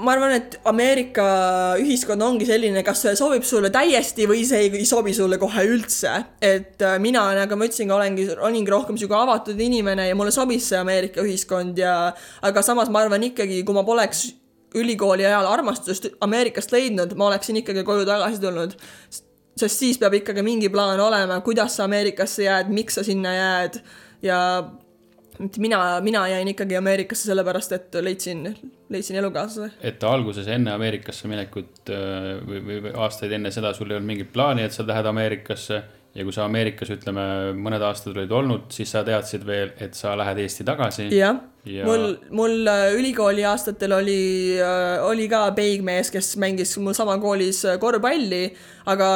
ma 0.00 0.14
arvan, 0.14 0.34
et 0.36 0.56
Ameerika 0.68 1.24
ühiskond 1.80 2.24
ongi 2.24 2.46
selline, 2.48 2.82
kas 2.86 3.02
see 3.04 3.14
sobib 3.18 3.44
sulle 3.46 3.70
täiesti 3.72 4.26
või 4.28 4.42
see 4.48 4.64
ei, 4.66 4.72
ei 4.80 4.88
sobi 4.88 5.14
sulle 5.16 5.38
kohe 5.40 5.64
üldse. 5.68 6.12
et 6.40 6.82
äh, 6.82 6.98
mina, 7.02 7.24
nagu 7.36 7.56
ma 7.56 7.68
ütlesin, 7.68 7.90
olengi, 7.92 8.28
olingi 8.36 8.72
rohkem 8.72 8.98
sihuke 9.00 9.16
avatud 9.16 9.60
inimene 9.60 10.08
ja 10.08 10.18
mulle 10.18 10.34
sobis 10.34 10.68
see 10.70 10.80
Ameerika 10.80 11.24
ühiskond 11.24 11.78
ja 11.78 12.12
aga 12.42 12.62
samas 12.66 12.92
ma 12.92 13.04
arvan 13.04 13.24
ikkagi, 13.30 13.62
kui 13.64 13.76
ma 13.76 13.84
poleks 13.86 14.28
ülikooli 14.74 15.26
ajal 15.26 15.48
armastust 15.50 16.12
Ameerikast 16.22 16.72
leidnud, 16.72 17.16
ma 17.18 17.30
oleksin 17.30 17.58
ikkagi 17.60 17.84
koju 17.84 18.06
tagasi 18.08 18.40
tulnud. 18.42 18.76
Sest 19.60 19.82
siis 19.84 19.98
peab 20.00 20.16
ikkagi 20.20 20.44
mingi 20.46 20.70
plaan 20.72 21.00
olema, 21.00 21.40
kuidas 21.46 21.76
sa 21.78 21.86
Ameerikasse 21.88 22.46
jääd, 22.46 22.70
miks 22.74 22.98
sa 22.98 23.04
sinna 23.06 23.34
jääd 23.36 23.80
ja 24.24 24.40
mina, 25.58 26.00
mina 26.00 26.28
jäin 26.28 26.48
ikkagi 26.48 26.76
Ameerikasse 26.76 27.30
sellepärast, 27.30 27.72
et 27.72 28.00
leidsin, 28.00 28.44
leidsin 28.88 29.16
elukaaslase. 29.16 29.72
et 29.80 30.04
alguses 30.04 30.48
enne 30.48 30.72
Ameerikasse 30.72 31.28
minekut 31.28 31.92
äh, 31.92 32.32
või 32.46 32.80
või 32.80 32.94
aastaid 32.96 33.32
enne 33.36 33.52
seda 33.54 33.72
sul 33.76 33.90
ei 33.90 33.98
olnud 33.98 34.12
mingit 34.12 34.32
plaani, 34.32 34.66
et 34.66 34.76
sa 34.76 34.86
lähed 34.86 35.06
Ameerikasse 35.06 35.82
ja 36.14 36.26
kui 36.26 36.34
sa 36.34 36.46
Ameerikas, 36.48 36.90
ütleme, 36.90 37.22
mõned 37.54 37.82
aastad 37.86 38.16
olid 38.16 38.32
olnud, 38.34 38.66
siis 38.74 38.90
sa 38.90 39.04
teadsid 39.06 39.46
veel, 39.46 39.70
et 39.78 39.94
sa 39.94 40.16
lähed 40.18 40.42
Eesti 40.42 40.66
tagasi. 40.66 41.08
jah 41.14 41.38
Ja- 41.60 41.82
ja..., 41.82 41.84
mul, 41.84 42.14
mul 42.32 42.68
äh, 42.72 42.94
ülikooli 42.96 43.44
aastatel 43.44 43.92
oli, 43.92 44.56
oli 45.04 45.28
ka 45.28 45.42
peigmees, 45.52 46.10
kes 46.10 46.32
mängis 46.40 46.72
mul 46.80 46.96
sama 46.96 47.18
koolis 47.20 47.64
äh, 47.68 47.76
korvpalli, 47.80 48.46
aga 48.88 49.10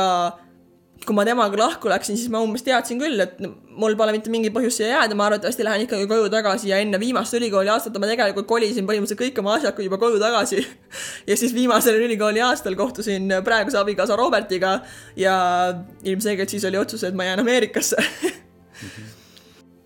kui 1.06 1.16
ma 1.16 1.24
temaga 1.26 1.58
lahku 1.58 1.90
läksin, 1.90 2.16
siis 2.18 2.30
ma 2.32 2.40
umbes 2.44 2.64
teadsin 2.66 3.00
küll, 3.00 3.20
et 3.20 3.38
mul 3.78 3.96
pole 3.98 4.14
mitte 4.16 4.32
mingit 4.32 4.54
põhjust 4.54 4.80
siia 4.80 4.90
jääda, 4.92 5.16
ma 5.18 5.28
arvatavasti 5.28 5.66
lähen 5.66 5.84
ikkagi 5.86 6.08
koju 6.10 6.30
tagasi 6.32 6.70
ja 6.70 6.80
enne 6.82 7.00
viimast 7.00 7.36
ülikooli 7.38 7.72
aastat 7.72 7.98
ma 8.00 8.10
tegelikult 8.10 8.48
kolisin 8.50 8.88
põhimõtteliselt 8.88 9.22
kõik 9.22 9.40
oma 9.42 9.56
asjad 9.58 9.82
juba 9.86 10.00
koju 10.02 10.20
tagasi. 10.22 10.62
ja 11.30 11.38
siis 11.40 11.54
viimasel 11.56 12.00
ülikooli 12.04 12.42
aastal 12.44 12.78
kohtusin 12.78 13.40
praeguse 13.44 13.80
abikaasa 13.80 14.16
Robertiga 14.20 14.78
ja 15.20 15.36
ilmselgelt 16.04 16.54
siis 16.54 16.64
oli 16.70 16.80
otsus, 16.80 17.04
et 17.04 17.14
ma 17.14 17.28
jään 17.28 17.44
Ameerikasse 17.44 18.00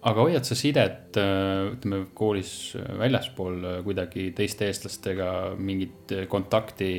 aga 0.09 0.25
hoiad 0.25 0.47
sa 0.47 0.57
sidet, 0.59 1.17
ütleme 1.19 2.05
koolis 2.17 2.53
väljaspool 3.01 3.83
kuidagi 3.87 4.31
teiste 4.37 4.69
eestlastega 4.69 5.31
mingit 5.59 6.15
kontakti 6.31 6.91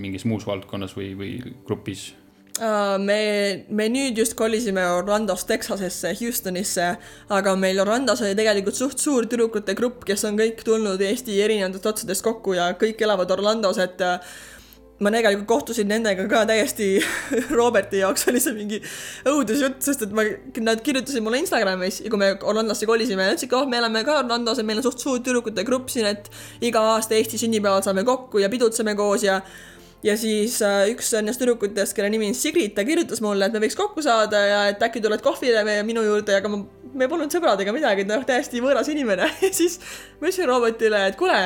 mingis 0.00 0.26
muus 0.28 0.46
valdkonnas 0.48 0.96
või, 0.98 1.12
või 1.18 1.32
grupis? 1.66 2.12
Uh, 2.60 2.98
me, 3.00 3.64
me 3.72 3.86
nüüd 3.88 4.18
just 4.20 4.34
kolisime 4.36 4.82
Orlandost 4.92 5.46
Texasesse, 5.48 6.10
Houstonisse, 6.18 6.90
aga 7.32 7.54
meil 7.56 7.80
Orlandos 7.80 8.20
oli 8.20 8.36
tegelikult 8.36 8.76
suht 8.76 9.00
suur 9.00 9.24
tüdrukute 9.24 9.72
grupp, 9.78 10.04
kes 10.04 10.26
on 10.28 10.36
kõik 10.36 10.60
tulnud 10.66 11.00
Eesti 11.00 11.38
erinevatest 11.40 11.88
otsadest 11.88 12.26
kokku 12.26 12.58
ja 12.58 12.74
kõik 12.76 13.00
elavad 13.06 13.32
Orlandos, 13.32 13.80
et 13.80 14.04
uh, 14.04 14.20
ma 15.02 15.10
tegelikult 15.14 15.48
kohtusin 15.48 15.88
nendega 15.90 16.28
ka 16.30 16.44
täiesti, 16.48 16.92
Roberti 17.58 18.02
jaoks 18.02 18.28
oli 18.30 18.42
see 18.42 18.54
mingi 18.56 18.78
õudusjutt, 19.32 19.80
sest 19.88 20.06
et 20.06 20.14
ma, 20.14 20.28
nad 20.62 20.84
kirjutasid 20.84 21.24
mulle 21.24 21.40
Instagramis 21.42 22.02
ja 22.04 22.12
kui 22.12 22.20
me 22.20 22.34
Orlandosse 22.36 22.88
kolisime, 22.90 23.24
nad 23.24 23.36
ütlesid, 23.38 23.56
oh, 23.56 23.66
me 23.70 23.80
oleme 23.80 24.04
ka 24.06 24.20
Orlandos 24.20 24.60
ja 24.60 24.66
meil 24.66 24.82
on 24.82 24.86
suht 24.86 25.02
suur 25.02 25.24
tüdrukute 25.24 25.64
grupp 25.66 25.90
siin, 25.92 26.10
et 26.12 26.28
iga 26.68 26.84
aasta 26.94 27.16
Eesti 27.18 27.40
sünnipäeval 27.46 27.82
saame 27.86 28.04
kokku 28.06 28.44
ja 28.44 28.52
pidutseme 28.52 28.94
koos 28.98 29.26
ja 29.26 29.40
ja 30.02 30.16
siis 30.18 30.58
äh, 30.66 30.84
üks 30.92 31.12
nendest 31.16 31.42
tüdrukutest, 31.42 31.94
kelle 31.96 32.10
nimi 32.12 32.30
on 32.32 32.36
Sigrid, 32.36 32.74
ta 32.76 32.84
kirjutas 32.86 33.22
mulle, 33.24 33.46
et 33.46 33.54
me 33.54 33.62
võiks 33.62 33.78
kokku 33.78 34.02
saada 34.04 34.44
ja 34.46 34.60
et 34.72 34.82
äkki 34.82 35.02
tuled 35.02 35.22
kohvile 35.24 35.64
meie 35.66 35.82
minu 35.86 36.04
juurde, 36.06 36.34
aga 36.38 36.50
ma, 36.50 36.62
me 36.98 37.08
polnud 37.10 37.32
sõbrad 37.32 37.60
ega 37.62 37.74
midagi, 37.74 38.06
noh, 38.08 38.24
täiesti 38.26 38.62
võõras 38.64 38.90
inimene. 38.92 39.30
ja 39.44 39.52
siis 39.54 39.78
ma 40.18 40.26
ütlesin 40.26 40.50
Robertile, 40.50 41.04
et 41.10 41.18
kuule, 41.20 41.38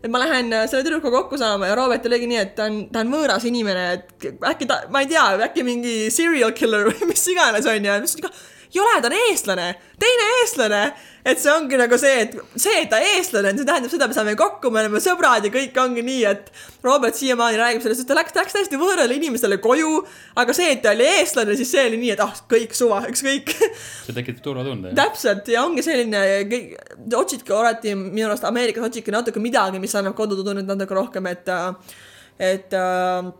et 0.00 0.10
ma 0.10 0.22
lähen 0.22 0.50
äh, 0.56 0.66
selle 0.70 0.86
tüdrukuga 0.86 1.22
kokku 1.22 1.40
saama 1.40 1.70
ja 1.70 1.78
Robert 1.78 2.06
oligi 2.10 2.30
nii, 2.30 2.40
et 2.42 2.54
ta 2.58 2.66
on, 2.70 2.82
ta 2.92 3.04
on 3.04 3.12
võõras 3.14 3.46
inimene, 3.48 3.86
et 3.98 4.30
äkki 4.52 4.70
ta, 4.70 4.82
ma 4.90 5.04
ei 5.04 5.10
tea, 5.10 5.26
äkki 5.46 5.66
mingi 5.66 5.94
serial 6.14 6.54
killer 6.56 6.90
või 6.90 7.06
mis 7.12 7.28
iganes 7.30 7.68
on 7.70 7.78
ju, 7.78 7.86
ja 7.86 8.00
ma 8.00 8.02
ütlesin 8.02 8.26
ka, 8.26 8.34
ei 8.74 8.80
ole, 8.82 9.00
ta 9.02 9.08
on 9.10 9.16
eestlane, 9.16 9.66
teine 10.00 10.26
eestlane, 10.40 10.80
et 11.26 11.40
see 11.42 11.50
ongi 11.52 11.78
nagu 11.80 11.96
see, 12.00 12.20
et 12.24 12.36
see, 12.54 12.76
et 12.84 12.90
ta 12.92 13.00
eestlane 13.02 13.50
on, 13.50 13.58
see 13.58 13.68
tähendab 13.68 13.92
seda, 13.92 14.08
me 14.10 14.16
saame 14.16 14.34
kokku, 14.38 14.70
me 14.72 14.84
oleme 14.84 15.02
sõbrad 15.02 15.46
ja 15.46 15.50
kõik 15.54 15.76
ongi 15.82 16.04
nii, 16.06 16.22
et 16.30 16.52
Robert 16.86 17.18
siiamaani 17.18 17.58
räägib 17.60 17.84
sellest, 17.84 18.04
et 18.04 18.10
ta 18.10 18.16
läks, 18.18 18.36
läks 18.38 18.56
täiesti 18.56 18.80
võõrale 18.80 19.16
inimesele 19.18 19.58
koju, 19.62 19.90
aga 20.40 20.56
see, 20.56 20.70
et 20.76 20.84
ta 20.84 20.94
oli 20.94 21.08
eestlane, 21.18 21.58
siis 21.58 21.74
see 21.74 21.84
oli 21.90 22.00
nii, 22.04 22.14
et 22.14 22.24
ah, 22.24 22.32
kõik 22.54 22.78
suva, 22.78 23.02
ükskõik. 23.10 23.52
See 24.06 24.16
tekitab 24.16 24.46
turvatunde. 24.46 24.94
täpselt. 24.98 25.50
Ja 25.50 25.66
ongi 25.66 25.84
selline, 25.84 26.24
otsidki 27.18 27.54
alati 27.56 27.94
minu 27.98 28.30
arust 28.30 28.46
Ameerikas 28.48 28.86
otsidki 28.86 29.14
natuke 29.14 29.42
midagi, 29.42 29.82
mis 29.82 29.94
annab 29.98 30.16
kodutunnet 30.18 30.68
natuke 30.68 30.96
rohkem, 30.96 31.26
et, 31.30 31.50
et 32.38 32.78
äh, 32.78 33.30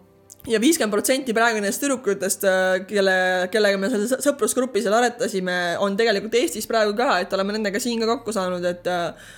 ja 0.48 0.61
viiskümmend 0.62 0.94
protsenti 0.94 1.35
praegu 1.37 1.61
nendest 1.61 1.83
tüdrukutest, 1.85 2.46
kelle, 2.88 3.16
kellega 3.53 3.81
me 3.81 3.90
seal 3.92 4.07
sõ- 4.09 4.20
sõprusgrupis 4.31 4.87
seal 4.87 4.96
aretasime, 4.96 5.57
on 5.85 5.98
tegelikult 6.00 6.37
Eestis 6.40 6.68
praegu 6.70 6.94
ka, 6.96 7.18
et 7.24 7.33
oleme 7.37 7.57
nendega 7.59 7.83
siin 7.83 8.00
ka 8.00 8.09
kokku 8.14 8.33
saanud, 8.37 8.64
et 8.64 8.88
äh, 8.88 9.31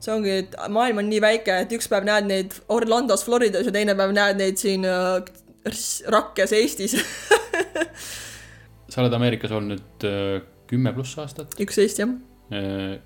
see 0.00 0.12
ongi, 0.14 0.36
et 0.44 0.56
maailm 0.72 1.00
on 1.02 1.08
nii 1.08 1.22
väike, 1.24 1.60
et 1.64 1.72
üks 1.76 1.88
päev 1.92 2.08
näed 2.08 2.28
neid 2.28 2.56
Orlandos, 2.72 3.24
Floridas 3.26 3.68
ja 3.68 3.74
teine 3.74 3.96
päev 3.98 4.12
näed 4.16 4.40
neid 4.40 4.60
siin 4.60 4.84
äh, 4.88 5.20
Rakkes, 6.12 6.52
Eestis. 6.56 6.96
sa 8.90 9.02
oled 9.02 9.16
Ameerikas 9.16 9.52
olnud 9.56 10.08
äh, 10.08 10.40
kümme 10.70 10.92
pluss 10.96 11.16
aastat. 11.20 11.56
üks 11.60 11.80
Eesti 11.80 12.04
jah. 12.04 12.16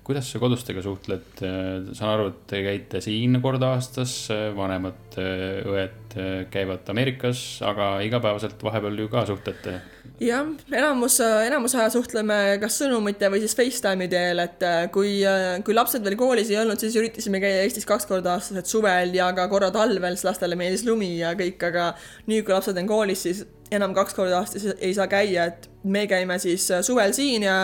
Kuidas 0.05 0.31
sa 0.31 0.39
kodustega 0.41 0.81
suhtled? 0.81 1.27
saan 1.37 2.09
aru, 2.09 2.29
et 2.31 2.45
te 2.49 2.61
käite 2.65 3.01
siin 3.03 3.37
kord 3.43 3.61
aastas, 3.65 4.13
vanemad 4.57 5.17
äh, 5.21 5.59
õed 5.69 6.15
äh, 6.17 6.45
käivad 6.51 6.87
Ameerikas, 6.89 7.41
aga 7.65 7.99
igapäevaselt 8.05 8.61
vahepeal 8.65 8.97
ju 9.03 9.09
ka 9.11 9.25
suhtlete. 9.29 9.75
jah, 10.23 10.47
enamus, 10.71 11.19
enamus 11.21 11.75
aja 11.77 11.91
suhtleme 11.93 12.37
kas 12.61 12.79
sõnumite 12.81 13.29
või 13.31 13.43
siis 13.43 13.55
Facetime'i 13.57 14.09
teel, 14.11 14.41
et 14.43 14.65
äh, 14.65 14.79
kui, 14.93 15.19
kui 15.65 15.77
lapsed 15.77 16.05
veel 16.05 16.17
koolis 16.19 16.49
ei 16.49 16.59
olnud, 16.61 16.81
siis 16.81 16.97
üritasime 16.99 17.41
käia 17.43 17.61
Eestis 17.65 17.85
kaks 17.85 18.09
korda 18.09 18.35
aastas, 18.35 18.63
et 18.63 18.71
suvel 18.71 19.13
ja 19.17 19.29
ka 19.37 19.45
korra 19.51 19.69
talvel, 19.75 20.17
sest 20.17 20.29
lastele 20.31 20.57
meeldis 20.59 20.85
lumi 20.87 21.15
ja 21.19 21.35
kõik, 21.37 21.61
aga 21.69 21.91
nüüd, 22.25 22.45
kui 22.47 22.55
lapsed 22.55 22.81
on 22.81 22.89
koolis, 22.89 23.27
siis 23.27 23.45
enam 23.73 23.95
kaks 23.97 24.17
korda 24.17 24.41
aastas 24.41 24.67
ei 24.79 24.93
saa 24.97 25.07
käia, 25.11 25.49
et 25.51 25.69
me 25.83 26.05
käime 26.09 26.39
siis 26.41 26.67
äh, 26.73 26.83
suvel 26.85 27.13
siin 27.17 27.45
ja 27.45 27.59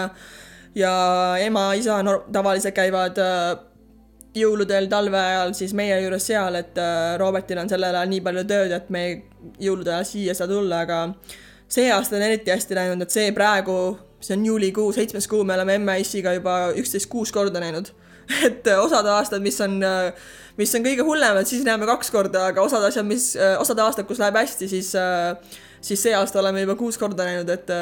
ja 0.75 1.35
ema-isa 1.39 1.99
tavaliselt 2.31 2.75
käivad 2.75 3.19
äh, 3.19 3.59
jõuludel 4.35 4.87
talve 4.91 5.19
ajal 5.19 5.53
siis 5.57 5.73
meie 5.75 5.97
juures 6.03 6.27
seal, 6.31 6.55
et 6.59 6.77
äh, 6.79 7.15
Robertil 7.19 7.59
on 7.61 7.71
sellel 7.71 7.95
ajal 7.95 8.11
nii 8.11 8.21
palju 8.25 8.45
tööd, 8.47 8.75
et 8.75 8.91
me 8.93 9.05
jõulude 9.59 9.91
ajal 9.91 10.07
siia 10.07 10.35
ei 10.35 10.39
saa 10.39 10.47
tulla, 10.49 10.83
aga 10.85 11.01
see 11.71 11.89
aasta 11.91 12.17
on 12.17 12.27
eriti 12.27 12.53
hästi 12.53 12.77
läinud, 12.77 13.03
et 13.03 13.15
see 13.15 13.33
praegu, 13.35 13.75
see 14.23 14.37
on 14.37 14.45
juulikuu, 14.47 14.91
seitsmes 14.95 15.27
kuu, 15.31 15.43
me 15.47 15.57
oleme 15.57 15.75
emme-issiga 15.79 16.35
juba 16.37 16.61
üksteist 16.79 17.09
kuus 17.11 17.33
korda 17.35 17.63
näinud. 17.63 17.91
et 18.47 18.67
äh, 18.69 18.79
osad 18.79 19.07
aastad, 19.11 19.43
mis 19.43 19.57
on, 19.65 19.81
mis 20.55 20.75
on 20.77 20.85
kõige 20.85 21.03
hullemad, 21.03 21.47
siis 21.49 21.65
näeme 21.67 21.89
kaks 21.89 22.13
korda, 22.13 22.47
aga 22.53 22.63
osad 22.63 22.85
asjad, 22.87 23.07
mis, 23.07 23.33
osad 23.59 23.81
aastad, 23.83 24.07
kus 24.07 24.21
läheb 24.21 24.39
hästi, 24.39 24.71
siis, 24.71 24.93
siis 25.83 26.07
see 26.07 26.15
aasta 26.15 26.39
oleme 26.39 26.63
juba 26.63 26.77
kuus 26.79 27.01
korda 27.01 27.27
näinud, 27.27 27.51
et 27.51 27.73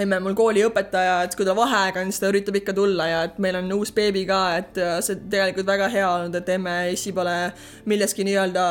emme 0.00 0.18
mul 0.22 0.34
kooliõpetaja, 0.38 1.18
et 1.26 1.34
kui 1.38 1.46
tal 1.46 1.56
vaheaega 1.58 2.02
on, 2.02 2.10
siis 2.12 2.22
ta 2.22 2.30
üritab 2.32 2.58
ikka 2.58 2.74
tulla 2.76 3.06
ja 3.10 3.20
et 3.28 3.36
meil 3.42 3.58
on 3.60 3.70
uus 3.76 3.92
beebi 3.94 4.24
ka, 4.28 4.40
et 4.60 4.80
äh, 4.82 4.96
see 5.04 5.20
tegelikult 5.30 5.68
väga 5.68 5.90
hea 5.92 6.08
olnud, 6.08 6.34
et 6.38 6.48
emme 6.56 6.74
issi 6.94 7.14
pole 7.14 7.34
milleski 7.90 8.26
nii-öelda 8.26 8.64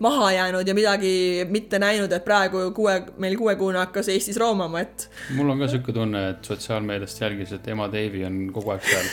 maha 0.00 0.30
jäänud 0.32 0.68
ja 0.68 0.74
midagi 0.76 1.12
mitte 1.48 1.80
näinud, 1.80 2.12
et 2.12 2.24
praegu 2.24 2.70
kuue, 2.76 2.96
meil 3.20 3.36
kuuekuune 3.40 3.80
hakkas 3.80 4.08
Eestis 4.12 4.40
roomama, 4.40 4.84
et 4.84 5.08
mul 5.36 5.52
on 5.52 5.60
ka 5.60 5.68
sihuke 5.72 5.96
tunne, 5.96 6.24
et 6.34 6.50
sotsiaalmeediast 6.52 7.20
jälgis, 7.24 7.52
et 7.56 7.68
ema 7.72 7.88
Davy 7.92 8.24
on 8.28 8.42
kogu 8.54 8.74
aeg 8.76 8.84
seal. 8.88 9.10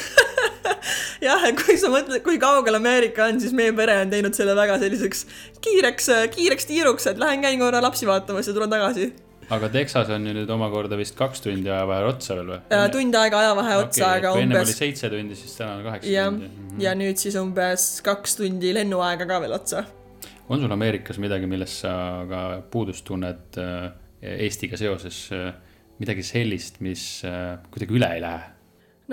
jah, 1.27 1.47
et 1.49 1.59
kui 1.59 1.77
sa 1.79 1.91
mõtled, 1.91 2.23
kui 2.25 2.39
kaugel 2.41 2.79
Ameerika 2.79 3.27
on, 3.27 3.39
siis 3.43 3.55
meie 3.55 3.75
pere 3.75 3.99
on 4.03 4.11
teinud 4.11 4.35
selle 4.37 4.55
väga 4.57 4.79
selliseks 4.83 5.25
kiireks, 5.63 6.11
kiireks 6.35 6.69
tiiruks, 6.71 7.07
et 7.11 7.19
lähen 7.23 7.43
käin 7.43 7.59
korra 7.59 7.83
lapsi 7.83 8.07
vaatamas 8.07 8.47
ja 8.47 8.55
tulen 8.55 8.71
tagasi. 8.71 9.11
Aga 9.55 9.69
Texas 9.71 10.09
on 10.13 10.25
ju 10.27 10.33
nüüd 10.35 10.49
omakorda 10.51 10.97
vist 10.99 11.15
kaks 11.17 11.43
tundi 11.45 11.71
ajavahe 11.71 12.07
otsa 12.09 12.39
veel 12.39 12.49
või? 12.53 12.79
tund 12.95 13.19
aega 13.19 13.43
ajavahe 13.45 13.77
otsa, 13.83 14.09
aga 14.19 14.33
kui 14.35 14.43
ennem 14.43 14.59
oli 14.59 14.65
umbes 14.65 14.81
seitse 14.81 15.11
tundi, 15.13 15.37
siis 15.39 15.53
täna 15.59 15.77
on 15.77 15.85
kaheksa 15.87 16.11
jah 16.11 16.31
tundi. 16.31 16.49
Mhm. 16.49 16.81
ja 16.83 16.95
nüüd 16.99 17.21
siis 17.21 17.37
umbes 17.39 17.87
kaks 18.05 18.39
tundi 18.41 18.73
lennuaega 18.75 19.29
ka 19.29 19.39
veel 19.45 19.55
otsa 19.57 19.85
on 20.47 20.63
sul 20.63 20.71
Ameerikas 20.71 21.19
midagi, 21.19 21.47
millest 21.49 21.83
sa 21.83 21.93
ka 22.29 22.43
puudust 22.71 23.05
tunned 23.07 23.59
äh, 23.59 23.87
Eestiga 24.17 24.77
seoses, 24.79 25.27
midagi 26.01 26.23
sellist, 26.25 26.79
mis 26.81 27.03
äh, 27.27 27.57
kuidagi 27.71 27.93
üle 27.99 28.09
ei 28.15 28.23
lähe? 28.23 28.53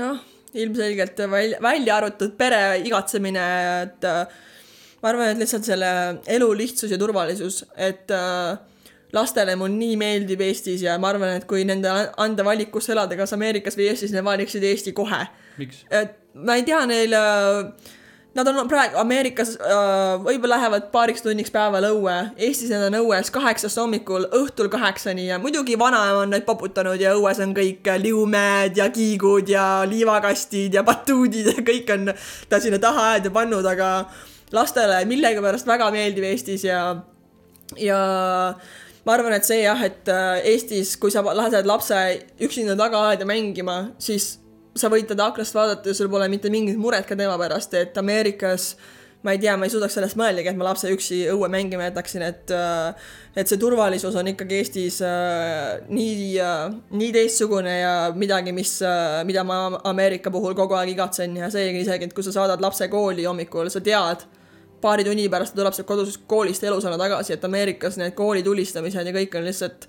noh, 0.01 0.23
ilmselgelt 0.55 1.19
välja, 1.31 1.59
välja 1.63 1.97
arvatud 1.99 2.35
pere 2.39 2.81
igatsemine, 2.83 3.47
et 3.85 4.07
äh, 4.09 4.37
ma 5.03 5.11
arvan, 5.11 5.33
et 5.33 5.43
lihtsalt 5.43 5.67
selle 5.67 5.91
elu 6.37 6.49
lihtsus 6.59 6.93
ja 6.95 6.99
turvalisus, 7.01 7.63
et 7.77 8.11
äh, 8.15 8.57
lastele 9.13 9.57
mul 9.57 9.75
nii 9.75 9.97
meeldib 10.01 10.41
Eestis 10.41 10.83
ja 10.83 10.97
ma 10.99 11.13
arvan, 11.13 11.37
et 11.39 11.49
kui 11.51 11.65
nende 11.65 11.91
anda 12.17 12.47
valik, 12.47 12.71
kus 12.75 12.89
elada, 12.95 13.17
kas 13.17 13.35
Ameerikas 13.37 13.77
või 13.79 13.91
Eestis, 13.91 14.15
nad 14.15 14.25
valiksid 14.25 14.65
Eesti 14.65 14.93
kohe. 14.93 15.27
et 15.91 16.17
ma 16.35 16.57
ei 16.59 16.65
tea, 16.67 16.81
neil 16.87 17.15
äh, 17.15 17.93
Nad 18.35 18.49
on 18.51 18.67
praegu 18.67 18.99
Ameerikas 18.99 19.53
äh,, 19.63 20.17
võib-olla 20.19 20.57
lähevad 20.57 20.89
paariks 20.91 21.23
tunniks 21.23 21.53
päeval 21.55 21.85
õue, 21.87 22.15
Eestis 22.43 22.73
nad 22.73 22.89
on 22.89 22.97
õues 23.05 23.31
kaheksast 23.31 23.79
hommikul 23.79 24.27
õhtul 24.35 24.67
kaheksani 24.73 25.29
ja 25.29 25.39
muidugi 25.39 25.77
vanaema 25.79 26.25
on 26.25 26.35
neid 26.35 26.43
poputanud 26.49 26.99
ja 26.99 27.13
õues 27.15 27.39
on 27.45 27.55
kõik 27.55 27.87
liumäed 28.03 28.75
ja 28.81 28.89
kiigud 28.91 29.53
ja 29.55 29.67
liivakastid 29.87 30.75
ja 30.75 30.83
batuudid 30.83 31.53
ja 31.53 31.63
kõik 31.63 31.95
on 31.95 32.11
ta 32.51 32.59
sinna 32.59 32.83
taha 32.83 33.13
aeda 33.13 33.31
pannud, 33.35 33.71
aga 33.71 33.93
lastele 34.55 35.05
millegipärast 35.07 35.71
väga 35.71 35.93
meeldiv 35.95 36.27
Eestis 36.33 36.67
ja, 36.67 36.81
ja 37.79 38.01
ma 39.05 39.17
arvan, 39.17 39.37
et 39.37 39.47
see 39.47 39.63
jah, 39.63 39.81
et 39.85 40.09
äh, 40.09 40.49
Eestis, 40.55 40.97
kui 41.01 41.13
sa 41.13 41.23
lased 41.25 41.69
lapse 41.69 42.01
üksinda 42.45 42.77
tagaaeda 42.79 43.29
mängima, 43.29 43.79
siis 44.01 44.39
sa 44.75 44.91
võid 44.91 45.07
teda 45.11 45.29
aknast 45.31 45.55
vaadata 45.55 45.93
ja 45.93 45.97
sul 45.97 46.11
pole 46.11 46.29
mitte 46.33 46.51
mingit 46.51 46.79
muret 46.81 47.07
ka 47.07 47.17
tema 47.19 47.37
pärast, 47.41 47.77
et 47.79 47.97
Ameerikas 48.01 48.75
ma 49.25 49.33
ei 49.33 49.39
tea, 49.41 49.55
ma 49.57 49.65
ei 49.65 49.73
suudaks 49.73 49.95
sellest 49.97 50.19
mõeldagi, 50.21 50.51
et 50.51 50.57
ma 50.61 50.67
lapse 50.67 50.91
üksi 50.93 51.23
õue 51.33 51.49
mängima 51.53 51.87
jätaksin, 51.87 52.25
et 52.27 52.53
äh, 52.53 53.13
et 53.37 53.49
see 53.51 53.61
turvalisus 53.61 54.17
on 54.21 54.29
ikkagi 54.33 54.61
Eestis 54.61 55.01
äh, 55.05 55.85
nii, 55.89 56.41
nii 56.97 57.11
teistsugune 57.15 57.77
ja 57.79 57.95
midagi, 58.17 58.53
mis, 58.57 58.77
mida 59.29 59.45
ma 59.49 59.67
Ameerika 59.91 60.33
puhul 60.33 60.57
kogu 60.57 60.77
aeg 60.81 60.93
igatsen 60.93 61.37
ja 61.41 61.53
seegi 61.53 61.85
isegi, 61.85 62.09
et 62.09 62.17
kui 62.17 62.25
sa 62.25 62.35
saadad 62.37 62.65
lapse 62.65 62.89
kooli 62.93 63.29
hommikul, 63.29 63.73
sa 63.73 63.85
tead, 63.85 64.27
paari 64.85 65.07
tunni 65.07 65.29
pärast 65.33 65.57
tuleb 65.57 65.75
sealt 65.77 65.89
kodusest 65.89 66.27
koolist 66.31 66.65
elusana 66.67 66.99
tagasi, 67.01 67.35
et 67.37 67.47
Ameerikas 67.49 67.97
need 68.01 68.15
kooli 68.19 68.45
tulistamised 68.45 69.09
ja 69.09 69.15
kõik 69.17 69.39
on 69.39 69.49
lihtsalt 69.49 69.89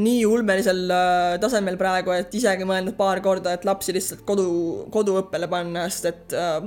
nii 0.00 0.20
ulmelisel 0.26 0.84
äh, 0.94 1.38
tasemel 1.42 1.78
praegu, 1.80 2.14
et 2.14 2.34
isegi 2.38 2.66
mõelnud 2.68 2.94
paar 2.98 3.22
korda, 3.24 3.56
et 3.56 3.66
lapsi 3.66 3.94
lihtsalt 3.96 4.22
kodu, 4.28 4.46
koduõppele 4.94 5.48
panna, 5.50 5.88
sest 5.90 6.10
et 6.12 6.36
äh, 6.38 6.60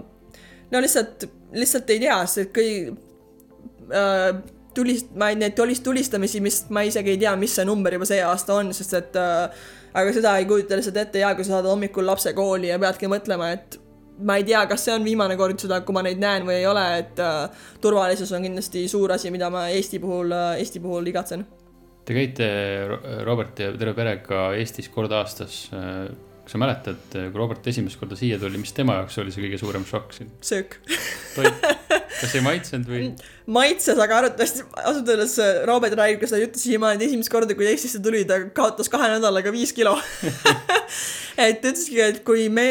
no 0.73 0.81
lihtsalt, 0.83 1.27
lihtsalt 1.55 1.93
ei 1.95 2.01
tea, 2.03 2.17
sest 2.27 2.43
et 2.43 2.51
kõi- 2.57 3.93
äh, 3.95 4.27
tulist-, 4.75 5.13
ma 5.15 5.31
ei, 5.31 5.39
neid 5.39 5.55
tulist-, 5.55 5.85
tulistamisi, 5.87 6.43
mis 6.43 6.65
ma 6.73 6.83
isegi 6.87 7.15
ei 7.15 7.21
tea, 7.21 7.35
mis 7.39 7.55
see 7.55 7.67
number 7.69 7.95
juba 7.95 8.09
see 8.09 8.19
aasta 8.27 8.59
on, 8.59 8.73
sest 8.75 8.99
et 8.99 9.21
aga 9.21 10.11
seda 10.13 10.35
ei 10.41 10.49
kujuta 10.49 10.75
lihtsalt 10.75 10.99
ette 10.99 11.23
ja 11.23 11.31
kui 11.37 11.47
sa 11.47 11.57
saad 11.57 11.69
hommikul 11.69 12.05
lapse 12.09 12.35
kooli 12.35 12.73
ja 12.73 12.81
peadki 12.81 13.07
mõtlema, 13.11 13.53
et 13.55 13.79
ma 14.19 14.37
ei 14.37 14.45
tea, 14.47 14.65
kas 14.69 14.85
see 14.85 14.93
on 14.95 15.05
viimane 15.05 15.37
kord 15.39 15.59
seda, 15.61 15.81
kui 15.85 15.95
ma 15.95 16.03
neid 16.05 16.21
näen 16.21 16.45
või 16.47 16.59
ei 16.59 16.67
ole, 16.69 16.83
et 17.01 17.19
äh, 17.23 17.65
turvalisus 17.81 18.31
on 18.35 18.45
kindlasti 18.45 18.85
suur 18.91 19.15
asi, 19.15 19.31
mida 19.33 19.49
ma 19.53 19.67
Eesti 19.73 20.01
puhul 20.03 20.33
äh,, 20.35 20.59
Eesti 20.61 20.81
puhul 20.83 21.09
igatsen. 21.09 21.45
Te 22.03 22.15
käite 22.15 22.47
Robert 23.23 23.59
ja 23.63 23.71
terve 23.79 23.95
perega 23.95 24.49
Eestis 24.59 24.89
kord 24.91 25.13
aastas. 25.15 25.65
Äh, 25.73 26.11
kas 26.43 26.55
sa 26.55 26.59
mäletad, 26.59 26.99
kui 27.13 27.39
Robert 27.39 27.67
esimest 27.71 27.99
korda 27.99 28.17
siia 28.19 28.39
tuli, 28.39 28.59
mis 28.59 28.75
tema 28.75 28.99
jaoks 28.99 29.19
oli 29.23 29.31
see 29.31 29.45
kõige 29.45 29.59
suurem 29.61 29.85
šokk 29.87 30.17
siin? 30.17 30.31
söök 30.43 30.75
toit, 31.37 31.63
kas 32.19 32.35
ei 32.35 32.43
maitsenud 32.43 32.89
või? 32.91 33.05
maitses, 33.57 33.99
aga 33.99 34.21
arvatavasti 34.21 34.63
ausalt 34.83 35.09
öeldes 35.09 35.37
äh, 35.43 35.63
Robert 35.67 35.95
räägib 35.99 36.21
ka 36.21 36.29
seda 36.31 36.43
juttu 36.43 36.61
siiamaani, 36.61 36.99
et 36.99 37.09
esimest 37.09 37.31
korda, 37.31 37.55
kui 37.55 37.67
Eestisse 37.67 37.99
tuli, 38.03 38.23
ta 38.27 38.39
kaotas 38.55 38.91
kahe 38.91 39.09
nädalaga 39.15 39.51
viis 39.55 39.73
kilo 39.75 39.95
et 41.37 41.59
ta 41.61 41.71
ütleski, 41.71 41.97
et 42.03 42.21
kui 42.27 42.45
me 42.53 42.67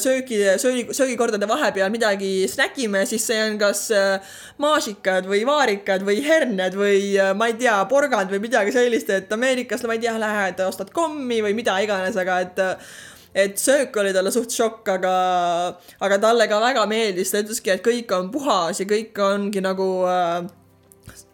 söögi, 0.00 0.40
söögi, 0.60 0.86
söögikordade 0.96 1.48
vahepeal 1.48 1.92
midagi 1.94 2.30
snäkime, 2.50 3.04
siis 3.10 3.26
see 3.28 3.38
on 3.44 3.58
kas 3.60 3.84
äh, 3.94 4.34
maasikad 4.62 5.28
või 5.30 5.44
vaarikad 5.48 6.06
või 6.06 6.22
herned 6.26 6.78
või 6.78 7.12
äh, 7.18 7.34
ma 7.38 7.50
ei 7.50 7.58
tea, 7.60 7.76
porgand 7.90 8.32
või 8.32 8.42
midagi 8.48 8.74
sellist, 8.74 9.10
et 9.14 9.32
Ameerikas, 9.34 9.86
ma 9.86 9.98
ei 9.98 10.02
tea, 10.02 10.16
lähed 10.18 10.62
ostad 10.66 10.90
kommi 10.94 11.42
või 11.44 11.54
mida 11.58 11.78
iganes, 11.84 12.18
aga 12.18 12.40
et 12.46 12.64
et 13.34 13.58
söök 13.60 13.96
oli 14.00 14.12
talle 14.16 14.32
suht 14.34 14.54
šokk, 14.54 14.88
aga, 14.96 15.14
aga 16.04 16.20
talle 16.22 16.48
ka 16.50 16.60
väga 16.62 16.86
meeldis, 16.90 17.32
ta 17.32 17.42
ütleski, 17.44 17.74
et 17.74 17.84
kõik 17.84 18.14
on 18.16 18.30
puhas 18.34 18.80
ja 18.80 18.88
kõik 18.88 19.18
ongi 19.22 19.62
nagu 19.64 19.88
äh, 20.08 20.48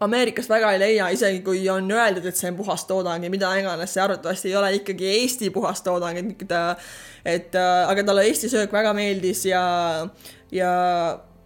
Ameerikast 0.04 0.50
väga 0.50 0.72
ei 0.74 0.80
leia, 0.82 1.06
isegi 1.14 1.40
kui 1.46 1.62
on 1.70 1.86
öeldud, 1.94 2.26
et 2.28 2.38
see 2.38 2.50
on 2.50 2.56
puhas 2.58 2.82
toodang 2.88 3.22
ja 3.24 3.30
mida 3.32 3.52
iganes, 3.58 3.92
see 3.94 4.02
arvatavasti 4.02 4.50
ei 4.50 4.56
ole 4.58 4.72
ikkagi 4.80 5.06
Eesti 5.20 5.50
puhas 5.54 5.84
toodang, 5.86 6.18
et 6.18 6.42
ta, 6.50 6.64
et 7.24 7.54
äh, 7.58 7.76
aga 7.90 8.04
talle 8.06 8.26
Eesti 8.28 8.50
söök 8.52 8.74
väga 8.74 8.92
meeldis 8.96 9.44
ja, 9.48 9.62
ja 10.52 10.72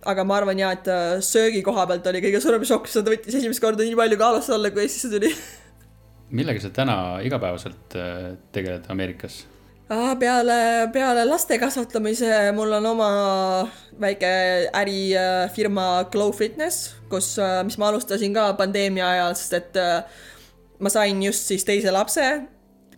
aga 0.09 0.24
ma 0.24 0.41
arvan 0.41 0.61
ja, 0.61 0.72
et 0.74 0.89
äh, 0.91 1.18
söögi 1.24 1.62
koha 1.66 1.86
pealt 1.91 2.09
oli 2.11 2.24
kõige 2.24 2.41
suurem 2.43 2.64
šokk, 2.66 2.89
sest 2.89 3.05
ta 3.05 3.12
võttis 3.12 3.39
esimest 3.41 3.62
korda 3.62 3.86
nii 3.86 3.99
palju 3.99 4.20
kaalust 4.20 4.55
alla, 4.55 4.72
kui 4.72 4.86
Eestisse 4.86 5.12
tuli. 5.12 5.30
millega 6.41 6.64
sa 6.64 6.72
täna 6.74 6.99
igapäevaselt 7.24 7.97
äh, 8.01 8.32
tegeled 8.53 8.89
Ameerikas? 8.93 9.43
Peale, 9.89 10.91
peale 10.93 11.24
laste 11.24 11.59
kasvatamise 11.59 12.53
mul 12.53 12.72
on 12.76 12.86
oma 12.86 13.11
väike 14.01 14.68
ärifirma 14.76 16.05
Glow 16.12 16.32
Fitness, 16.32 16.95
kus, 17.09 17.39
mis 17.64 17.78
ma 17.78 17.89
alustasin 17.89 18.34
ka 18.34 18.53
pandeemia 18.59 19.09
ajal, 19.09 19.34
sest 19.34 19.57
et 19.57 19.76
äh, 19.80 20.05
ma 20.78 20.93
sain 20.93 21.22
just 21.22 21.49
siis 21.49 21.64
teise 21.64 21.93
lapse. 21.93 22.28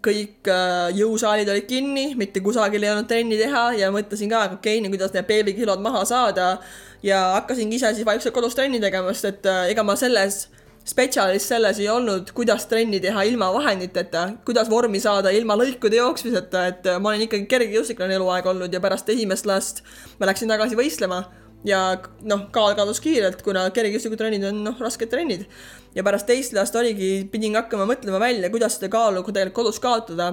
kõik 0.00 0.48
äh, 0.48 0.90
jõusaalid 0.96 1.48
olid 1.52 1.66
kinni, 1.68 2.14
mitte 2.16 2.40
kusagil 2.40 2.82
ei 2.82 2.88
olnud 2.88 3.08
trenni 3.08 3.36
teha 3.36 3.66
ja 3.76 3.90
mõtlesin 3.92 4.30
ka, 4.32 4.46
et 4.46 4.54
okei 4.56 4.78
okay,, 4.80 4.90
kuidas 4.90 5.12
need 5.12 5.26
beebikilod 5.28 5.80
maha 5.84 6.04
saada. 6.04 6.58
ja 7.02 7.20
hakkasingi 7.36 7.76
ise 7.76 7.94
siis 7.94 8.06
vaikselt 8.06 8.34
kodus 8.34 8.54
trenni 8.54 8.80
tegema, 8.80 9.12
sest 9.12 9.24
et 9.28 9.46
äh, 9.46 9.68
ega 9.70 9.84
ma 9.84 9.96
selles 9.96 10.48
spetsialist 10.86 11.52
selles 11.52 11.78
ei 11.80 11.88
olnud, 11.92 12.30
kuidas 12.36 12.64
trenni 12.70 13.00
teha 13.02 13.22
ilma 13.28 13.50
vahenditeta, 13.52 14.24
kuidas 14.46 14.70
vormi 14.70 15.00
saada 15.00 15.32
ilma 15.34 15.56
lõikude 15.60 16.00
jooksmiseta, 16.00 16.64
et 16.72 16.88
äh, 16.88 17.00
ma 17.02 17.12
olen 17.12 17.26
ikkagi 17.26 17.46
kergejõustiklane 17.50 18.16
eluaeg 18.16 18.48
olnud 18.50 18.72
ja 18.72 18.80
pärast 18.82 19.10
esimest 19.12 19.46
last 19.46 19.84
ma 20.18 20.30
läksin 20.30 20.50
tagasi 20.50 20.78
võistlema 20.78 21.24
ja 21.66 21.80
noh, 22.24 22.46
kaal 22.54 22.74
kadus 22.78 23.02
kiirelt, 23.04 23.42
kuna 23.44 23.66
kergejõustikutrennid 23.74 24.46
on 24.48 24.62
noh, 24.64 24.78
rasked 24.80 25.10
trennid. 25.12 25.46
ja 25.94 26.04
pärast 26.06 26.28
teist 26.28 26.54
last 26.56 26.76
oligi, 26.76 27.28
pidin 27.30 27.58
hakkama 27.58 27.86
mõtlema 27.90 28.20
välja, 28.22 28.50
kuidas 28.50 28.78
seda 28.78 28.90
kaalu 28.92 29.22
tegelikult 29.26 29.60
kodus 29.60 29.80
kaotada. 29.82 30.32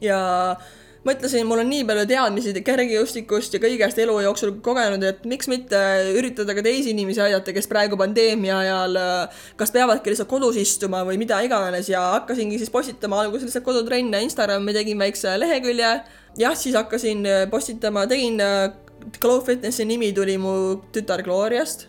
ja 0.00 0.20
mõtlesin, 1.06 1.46
mul 1.46 1.62
on 1.62 1.70
nii 1.70 1.84
palju 1.86 2.04
teadmisi 2.10 2.52
kergejõustikust 2.64 3.56
ja 3.56 3.60
kõigest 3.62 3.98
elu 4.02 4.14
jooksul 4.26 4.54
kogenud, 4.64 5.02
et 5.06 5.24
miks 5.28 5.48
mitte 5.50 5.78
üritada 6.14 6.54
ka 6.54 6.64
teisi 6.64 6.92
inimesi 6.94 7.22
aidata, 7.24 7.54
kes 7.54 7.68
praegu 7.70 7.98
pandeemia 8.00 8.58
ajal 8.60 8.98
kas 9.58 9.74
peavadki 9.74 10.12
lihtsalt 10.12 10.30
kodus 10.30 10.58
istuma 10.60 11.02
või 11.08 11.18
mida 11.20 11.40
iganes 11.44 11.90
ja 11.90 12.04
hakkasingi 12.18 12.60
siis 12.60 12.70
postitama 12.70 13.22
alguses 13.24 13.48
lihtsalt 13.48 13.66
kodutrenne 13.66 14.22
Instagrami, 14.26 14.74
tegin 14.76 15.02
väikse 15.02 15.34
lehekülje. 15.42 15.92
jah, 16.38 16.54
siis 16.56 16.78
hakkasin 16.78 17.26
postitama, 17.50 18.06
tegin 18.06 18.40
Glow 19.20 19.42
Fitnessi 19.42 19.84
nimi 19.84 20.12
tuli 20.14 20.38
mu 20.38 20.82
tütar 20.94 21.22
Gloriast. 21.22 21.88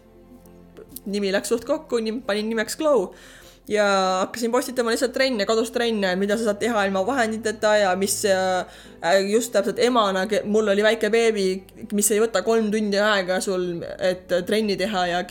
nimi 1.06 1.32
läks 1.32 1.50
suht 1.50 1.66
kokku, 1.66 2.00
panin 2.26 2.50
nimeks 2.50 2.76
Glow 2.76 3.12
ja 3.68 3.86
hakkasin 4.20 4.52
postitama 4.52 4.92
lihtsalt 4.92 5.14
trenne, 5.16 5.46
kodus 5.48 5.72
trenne, 5.72 6.16
mida 6.20 6.36
sa 6.38 6.50
saad 6.50 6.60
teha 6.60 6.86
ilma 6.88 7.06
vahenditeta 7.08 7.76
ja 7.80 7.94
mis 7.96 8.18
äh, 8.28 8.66
just 9.30 9.54
täpselt 9.56 9.80
emana, 9.80 10.26
mul 10.44 10.68
oli 10.74 10.84
väike 10.84 11.12
beebi, 11.14 11.48
mis 11.96 12.12
ei 12.12 12.20
võta 12.24 12.44
kolm 12.44 12.72
tundi 12.74 13.00
aega 13.00 13.40
sul, 13.44 13.78
et 14.04 14.32
trenni 14.48 14.76
teha 14.80 15.06
ja 15.14 15.24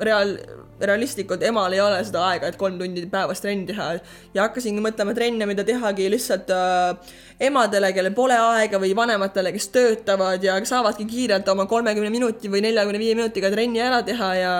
reaal, 0.00 0.36
realistlikult 0.80 1.42
emal 1.44 1.72
ei 1.72 1.80
ole 1.80 2.04
seda 2.04 2.26
aega, 2.28 2.52
et 2.52 2.60
kolm 2.60 2.76
tundi 2.80 3.06
päevas 3.08 3.40
trenni 3.40 3.64
teha. 3.72 3.90
ja 4.36 4.44
hakkasingi 4.44 4.84
mõtlema 4.84 5.16
trenne, 5.16 5.48
mida 5.48 5.64
tehagi 5.64 6.12
lihtsalt 6.12 6.52
äh, 6.52 7.12
emadele, 7.48 7.94
kellel 7.96 8.12
pole 8.16 8.36
aega 8.36 8.80
või 8.80 8.92
vanematele, 8.96 9.56
kes 9.56 9.72
töötavad 9.72 10.44
ja 10.44 10.60
saavadki 10.60 11.08
kiirelt 11.08 11.48
oma 11.48 11.64
kolmekümne 11.64 12.12
minuti 12.12 12.52
või 12.52 12.60
neljakümne 12.68 13.00
viie 13.00 13.16
minutiga 13.16 13.48
trenni 13.48 13.80
ära 13.80 14.04
teha 14.04 14.34
ja, 14.36 14.56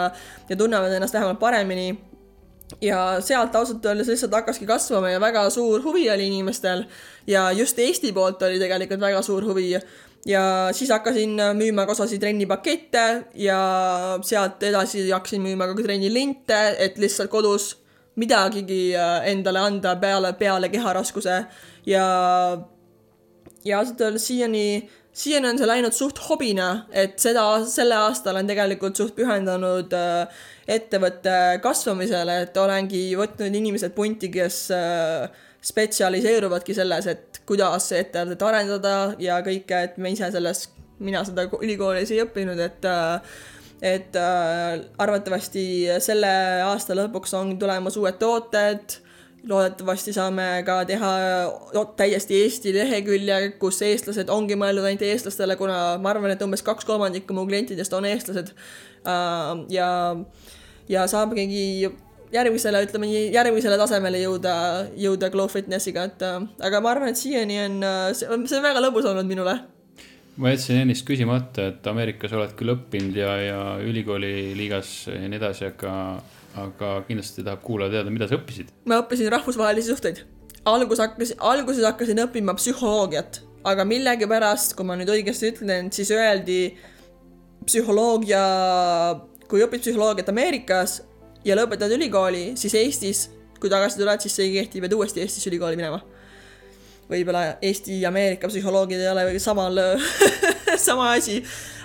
ja 0.49 0.57
tunnevad 0.57 0.97
ennast 0.97 1.21
vähemalt 1.21 1.41
paremini 1.41 1.91
ja 2.81 3.21
sealt 3.21 3.55
ausalt 3.57 3.87
öeldes 3.87 4.09
lihtsalt 4.09 4.35
hakkaski 4.35 4.67
kasvama 4.67 5.11
ja 5.11 5.21
väga 5.21 5.49
suur 5.51 5.83
huvi 5.83 6.11
oli 6.11 6.27
inimestel. 6.27 6.85
Ja 7.27 7.51
just 7.53 7.79
Eesti 7.79 8.13
poolt 8.13 8.43
oli 8.43 8.59
tegelikult 8.59 9.01
väga 9.01 9.23
suur 9.23 9.45
huvi. 9.45 9.73
Ja 10.27 10.43
siis 10.77 10.91
hakkasin 10.93 11.39
müüma 11.57 11.87
ka 11.87 11.93
osasid 11.97 12.21
trennipakette 12.21 13.05
ja 13.35 13.61
sealt 14.23 14.63
edasi 14.63 15.09
hakkasin 15.11 15.43
müüma 15.43 15.71
ka 15.71 15.83
trennilinte, 15.83 16.59
et 16.79 16.99
lihtsalt 16.99 17.31
kodus 17.33 17.77
midagigi 18.21 18.91
äh, 18.97 19.31
endale 19.31 19.63
anda 19.65 19.95
peale, 19.97 20.33
peale 20.37 20.69
keharaskuse 20.69 21.45
ja 21.87 22.05
ja 23.65 23.79
ausalt 23.79 24.01
öeldes 24.01 24.27
siiani 24.27 24.91
siiani 25.13 25.51
on 25.51 25.59
see 25.59 25.69
läinud 25.69 25.95
suht 25.97 26.19
hobina, 26.29 26.87
et 26.91 27.19
seda, 27.23 27.45
selle 27.69 27.99
aasta 27.99 28.33
olen 28.33 28.49
tegelikult 28.51 28.99
suht 28.99 29.15
pühendanud 29.17 29.95
äh, 29.97 30.43
ettevõtte 30.71 31.37
kasvamisele, 31.65 32.41
et 32.47 32.59
olengi 32.61 33.05
võtnud 33.19 33.61
inimesed 33.61 33.95
punti, 33.97 34.31
kes 34.33 34.63
äh, 34.75 35.27
spetsialiseeruvadki 35.67 36.77
selles, 36.77 37.09
et 37.11 37.43
kuidas 37.49 37.91
ettevõtet 37.97 38.47
arendada 38.47 38.97
ja 39.21 39.41
kõike, 39.45 39.85
et 39.91 39.99
me 39.99 40.15
ise 40.15 40.31
selles, 40.33 40.69
mina 41.03 41.25
seda 41.27 41.49
ülikoolis 41.59 42.13
ei 42.15 42.23
õppinud, 42.27 42.61
et 42.67 42.87
äh, 42.89 43.39
et 43.81 44.13
arvatavasti 45.01 45.63
selle 46.05 46.29
aasta 46.67 46.93
lõpuks 46.99 47.33
on 47.39 47.55
tulemas 47.57 47.95
uued 47.97 48.19
tooted 48.21 48.99
loodetavasti 49.49 50.13
saame 50.13 50.63
ka 50.67 50.83
teha 50.89 51.11
täiesti 51.97 52.43
Eesti 52.43 52.75
lehekülje, 52.75 53.39
kus 53.63 53.81
eestlased 53.87 54.29
ongi 54.33 54.59
mõeldud 54.61 54.85
ainult 54.89 55.05
eestlastele, 55.07 55.57
kuna 55.61 55.97
ma 56.03 56.13
arvan, 56.13 56.35
et 56.35 56.45
umbes 56.45 56.65
kaks 56.67 56.89
kolmandikku 56.89 57.37
mu 57.37 57.47
klientidest 57.49 57.95
on 57.97 58.09
eestlased. 58.11 58.53
Äh, 59.09 59.65
ja, 59.73 59.91
ja 60.89 61.07
saamegi 61.09 61.89
järgmisele, 62.31 62.85
ütleme 62.87 63.09
nii, 63.11 63.27
järgmisele 63.35 63.81
tasemele 63.81 64.21
jõuda, 64.23 64.55
jõuda 65.01 65.33
Glow 65.33 65.51
Fitnessiga, 65.51 66.07
et 66.11 66.25
äh, 66.27 66.41
aga 66.67 66.83
ma 66.85 66.95
arvan, 66.95 67.13
et 67.13 67.21
siiani 67.21 67.61
see 68.15 68.29
on, 68.31 68.47
see 68.47 68.61
on 68.61 68.67
väga 68.69 68.85
lõbus 68.85 69.09
olnud 69.09 69.29
minule 69.31 69.59
ma 70.41 70.53
jätsin 70.55 70.85
ennist 70.85 71.05
küsimata, 71.09 71.71
et 71.73 71.87
Ameerikas 71.91 72.33
oled 72.37 72.53
küll 72.57 72.73
õppinud 72.73 73.17
ja, 73.19 73.33
ja 73.43 73.63
ülikooli 73.85 74.53
liigas 74.57 74.93
ja 75.11 75.21
nii 75.21 75.41
edasi, 75.41 75.67
aga, 75.69 75.93
aga 76.59 76.93
kindlasti 77.07 77.45
tahab 77.47 77.63
kuulaja 77.65 77.99
teada, 77.99 78.13
mida 78.13 78.29
sa 78.29 78.39
õppisid. 78.39 78.73
ma 78.91 79.01
õppisin 79.03 79.31
rahvusvahelisi 79.33 79.93
suhteid. 79.93 80.23
algus 80.65 81.01
hakkasin, 81.01 81.39
alguses 81.39 81.85
hakkasin 81.87 82.23
õppima 82.27 82.55
psühholoogiat, 82.59 83.41
aga 83.65 83.85
millegipärast, 83.89 84.75
kui 84.77 84.87
ma 84.87 84.97
nüüd 84.99 85.13
õigesti 85.13 85.53
ütlen, 85.55 85.93
siis 85.95 86.11
öeldi 86.15 86.77
psühholoogia, 87.67 88.45
kui 89.49 89.63
õpid 89.65 89.85
psühholoogiat 89.85 90.33
Ameerikas 90.33 91.01
ja 91.45 91.57
lõpetad 91.57 91.93
ülikooli, 91.97 92.55
siis 92.61 92.75
Eestis, 92.75 93.29
kui 93.61 93.71
tagasi 93.73 94.01
tuled, 94.01 94.25
siis 94.25 94.35
see 94.37 94.49
ei 94.49 94.57
kehti, 94.59 94.81
pead 94.83 94.97
uuesti 94.97 95.23
Eestis 95.23 95.47
ülikooli 95.51 95.79
minema 95.81 96.01
võib-olla 97.11 97.57
Eesti 97.63 98.01
ja 98.05 98.11
Ameerika 98.11 98.49
psühholoogid 98.51 99.01
ei 99.01 99.09
ole 99.11 99.39
samal 99.43 99.79
sama 100.89 101.13
asi. 101.17 101.41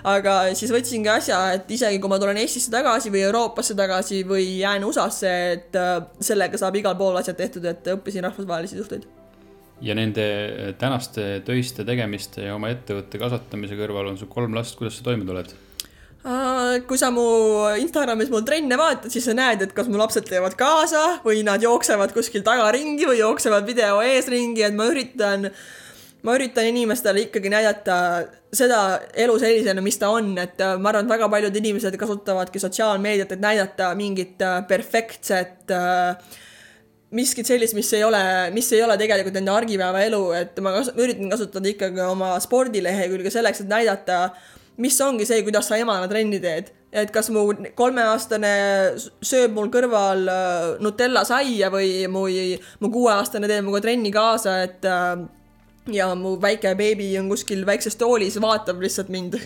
Aga 0.06 0.36
siis 0.58 0.72
võtsingi 0.74 1.10
asja, 1.10 1.40
et 1.58 1.70
isegi 1.74 2.00
kui 2.02 2.12
ma 2.12 2.20
tulen 2.22 2.38
Eestisse 2.42 2.72
tagasi 2.74 3.12
või 3.14 3.26
Euroopasse 3.26 3.76
tagasi 3.78 4.22
või 4.28 4.48
jään 4.62 4.86
USA-sse, 4.88 5.36
et 5.58 5.78
äh, 5.80 5.98
sellega 6.24 6.60
saab 6.62 6.78
igal 6.80 6.98
pool 7.00 7.18
asjad 7.20 7.38
tehtud, 7.40 7.66
et 7.70 7.94
õppisin 7.96 8.26
rahvusvahelisi 8.28 8.82
suhteid. 8.82 9.06
ja 9.82 9.96
nende 9.96 10.26
tänaste 10.80 11.42
töiste 11.46 11.84
tegemiste 11.84 12.46
ja 12.46 12.56
oma 12.56 12.70
ettevõtte 12.72 13.20
kasvatamise 13.20 13.76
kõrval 13.76 14.14
on 14.14 14.18
sul 14.18 14.32
kolm 14.32 14.56
last, 14.56 14.78
kuidas 14.80 15.00
sa 15.00 15.10
toime 15.10 15.28
tuled? 15.28 15.52
kui 16.90 16.98
sa 16.98 17.12
mu 17.14 17.24
Instagramis 17.78 18.32
mul 18.34 18.42
trenne 18.46 18.78
vaatad, 18.80 19.12
siis 19.14 19.28
sa 19.28 19.36
näed, 19.38 19.62
et 19.62 19.74
kas 19.78 19.90
mu 19.92 20.00
lapsed 20.02 20.26
teevad 20.26 20.56
kaasa 20.58 21.20
või 21.26 21.44
nad 21.46 21.62
jooksevad 21.62 22.16
kuskil 22.16 22.42
taga 22.46 22.72
ringi 22.74 23.06
või 23.06 23.20
jooksevad 23.20 23.68
video 23.68 24.00
ees 24.02 24.30
ringi, 24.34 24.64
et 24.66 24.74
ma 24.74 24.88
üritan, 24.90 25.52
ma 26.26 26.36
üritan 26.38 26.66
inimestele 26.70 27.28
ikkagi 27.28 27.52
näidata 27.54 27.98
seda 28.56 28.80
elu 29.26 29.36
sellisena, 29.42 29.84
mis 29.86 30.00
ta 30.02 30.10
on, 30.14 30.32
et 30.42 30.62
äh, 30.64 30.76
ma 30.82 30.90
arvan, 30.92 31.06
et 31.06 31.14
väga 31.16 31.30
paljud 31.30 31.60
inimesed 31.62 31.98
kasutavadki 32.02 32.62
sotsiaalmeediat, 32.64 33.36
et 33.36 33.44
näidata 33.44 33.92
mingit 34.00 34.42
äh, 34.42 34.58
perfektset 34.68 35.72
äh, 35.76 36.42
miskit 37.16 37.48
sellist, 37.48 37.78
mis 37.78 37.92
ei 37.94 38.04
ole, 38.04 38.24
mis 38.56 38.72
ei 38.74 38.82
ole 38.84 38.98
tegelikult 39.00 39.38
nende 39.38 39.54
argipäevaelu, 39.54 40.22
et 40.40 40.60
ma 40.66 40.74
kas, 40.80 40.92
üritan 40.98 41.32
kasutada 41.32 41.72
ikkagi 41.72 42.04
oma 42.08 42.36
spordilehekülge 42.44 43.34
selleks, 43.34 43.64
et 43.64 43.72
näidata 43.72 44.20
mis 44.82 44.98
ongi 45.02 45.28
see, 45.28 45.44
kuidas 45.46 45.70
sa 45.70 45.78
emana 45.80 46.10
trenni 46.12 46.42
teed. 46.44 46.74
et 46.96 47.10
kas 47.12 47.28
mu 47.28 47.42
kolmeaastane 47.76 48.50
sööb 49.20 49.52
mul 49.52 49.68
kõrval 49.68 50.30
äh, 50.32 50.68
Nutella 50.80 51.26
saia 51.28 51.68
või 51.68 52.06
mu, 52.08 52.22
mu 52.80 52.92
kuueaastane 52.94 53.50
teeb 53.52 53.66
minuga 53.66 53.82
trenni 53.84 54.14
kaasa, 54.16 54.54
et 54.64 54.88
äh, 54.88 55.26
ja 55.92 56.08
mu 56.16 56.36
väike 56.42 56.76
beebi 56.78 57.12
on 57.20 57.30
kuskil 57.30 57.66
väikses 57.68 57.98
toolis, 58.00 58.40
vaatab 58.42 58.82
lihtsalt 58.82 59.12
mind. 59.14 59.38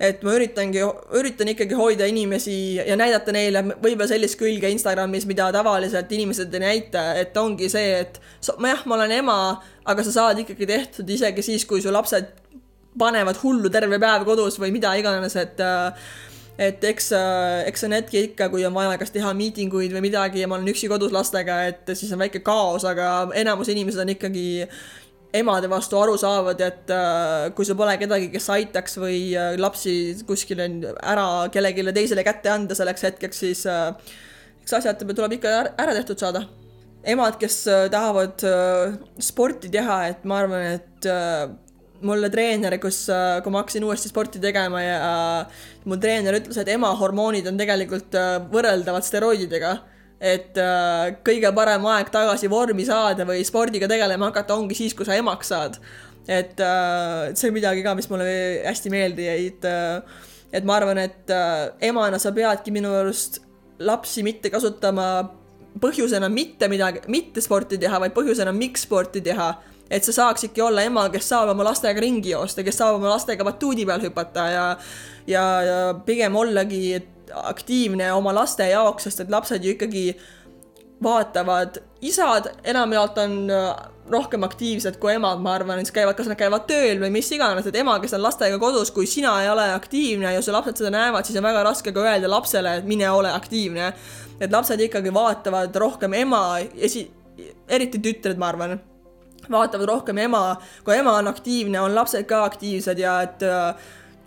Et 0.00 0.22
ma 0.24 0.32
üritangi, 0.32 0.80
üritan 1.18 1.50
ikkagi 1.52 1.76
hoida 1.76 2.06
inimesi 2.08 2.78
ja 2.78 2.94
näidata 2.96 3.34
neile 3.36 3.60
võib-olla 3.74 4.06
sellist 4.08 4.38
külge 4.40 4.70
Instagramis, 4.72 5.26
mida 5.28 5.50
tavaliselt 5.52 6.12
inimesed 6.16 6.54
ei 6.56 6.62
näita, 6.62 7.02
et 7.20 7.36
ongi 7.36 7.68
see, 7.68 7.98
et 8.00 8.16
ma 8.56 8.72
jah, 8.72 8.86
ma 8.88 8.96
olen 8.96 9.12
ema, 9.18 9.36
aga 9.84 10.06
sa 10.06 10.14
saad 10.14 10.40
ikkagi 10.40 10.70
tehtud 10.70 11.12
isegi 11.12 11.44
siis, 11.44 11.66
kui 11.68 11.84
su 11.84 11.92
lapsed 11.92 12.32
panevad 12.98 13.38
hullu 13.42 13.68
terve 13.70 14.00
päev 14.00 14.24
kodus 14.24 14.56
või 14.62 14.72
mida 14.72 14.94
iganes, 14.96 15.36
et 15.36 15.60
et 16.60 16.82
eks, 16.84 17.12
eks 17.68 17.84
on 17.86 17.94
hetki 17.96 18.24
ikka, 18.30 18.48
kui 18.52 18.64
on 18.68 18.74
vaja 18.76 18.96
kas 19.00 19.12
teha 19.12 19.30
miitinguid 19.36 19.92
või 19.96 20.02
midagi 20.08 20.42
ja 20.42 20.48
ma 20.48 20.58
olen 20.58 20.72
üksi 20.72 20.88
kodus 20.92 21.12
lastega, 21.12 21.60
et 21.70 21.92
siis 21.92 22.10
on 22.16 22.20
väike 22.24 22.40
kaos, 22.44 22.88
aga 22.88 23.28
enamus 23.36 23.68
inimesed 23.72 24.00
on 24.00 24.12
ikkagi 24.16 24.48
emade 25.36 25.68
vastu 25.70 25.98
aru 26.00 26.16
saavad, 26.18 26.60
et 26.64 26.90
äh, 26.90 27.50
kui 27.54 27.66
sul 27.66 27.78
pole 27.78 27.94
kedagi, 28.00 28.30
kes 28.32 28.48
aitaks 28.54 28.98
või 28.98 29.20
äh, 29.38 29.54
lapsi 29.60 29.94
kuskile 30.26 30.66
ära 30.98 31.26
kellelegi 31.54 31.86
teisele 31.94 32.24
kätte 32.26 32.50
anda 32.52 32.76
selleks 32.78 33.06
hetkeks, 33.06 33.42
siis 33.44 33.62
äh, 33.70 33.92
eks 34.62 34.74
asjad 34.80 35.02
tuleb 35.06 35.38
ikka 35.38 35.54
ära 35.78 35.94
tehtud 35.96 36.20
saada. 36.20 36.46
emad, 37.00 37.38
kes 37.40 37.62
tahavad 37.90 38.42
sporti 39.24 39.70
teha, 39.72 40.02
et 40.10 40.24
ma 40.28 40.42
arvan, 40.42 40.66
et 40.76 41.06
mulle 42.04 42.28
treener, 42.32 42.76
kus, 42.82 43.06
kui 43.42 43.52
ma 43.54 43.62
hakkasin 43.62 43.86
uuesti 43.86 44.10
sporti 44.10 44.40
tegema 44.42 44.82
ja 44.82 44.98
mu 45.88 45.96
treener 45.96 46.36
ütles, 46.36 46.58
et 46.60 46.68
ema 46.74 46.90
hormoonid 47.00 47.48
on 47.48 47.56
tegelikult 47.56 48.18
võrreldavad 48.52 49.06
steroididega. 49.06 49.72
Et 50.20 50.58
kõige 51.24 51.50
parem 51.56 51.86
aeg 51.94 52.10
tagasi 52.12 52.50
vormi 52.52 52.84
saada 52.84 53.24
või 53.28 53.44
spordiga 53.46 53.88
tegelema 53.88 54.28
hakata 54.28 54.54
ongi 54.54 54.76
siis, 54.76 54.92
kui 54.94 55.08
sa 55.08 55.16
emaks 55.16 55.48
saad. 55.48 55.78
et 56.28 56.60
see 57.34 57.48
on 57.48 57.54
midagi 57.56 57.82
ka, 57.82 57.94
mis 57.96 58.10
mulle 58.10 58.26
hästi 58.66 58.92
meelde 58.92 59.24
jäi, 59.24 59.46
et 59.48 59.64
et 60.52 60.66
ma 60.66 60.76
arvan, 60.76 60.98
et 60.98 61.32
emana 61.80 62.18
sa 62.18 62.34
peadki 62.36 62.70
minu 62.74 62.92
arust 63.00 63.40
lapsi 63.80 64.22
mitte 64.22 64.50
kasutama 64.52 65.06
põhjusena 65.80 66.28
mitte 66.28 66.68
midagi, 66.68 67.00
mitte 67.08 67.40
sporti 67.40 67.78
teha, 67.78 68.00
vaid 68.02 68.12
põhjusena, 68.12 68.52
miks 68.52 68.84
sporti 68.84 69.22
teha 69.24 69.54
et 69.90 70.06
sa 70.06 70.14
saaksidki 70.14 70.62
olla 70.62 70.84
ema, 70.86 71.08
kes 71.10 71.32
saab 71.32 71.50
oma 71.50 71.66
lastega 71.66 72.02
ringi 72.02 72.30
joosta, 72.30 72.62
kes 72.66 72.78
saab 72.78 73.00
oma 73.00 73.10
lastega 73.10 73.44
batuudi 73.46 73.86
peal 73.88 74.02
hüpata 74.04 74.46
ja 74.52 74.66
ja, 75.26 75.44
ja 75.66 75.78
pigem 76.06 76.36
ollagi 76.38 77.00
aktiivne 77.34 78.12
oma 78.12 78.34
laste 78.34 78.66
jaoks, 78.70 79.08
sest 79.08 79.24
et 79.24 79.32
lapsed 79.32 79.64
ju 79.64 79.74
ikkagi 79.76 80.04
vaatavad, 81.02 81.80
isad 82.04 82.50
enamjaolt 82.64 83.18
on 83.18 83.36
äh, 83.50 83.68
rohkem 84.10 84.44
aktiivsed 84.44 84.98
kui 85.00 85.14
emad, 85.14 85.40
ma 85.40 85.54
arvan, 85.56 85.80
siis 85.80 85.94
käivad, 85.94 86.16
kas 86.18 86.28
nad 86.28 86.38
käivad 86.38 86.66
tööl 86.68 87.00
või 87.00 87.12
mis 87.14 87.30
iganes, 87.32 87.66
et 87.66 87.78
ema, 87.80 87.96
kes 88.02 88.14
on 88.18 88.24
lastega 88.24 88.58
kodus, 88.60 88.90
kui 88.94 89.08
sina 89.08 89.36
ei 89.44 89.48
ole 89.52 89.70
aktiivne 89.72 90.34
ja 90.34 90.42
su 90.44 90.52
lapsed 90.52 90.80
seda 90.80 90.92
näevad, 90.94 91.24
siis 91.24 91.38
on 91.40 91.46
väga 91.46 91.62
raske 91.66 91.94
ka 91.96 92.04
öelda 92.04 92.30
lapsele, 92.30 92.76
et 92.80 92.88
mine 92.88 93.08
ole 93.10 93.32
aktiivne. 93.32 93.92
et 94.40 94.52
lapsed 94.52 94.80
ikkagi 94.80 95.12
vaatavad 95.14 95.74
rohkem 95.76 96.14
ema, 96.16 96.58
esi-, 96.58 97.10
eriti 97.68 98.00
tütred, 98.00 98.38
ma 98.40 98.48
arvan 98.48 98.78
vaatavad 99.50 99.88
rohkem 99.88 100.18
ema, 100.18 100.56
kui 100.84 100.96
ema 100.96 101.16
on 101.18 101.28
aktiivne, 101.28 101.80
on 101.80 101.94
lapsed 101.94 102.26
ka 102.28 102.44
aktiivsed 102.44 102.98
ja 102.98 103.20
et 103.22 103.42
äh, 103.42 103.74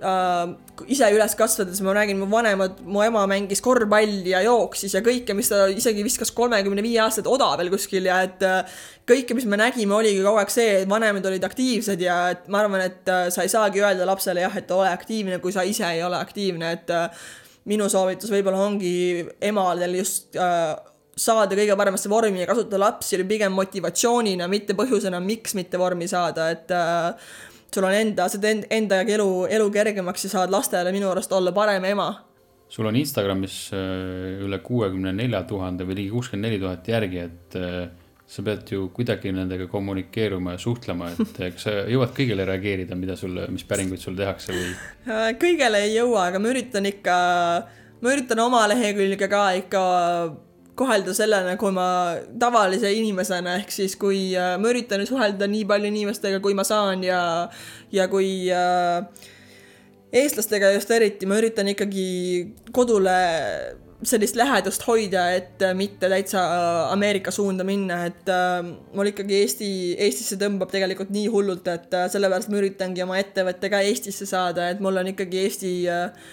äh, 0.05 0.53
ise 0.91 1.09
üles 1.15 1.35
kasvades 1.39 1.81
ma 1.85 1.93
räägin, 1.97 2.19
mu 2.21 2.27
vanemad, 2.31 2.79
mu 2.85 3.01
ema 3.05 3.23
mängis 3.29 3.61
korvpalli 3.63 4.33
ja 4.33 4.43
jooksis 4.45 4.95
ja 4.97 5.03
kõike, 5.05 5.35
mis 5.37 5.51
ta 5.51 5.65
isegi 5.71 6.05
viskas 6.05 6.33
kolmekümne 6.35 6.83
viie 6.85 7.01
aastaselt 7.03 7.31
odavel 7.31 7.71
kuskil 7.73 8.09
ja 8.09 8.21
et 8.27 8.43
äh, 8.47 8.79
kõike, 9.09 9.37
mis 9.37 9.47
me 9.49 9.59
nägime, 9.59 9.95
oligi 9.97 10.23
kogu 10.23 10.41
aeg 10.41 10.53
see, 10.53 10.79
et 10.81 10.89
vanemad 10.89 11.25
olid 11.29 11.47
aktiivsed 11.47 12.03
ja 12.03 12.17
et 12.35 12.49
ma 12.51 12.63
arvan, 12.63 12.85
et 12.87 13.11
äh, 13.11 13.27
sa 13.33 13.45
ei 13.45 13.51
saagi 13.51 13.83
öelda 13.83 14.07
lapsele 14.09 14.45
jah, 14.45 14.57
et 14.59 14.71
ole 14.75 14.91
aktiivne, 14.91 15.39
kui 15.43 15.55
sa 15.55 15.65
ise 15.67 15.87
ei 15.89 16.03
ole 16.05 16.19
aktiivne, 16.19 16.73
et 16.77 16.93
äh, 16.93 17.27
minu 17.71 17.87
soovitus 17.91 18.31
võib-olla 18.33 18.65
ongi 18.67 19.23
emadel 19.43 19.99
just 20.01 20.35
äh, 20.39 20.73
saada 21.15 21.55
kõige 21.57 21.75
paremasse 21.77 22.09
vormi 22.09 22.41
ja 22.41 22.49
kasutada 22.49 22.81
lapsi 22.87 23.19
pigem 23.29 23.53
motivatsioonina, 23.53 24.47
mitte 24.51 24.75
põhjusena, 24.77 25.21
miks 25.23 25.53
mitte 25.57 25.79
vormi 25.81 26.07
saada, 26.09 26.49
et 26.53 26.73
äh, 26.73 27.33
sul 27.73 27.87
on 27.87 27.95
enda, 27.95 28.27
sa 28.29 28.39
teed 28.41 28.67
enda 28.73 29.01
elu, 29.01 29.29
elu 29.51 29.71
kergemaks 29.73 30.27
ja 30.27 30.35
saad 30.35 30.53
lastele 30.53 30.93
minu 30.95 31.09
arust 31.11 31.33
olla 31.33 31.53
parem 31.55 31.85
ema. 31.89 32.11
sul 32.69 32.87
on 32.89 32.95
Instagramis 32.97 33.57
äh, 33.75 34.39
üle 34.41 34.57
kuuekümne 34.65 35.11
nelja 35.13 35.43
tuhande 35.45 35.85
või 35.85 35.99
ligi 35.99 36.13
kuuskümmend 36.13 36.47
neli 36.47 36.61
tuhat 36.61 36.87
järgi, 36.89 37.19
et 37.27 37.57
äh, 37.59 37.83
sa 38.33 38.41
pead 38.45 38.71
ju 38.73 38.87
kuidagi 38.95 39.33
nendega 39.35 39.67
kommunikeeruma 39.69 40.55
ja 40.55 40.61
suhtlema, 40.61 41.11
et 41.13 41.37
kas 41.53 41.67
sa 41.67 41.75
jõuad 41.91 42.15
kõigele 42.17 42.47
reageerida, 42.49 42.97
mida 42.97 43.17
sulle, 43.19 43.45
mis 43.53 43.65
päringuid 43.69 44.01
sul 44.01 44.17
tehakse 44.17 44.55
või? 44.55 44.71
Äh, 45.05 45.27
kõigele 45.41 45.83
ei 45.85 45.93
jõua, 45.99 46.29
aga 46.31 46.41
ma 46.41 46.49
üritan 46.49 46.89
ikka, 46.89 47.19
ma 48.01 48.15
üritan 48.15 48.41
oma 48.41 48.65
lehekülge 48.71 49.29
ka 49.29 49.43
ikka 49.59 49.83
kohelda 50.75 51.13
sellena, 51.13 51.57
kui 51.61 51.73
ma 51.75 51.87
tavalise 52.39 52.89
inimesena, 52.97 53.57
ehk 53.61 53.73
siis 53.73 53.97
kui 53.99 54.31
äh, 54.37 54.55
ma 54.61 54.71
üritan 54.73 55.05
suhelda 55.07 55.47
nii 55.49 55.67
palju 55.69 55.91
inimestega, 55.91 56.41
kui 56.43 56.57
ma 56.57 56.65
saan 56.67 57.05
ja, 57.05 57.21
ja 57.93 58.09
kui 58.11 58.49
äh, 58.49 59.29
eestlastega 60.13 60.73
just 60.75 60.91
eriti, 60.93 61.29
ma 61.29 61.39
üritan 61.41 61.69
ikkagi 61.73 62.09
kodule 62.73 63.17
sellist 64.07 64.35
lähedust 64.35 64.83
hoida, 64.87 65.27
et 65.37 65.63
mitte 65.77 66.09
täitsa 66.11 66.41
Ameerika 66.91 67.31
suunda 67.31 67.63
minna, 67.67 68.03
et 68.09 68.29
äh, 68.31 68.59
mul 68.95 69.11
ikkagi 69.13 69.39
Eesti, 69.41 69.69
Eestisse 70.05 70.37
tõmbab 70.41 70.71
tegelikult 70.73 71.13
nii 71.13 71.29
hullult, 71.31 71.67
et 71.71 71.93
äh, 71.95 72.09
sellepärast 72.11 72.51
ma 72.51 72.59
üritangi 72.59 73.05
oma 73.05 73.19
ettevõtte 73.21 73.71
ka 73.71 73.83
Eestisse 73.87 74.27
saada, 74.29 74.69
et 74.73 74.83
mul 74.83 74.99
on 74.99 75.13
ikkagi 75.13 75.45
Eesti 75.45 75.73
äh,, 75.91 76.29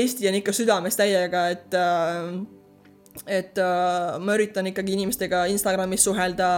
Eesti 0.00 0.28
on 0.30 0.38
ikka 0.38 0.54
südames 0.54 0.98
täiega, 0.98 1.48
et 1.50 1.74
äh, 1.74 2.30
et 3.28 3.58
äh, 3.60 4.18
ma 4.22 4.36
üritan 4.38 4.68
ikkagi 4.70 4.94
inimestega 4.96 5.44
Instagramis 5.52 6.06
suhelda 6.08 6.50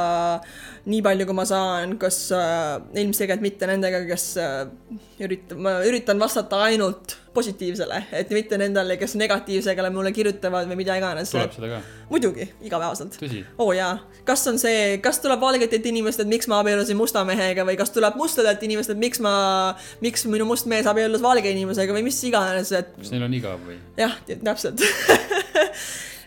nii 0.86 1.00
palju, 1.04 1.26
kui 1.28 1.36
ma 1.36 1.46
saan, 1.48 1.96
kas 2.00 2.24
äh, 2.36 2.76
ilmselgelt 3.02 3.42
mitte 3.42 3.68
nendega, 3.70 4.04
kes 4.06 4.28
äh, 4.40 4.62
üritab, 5.22 5.58
ma 5.62 5.80
üritan 5.86 6.22
vastata 6.22 6.62
ainult 6.68 7.18
positiivsele, 7.32 7.98
et 8.18 8.30
mitte 8.34 8.58
nendele, 8.60 8.98
kes 9.00 9.14
negatiivsega 9.16 9.88
mulle 9.90 10.12
kirjutavad 10.12 10.68
või 10.68 10.76
mida 10.82 10.98
iganes. 11.00 11.32
tuleb 11.32 11.54
seda 11.54 11.70
ka? 11.70 11.80
muidugi, 12.12 12.46
igapäevaselt. 12.62 13.16
oo 13.56 13.70
oh, 13.70 13.72
jaa, 13.76 13.94
kas 14.28 14.44
on 14.50 14.60
see, 14.60 14.98
kas 15.04 15.18
tuleb 15.24 15.40
valgetelt 15.40 15.86
inimestelt, 15.88 16.28
miks 16.30 16.50
ma 16.52 16.60
abiellusin 16.62 16.98
musta 16.98 17.24
mehega 17.28 17.64
või 17.68 17.78
kas 17.80 17.94
tuleb 17.94 18.18
mustadelt 18.20 18.62
inimestelt, 18.62 19.00
miks 19.00 19.22
ma, 19.24 19.34
miks 20.04 20.28
minu 20.28 20.46
must 20.48 20.68
mees 20.70 20.86
abiellus 20.86 21.24
valge 21.24 21.50
inimesega 21.50 21.96
või 21.96 22.04
mis 22.10 22.20
iganes, 22.28 22.74
et. 22.76 22.92
kas 23.00 23.14
neil 23.14 23.26
on 23.26 23.40
igav 23.40 23.64
või? 23.64 23.80
jah, 23.98 24.18
täpselt 24.28 24.84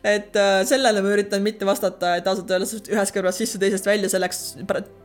et 0.06 0.38
äh, 0.38 0.60
sellele 0.70 1.01
ma 1.01 1.16
üritan 1.16 1.41
mitte 1.41 1.66
vastata, 1.66 2.16
et 2.20 2.28
ausalt 2.30 2.51
öeldes 2.53 2.78
ühest 2.93 3.16
kõrvast 3.16 3.41
sisse, 3.41 3.62
teisest 3.62 3.89
välja, 3.89 4.12
selleks 4.12 4.43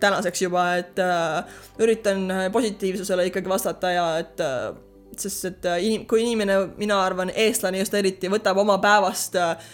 tänaseks 0.02 0.44
juba, 0.44 0.66
et 0.82 1.00
äh, 1.00 1.58
üritan 1.80 2.28
positiivsusele 2.52 3.30
ikkagi 3.30 3.48
vastata 3.48 3.94
ja 3.96 4.06
et 4.20 4.44
äh, 4.44 4.70
sest 5.18 5.46
et 5.48 5.68
äh, 5.68 5.84
inim-, 5.84 6.06
kui 6.08 6.22
inimene, 6.24 6.58
mina 6.80 7.00
arvan, 7.04 7.32
eestlane 7.34 7.80
just 7.80 7.94
eriti, 7.96 8.30
võtab 8.32 8.60
oma 8.62 8.78
päevast 8.82 9.36
äh, 9.40 9.70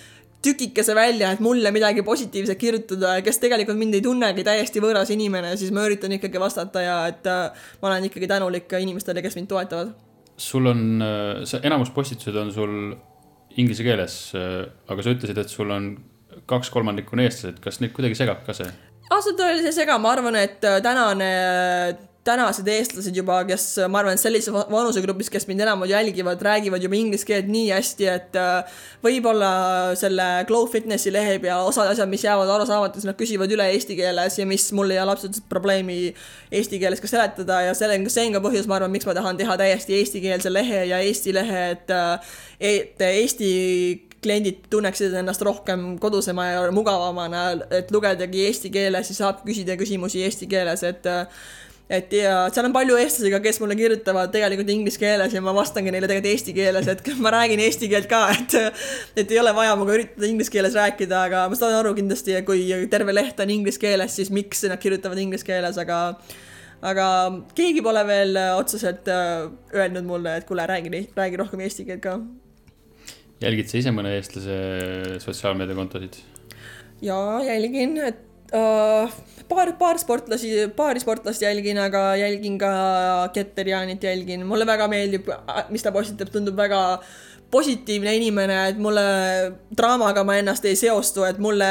tükikese 0.46 0.94
välja, 0.94 1.32
et 1.34 1.42
mulle 1.42 1.72
midagi 1.74 2.04
positiivset 2.06 2.58
kirjutada 2.60 3.16
kes 3.26 3.40
tegelikult 3.42 3.78
mind 3.80 3.98
ei 3.98 4.04
tunnegi, 4.04 4.44
täiesti 4.46 4.82
võõras 4.84 5.10
inimene, 5.14 5.56
siis 5.58 5.72
ma 5.74 5.86
üritan 5.88 6.14
ikkagi 6.16 6.40
vastata 6.42 6.84
ja 6.84 6.98
et 7.10 7.26
äh, 7.30 7.68
ma 7.82 7.90
olen 7.90 8.08
ikkagi 8.10 8.30
tänulik 8.30 8.76
inimestele, 8.80 9.24
kes 9.24 9.38
mind 9.38 9.50
toetavad. 9.52 9.94
sul 10.36 10.66
on, 10.68 10.80
see 11.48 11.60
enamus 11.64 11.90
postitused 11.90 12.36
on 12.36 12.50
sul 12.52 12.72
inglise 13.56 13.84
keeles, 13.86 14.18
aga 14.36 15.02
sa 15.02 15.14
ütlesid, 15.14 15.38
et 15.40 15.52
sul 15.52 15.70
on 15.72 15.94
kaks 16.50 16.70
kolmandikku 16.74 17.16
on 17.16 17.24
eestlased, 17.24 17.62
kas 17.64 17.80
neid 17.80 17.94
kuidagi 17.96 18.18
segab 18.18 18.44
ka 18.46 18.54
see? 18.56 18.68
ausalt 19.10 19.40
öeldes 19.40 19.68
ei 19.70 19.76
sega, 19.76 19.98
ma 20.02 20.12
arvan, 20.16 20.36
et 20.40 20.64
äh, 20.66 20.80
tänane 20.82 21.28
tänased 22.26 22.68
eestlased 22.70 23.16
juba, 23.16 23.38
kes 23.48 23.64
ma 23.92 24.00
arvan, 24.02 24.18
sellises 24.20 24.52
vanusegrupis, 24.52 25.30
kes 25.32 25.46
mind 25.48 25.64
enam 25.64 25.84
jälgivad, 25.88 26.42
räägivad 26.42 26.82
juba 26.82 26.98
inglise 26.98 27.26
keelt 27.28 27.50
nii 27.50 27.70
hästi, 27.70 28.08
et 28.12 28.38
äh, 28.40 28.78
võib-olla 29.04 29.50
selle 29.98 30.26
Glow 30.48 30.66
Fitnessi 30.70 31.12
lehe 31.14 31.38
peal 31.42 31.70
osad 31.70 31.90
asjad, 31.92 32.10
mis 32.10 32.24
jäävad 32.26 32.50
arusaamatuks, 32.56 33.06
nad 33.08 33.18
küsivad 33.18 33.52
üle 33.54 33.68
eesti 33.74 33.98
keeles 33.98 34.40
ja 34.40 34.48
mis 34.48 34.66
mul 34.76 34.94
ei 34.94 35.00
ole 35.02 35.14
absoluutselt 35.14 35.48
probleemi 35.52 36.00
eesti 36.50 36.80
keeles 36.82 37.02
ka 37.02 37.10
seletada 37.10 37.62
ja 37.68 37.76
selle, 37.78 37.98
see 38.12 38.26
on 38.28 38.36
ka 38.38 38.42
põhjus, 38.48 38.68
ma 38.70 38.80
arvan, 38.80 38.94
miks 38.94 39.08
ma 39.08 39.14
tahan 39.16 39.38
teha 39.38 39.58
täiesti 39.60 40.00
eestikeelse 40.00 40.52
lehe 40.52 40.84
ja 40.90 41.00
Eesti 41.06 41.32
lehe, 41.34 41.62
et 41.76 41.92
äh, 41.94 42.34
et 42.60 43.00
Eesti 43.06 43.52
kliendid 44.26 44.64
tunneksid 44.70 45.14
ennast 45.20 45.42
rohkem 45.46 45.98
kodusema 46.02 46.48
ja 46.48 46.64
mugavamana, 46.74 47.44
et 47.70 47.92
lugedagi 47.94 48.46
eesti 48.48 48.72
keeles 48.74 49.12
ja 49.12 49.16
saab 49.20 49.44
küsida 49.46 49.76
küsimusi 49.78 50.24
eesti 50.26 50.48
keeles, 50.50 50.82
et 50.88 51.06
äh, 51.10 51.28
et 51.86 52.14
ja 52.18 52.32
seal 52.50 52.66
on 52.66 52.74
palju 52.74 52.96
eestlasi 52.98 53.30
ka, 53.30 53.38
kes 53.44 53.60
mulle 53.62 53.76
kirjutavad 53.78 54.32
tegelikult 54.34 54.70
inglise 54.74 54.98
keeles 54.98 55.34
ja 55.36 55.42
ma 55.44 55.52
vastangi 55.54 55.92
neile 55.94 56.08
tegelikult 56.10 56.32
eesti 56.32 56.54
keeles, 56.56 56.88
et 56.90 57.02
ma 57.24 57.30
räägin 57.34 57.62
eesti 57.62 57.90
keelt 57.92 58.08
ka, 58.10 58.24
et 58.34 58.56
et 59.22 59.30
ei 59.30 59.38
ole 59.42 59.52
vaja 59.54 59.76
minuga 59.78 59.94
üritada 59.98 60.26
inglise 60.26 60.52
keeles 60.54 60.74
rääkida, 60.78 61.22
aga 61.30 61.44
ma 61.52 61.58
saan 61.58 61.76
aru 61.78 61.94
kindlasti, 61.98 62.34
kui 62.48 62.66
terve 62.90 63.14
leht 63.14 63.38
on 63.42 63.54
inglise 63.54 63.82
keeles, 63.82 64.18
siis 64.18 64.32
miks 64.34 64.66
nad 64.66 64.82
kirjutavad 64.82 65.22
inglise 65.22 65.46
keeles, 65.46 65.78
aga 65.82 66.00
aga 66.86 67.06
keegi 67.56 67.84
pole 67.86 68.02
veel 68.08 68.36
otseselt 68.58 69.06
äh, 69.08 69.46
öelnud 69.74 70.10
mulle, 70.10 70.36
et 70.40 70.48
kuule, 70.48 70.66
räägi, 70.66 71.06
räägi 71.16 71.42
rohkem 71.42 71.62
eesti 71.64 71.86
keelt 71.86 72.02
ka. 72.02 72.18
jälgid 73.40 73.70
sa 73.70 73.78
ise 73.78 73.94
mõne 73.94 74.16
eestlase 74.18 74.58
sotsiaalmeediakontosid? 75.22 76.18
jaa, 77.06 77.44
jälgin, 77.46 77.98
et 78.10 78.25
paar, 78.50 79.72
paar 79.78 79.98
sportlasi, 79.98 80.50
paari 80.76 81.02
sportlast 81.02 81.42
jälgin, 81.42 81.78
aga 81.78 82.16
jälgin 82.20 82.58
ka 82.58 82.72
Keter-Jaanit 83.34 84.04
jälgin, 84.04 84.46
mulle 84.46 84.66
väga 84.66 84.88
meeldib, 84.88 85.30
mis 85.70 85.82
ta 85.82 85.92
postitab, 85.92 86.30
tundub 86.32 86.56
väga 86.56 87.00
positiivne 87.50 88.16
inimene, 88.18 88.56
et 88.72 88.78
mulle 88.82 89.04
draamaga 89.76 90.24
ma 90.26 90.38
ennast 90.40 90.64
ei 90.66 90.76
seostu, 90.76 91.22
et 91.26 91.38
mulle 91.38 91.68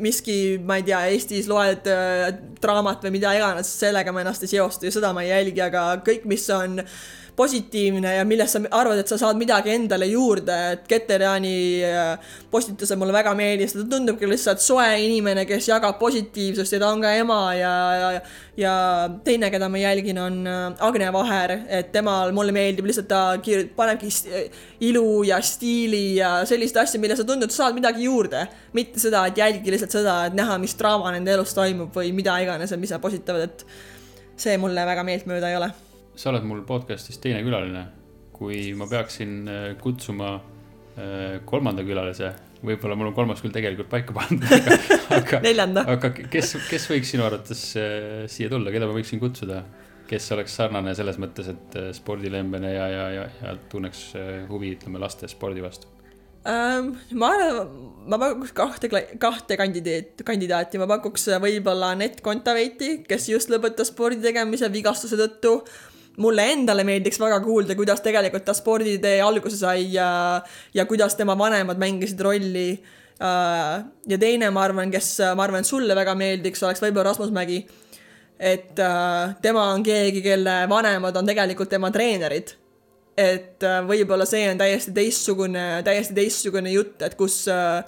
miski, 0.00 0.58
ma 0.64 0.78
ei 0.78 0.86
tea, 0.86 1.02
Eestis 1.12 1.50
loed 1.50 1.88
äh, 1.90 2.30
draamat 2.62 3.02
või 3.04 3.18
mida 3.18 3.34
iganes, 3.36 3.68
sellega 3.80 4.14
ma 4.14 4.22
ennast 4.22 4.46
ei 4.46 4.54
seostu 4.54 4.88
ja 4.88 4.94
seda 4.94 5.12
ma 5.12 5.24
ei 5.24 5.34
jälgi, 5.34 5.60
aga 5.66 5.82
kõik, 6.06 6.24
mis 6.30 6.46
on 6.54 6.80
äh, 6.80 6.94
positiivne 7.36 8.14
ja 8.14 8.24
millest 8.24 8.54
sa 8.54 8.60
arvad, 8.78 9.00
et 9.02 9.10
sa 9.10 9.16
saad 9.18 9.38
midagi 9.38 9.72
endale 9.74 10.06
juurde, 10.06 10.54
et 10.74 10.84
Keter-Jaani 10.90 11.54
äh, 11.82 12.34
postitused 12.50 12.98
mulle 13.00 13.14
väga 13.14 13.32
meeldis, 13.34 13.74
ta 13.74 13.82
tundubki 13.90 14.28
lihtsalt 14.30 14.62
soe 14.62 14.86
inimene, 15.02 15.42
kes 15.48 15.66
jagab 15.72 15.98
positiivsust 15.98 16.76
ja 16.76 16.80
ta 16.82 16.90
on 16.94 17.02
ka 17.02 17.10
ema 17.18 17.38
ja, 17.58 17.72
ja, 17.98 18.10
ja 18.60 18.74
teine, 19.26 19.50
keda 19.50 19.68
ma 19.70 19.80
jälgin, 19.82 20.20
on 20.22 20.36
äh, 20.46 20.84
Agne 20.86 21.10
Vaher, 21.14 21.56
et 21.66 21.90
temal, 21.94 22.30
mulle 22.36 22.54
meeldib 22.54 22.86
lihtsalt 22.86 23.10
ta 23.10 23.22
kir-, 23.42 23.66
panebki 23.74 24.12
ilu 24.86 25.24
ja 25.26 25.40
stiili 25.42 26.04
ja 26.20 26.36
sellist 26.46 26.78
asja, 26.78 27.00
mille 27.02 27.18
sa 27.18 27.26
tundud, 27.26 27.50
sa 27.50 27.64
saad 27.64 27.78
midagi 27.78 28.06
juurde. 28.06 28.46
mitte 28.74 29.02
seda, 29.02 29.26
et 29.26 29.38
jälgi 29.38 29.74
lihtsalt 29.74 29.98
seda, 29.98 30.20
et 30.28 30.38
näha, 30.38 30.58
mis 30.62 30.74
draama 30.78 31.10
nende 31.14 31.34
elus 31.34 31.54
toimub 31.54 31.94
või 31.94 32.14
mida 32.14 32.36
iganes, 32.42 32.74
mis 32.78 32.94
nad 32.94 33.02
postitavad, 33.02 33.50
et 33.50 33.66
see 34.38 34.54
mulle 34.58 34.86
väga 34.86 35.02
meeltmööda 35.06 35.50
ei 35.50 35.58
ole 35.58 35.72
sa 36.14 36.30
oled 36.30 36.46
mul 36.46 36.64
podcast'is 36.66 37.20
teine 37.22 37.42
külaline. 37.44 37.84
kui 38.34 38.72
ma 38.74 38.88
peaksin 38.90 39.34
äh, 39.46 39.64
kutsuma 39.78 40.32
äh, 40.34 41.36
kolmanda 41.46 41.84
külalise, 41.86 42.32
võib-olla 42.66 42.96
mul 42.98 43.12
on 43.12 43.14
kolmas 43.14 43.38
küll 43.44 43.54
tegelikult 43.54 43.86
paika 43.92 44.14
pandud, 44.16 44.42
aga, 45.14 45.38
aga 45.38 45.84
aga 45.94 46.10
kes, 46.18 46.56
kes 46.66 46.88
võiks 46.90 47.14
sinu 47.14 47.22
arvates 47.28 47.62
äh, 47.78 48.24
siia 48.26 48.50
tulla, 48.50 48.74
keda 48.74 48.90
ma 48.90 48.96
võiksin 48.98 49.22
kutsuda? 49.22 49.62
kes 50.04 50.26
oleks 50.34 50.52
sarnane 50.58 50.92
selles 50.92 51.16
mõttes, 51.16 51.46
et 51.48 51.76
spordilembene 51.96 52.74
ja, 52.74 52.88
ja, 52.92 53.04
ja, 53.14 53.22
ja 53.40 53.54
tunneks 53.72 54.02
huvi, 54.50 54.74
ütleme, 54.74 55.00
laste 55.00 55.30
spordi 55.32 55.62
vastu 55.64 55.88
ähm,? 56.44 56.90
ma 57.16 57.30
arvan, 57.32 57.70
ma 58.10 58.18
pakuks 58.20 58.52
kahte, 58.58 58.90
kahte 59.22 59.56
kandidaat, 59.56 60.20
kandidaati, 60.26 60.82
ma 60.82 60.90
pakuks 60.90 61.30
võib-olla 61.40 61.94
Anett 61.94 62.20
Kontaveiti, 62.26 62.98
kes 63.08 63.30
just 63.30 63.54
lõpetas 63.54 63.94
spordi 63.94 64.20
tegemise 64.26 64.68
vigastuse 64.74 65.16
tõttu 65.22 65.56
mulle 66.22 66.46
endale 66.52 66.84
meeldiks 66.86 67.18
väga 67.20 67.40
kuulda, 67.44 67.76
kuidas 67.78 68.02
tegelikult 68.04 68.44
ta 68.46 68.54
sporditee 68.56 69.20
alguse 69.24 69.56
sai 69.58 69.88
ja, 69.92 70.08
ja 70.74 70.86
kuidas 70.86 71.16
tema 71.18 71.36
vanemad 71.38 71.80
mängisid 71.80 72.20
rolli. 72.24 72.68
Äh, 73.22 73.84
ja 74.10 74.18
teine, 74.20 74.50
ma 74.54 74.66
arvan, 74.66 74.92
kes, 74.94 75.16
ma 75.36 75.46
arvan, 75.46 75.66
sulle 75.66 75.96
väga 75.96 76.16
meeldiks, 76.18 76.62
oleks 76.66 76.82
võib-olla 76.84 77.10
Rasmus 77.10 77.32
Mägi. 77.34 77.64
et 78.38 78.78
äh, 78.82 79.34
tema 79.42 79.68
on 79.72 79.82
keegi, 79.86 80.22
kelle 80.22 80.64
vanemad 80.68 81.16
on 81.16 81.26
tegelikult 81.26 81.70
tema 81.70 81.90
treenerid. 81.94 82.56
et 83.16 83.62
äh, 83.62 83.82
võib-olla 83.86 84.26
see 84.26 84.48
on 84.50 84.58
täiesti 84.58 84.92
teistsugune, 84.94 85.82
täiesti 85.86 86.14
teistsugune 86.14 86.72
jutt, 86.74 87.02
et 87.02 87.14
kus 87.14 87.44
äh, 87.48 87.84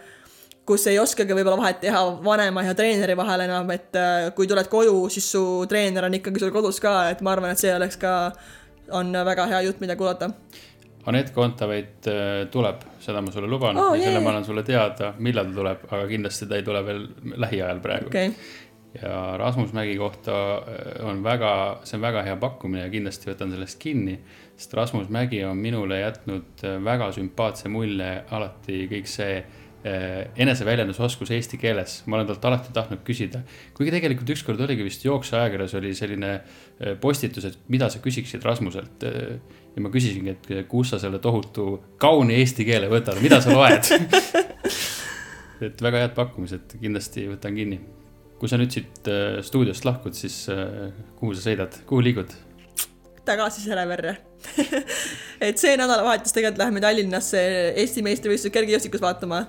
kus 0.67 0.87
ei 0.91 0.99
oskagi 0.99 1.35
võib-olla 1.37 1.61
vahet 1.61 1.81
teha 1.85 2.03
vanema 2.25 2.65
ja 2.67 2.75
treeneri 2.77 3.17
vahel 3.19 3.47
enam, 3.47 3.71
et 3.75 3.97
äh, 3.99 4.29
kui 4.37 4.49
tuled 4.51 4.69
koju, 4.71 5.07
siis 5.13 5.29
su 5.37 5.43
treener 5.71 6.09
on 6.09 6.19
ikkagi 6.19 6.43
sul 6.43 6.55
kodus 6.55 6.81
ka, 6.83 6.99
et 7.13 7.23
ma 7.23 7.37
arvan, 7.37 7.55
et 7.55 7.63
see 7.63 7.73
oleks 7.75 7.99
ka, 8.03 8.15
on 8.97 9.15
väga 9.27 9.47
hea 9.53 9.63
jutt, 9.69 9.83
mida 9.83 9.97
kuulata. 9.99 10.33
Anett 11.07 11.31
Kontaveit 11.35 12.09
äh, 12.11 12.49
tuleb, 12.51 12.83
seda 13.03 13.23
ma 13.23 13.31
sulle 13.35 13.51
luban 13.51 13.79
oh, 13.79 13.93
ja 13.95 14.09
selle 14.09 14.23
ma 14.25 14.33
annan 14.33 14.47
sulle 14.47 14.67
teada, 14.67 15.13
millal 15.23 15.53
ta 15.53 15.61
tuleb, 15.61 15.85
aga 15.91 16.07
kindlasti 16.11 16.49
ta 16.51 16.59
ei 16.59 16.65
tule 16.67 16.83
veel 16.87 17.05
lähiajal 17.45 17.83
praegu 17.85 18.11
okay. 18.11 18.33
ja 18.99 19.13
Rasmus 19.39 19.71
Mägi 19.77 19.95
kohta 20.01 20.41
äh, 20.57 20.89
on 21.07 21.23
väga, 21.23 21.53
see 21.87 22.01
on 22.01 22.03
väga 22.09 22.25
hea 22.27 22.35
pakkumine 22.43 22.89
ja 22.89 22.91
kindlasti 22.91 23.31
võtan 23.31 23.55
sellest 23.55 23.79
kinni, 23.79 24.17
sest 24.59 24.75
Rasmus 24.75 25.07
Mägi 25.15 25.45
on 25.47 25.63
minule 25.63 26.01
jätnud 26.03 26.67
väga 26.91 27.13
sümpaatse 27.15 27.71
mulje 27.71 28.11
alati 28.35 28.83
kõik 28.91 29.07
see 29.15 29.39
eneseväljendusoskus 29.87 31.31
eesti 31.37 31.59
keeles, 31.61 31.99
ma 32.07 32.19
olen 32.19 32.31
talt 32.31 32.45
alati 32.49 32.73
tahtnud 32.75 33.03
küsida. 33.07 33.43
kuigi 33.77 33.93
tegelikult 33.95 34.33
ükskord 34.35 34.61
oligi 34.65 34.87
vist 34.87 35.05
jooksuajakirjas 35.05 35.75
oli 35.79 35.93
selline 35.95 36.33
eh, 36.37 36.95
postitus, 37.01 37.45
et 37.45 37.59
mida 37.69 37.91
sa 37.93 38.01
küsiksid 38.05 38.45
Rasmuselt. 38.45 39.07
Eh, 39.07 39.37
ja 39.77 39.83
ma 39.85 39.91
küsisingi, 39.93 40.33
et 40.33 40.69
kust 40.71 40.95
sa 40.95 40.99
selle 41.03 41.19
tohutu 41.21 41.83
kauni 42.01 42.39
eesti 42.41 42.65
keele 42.65 42.89
võtad, 42.89 43.21
mida 43.21 43.43
sa 43.45 43.53
loed 43.53 43.91
et 45.67 45.85
väga 45.85 46.01
head 46.07 46.17
pakkumised, 46.17 46.79
kindlasti 46.81 47.27
võtan 47.29 47.59
kinni. 47.59 47.81
kui 48.41 48.49
sa 48.49 48.57
nüüd 48.61 48.73
siit 48.73 49.09
stuudiost 49.45 49.85
lahkud, 49.85 50.17
siis 50.17 50.47
kuhu 51.21 51.37
sa 51.37 51.45
sõidad, 51.51 51.77
kuhu 51.89 52.01
liigud? 52.05 52.33
tagasi 53.27 53.65
Sereverre 53.65 54.17
et 55.49 55.59
see 55.61 55.75
nädalavahetus 55.79 56.35
tegelikult 56.35 56.61
läheme 56.63 56.83
Tallinnasse 56.83 57.43
Eesti 57.83 58.05
meistrivõistlusi 58.07 58.55
kergejõustikus 58.55 59.03
vaatama. 59.03 59.45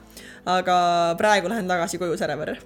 Aga 0.47 0.77
praegu 1.19 1.49
lähen 1.51 1.67
tagasi 1.67 1.99
koju 2.01 2.17
Säreverre. 2.17 2.57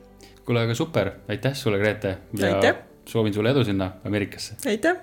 kuule, 0.45 0.63
aga 0.65 0.75
super, 0.77 1.11
aitäh 1.29 1.53
sulle, 1.57 1.79
Grete. 1.81 2.17
ja 2.37 2.55
aitäh. 2.55 2.75
soovin 3.05 3.33
sulle 3.33 3.49
edu 3.51 3.63
sinna 3.63 3.91
Ameerikasse. 4.05 4.55
aitäh 4.67 4.95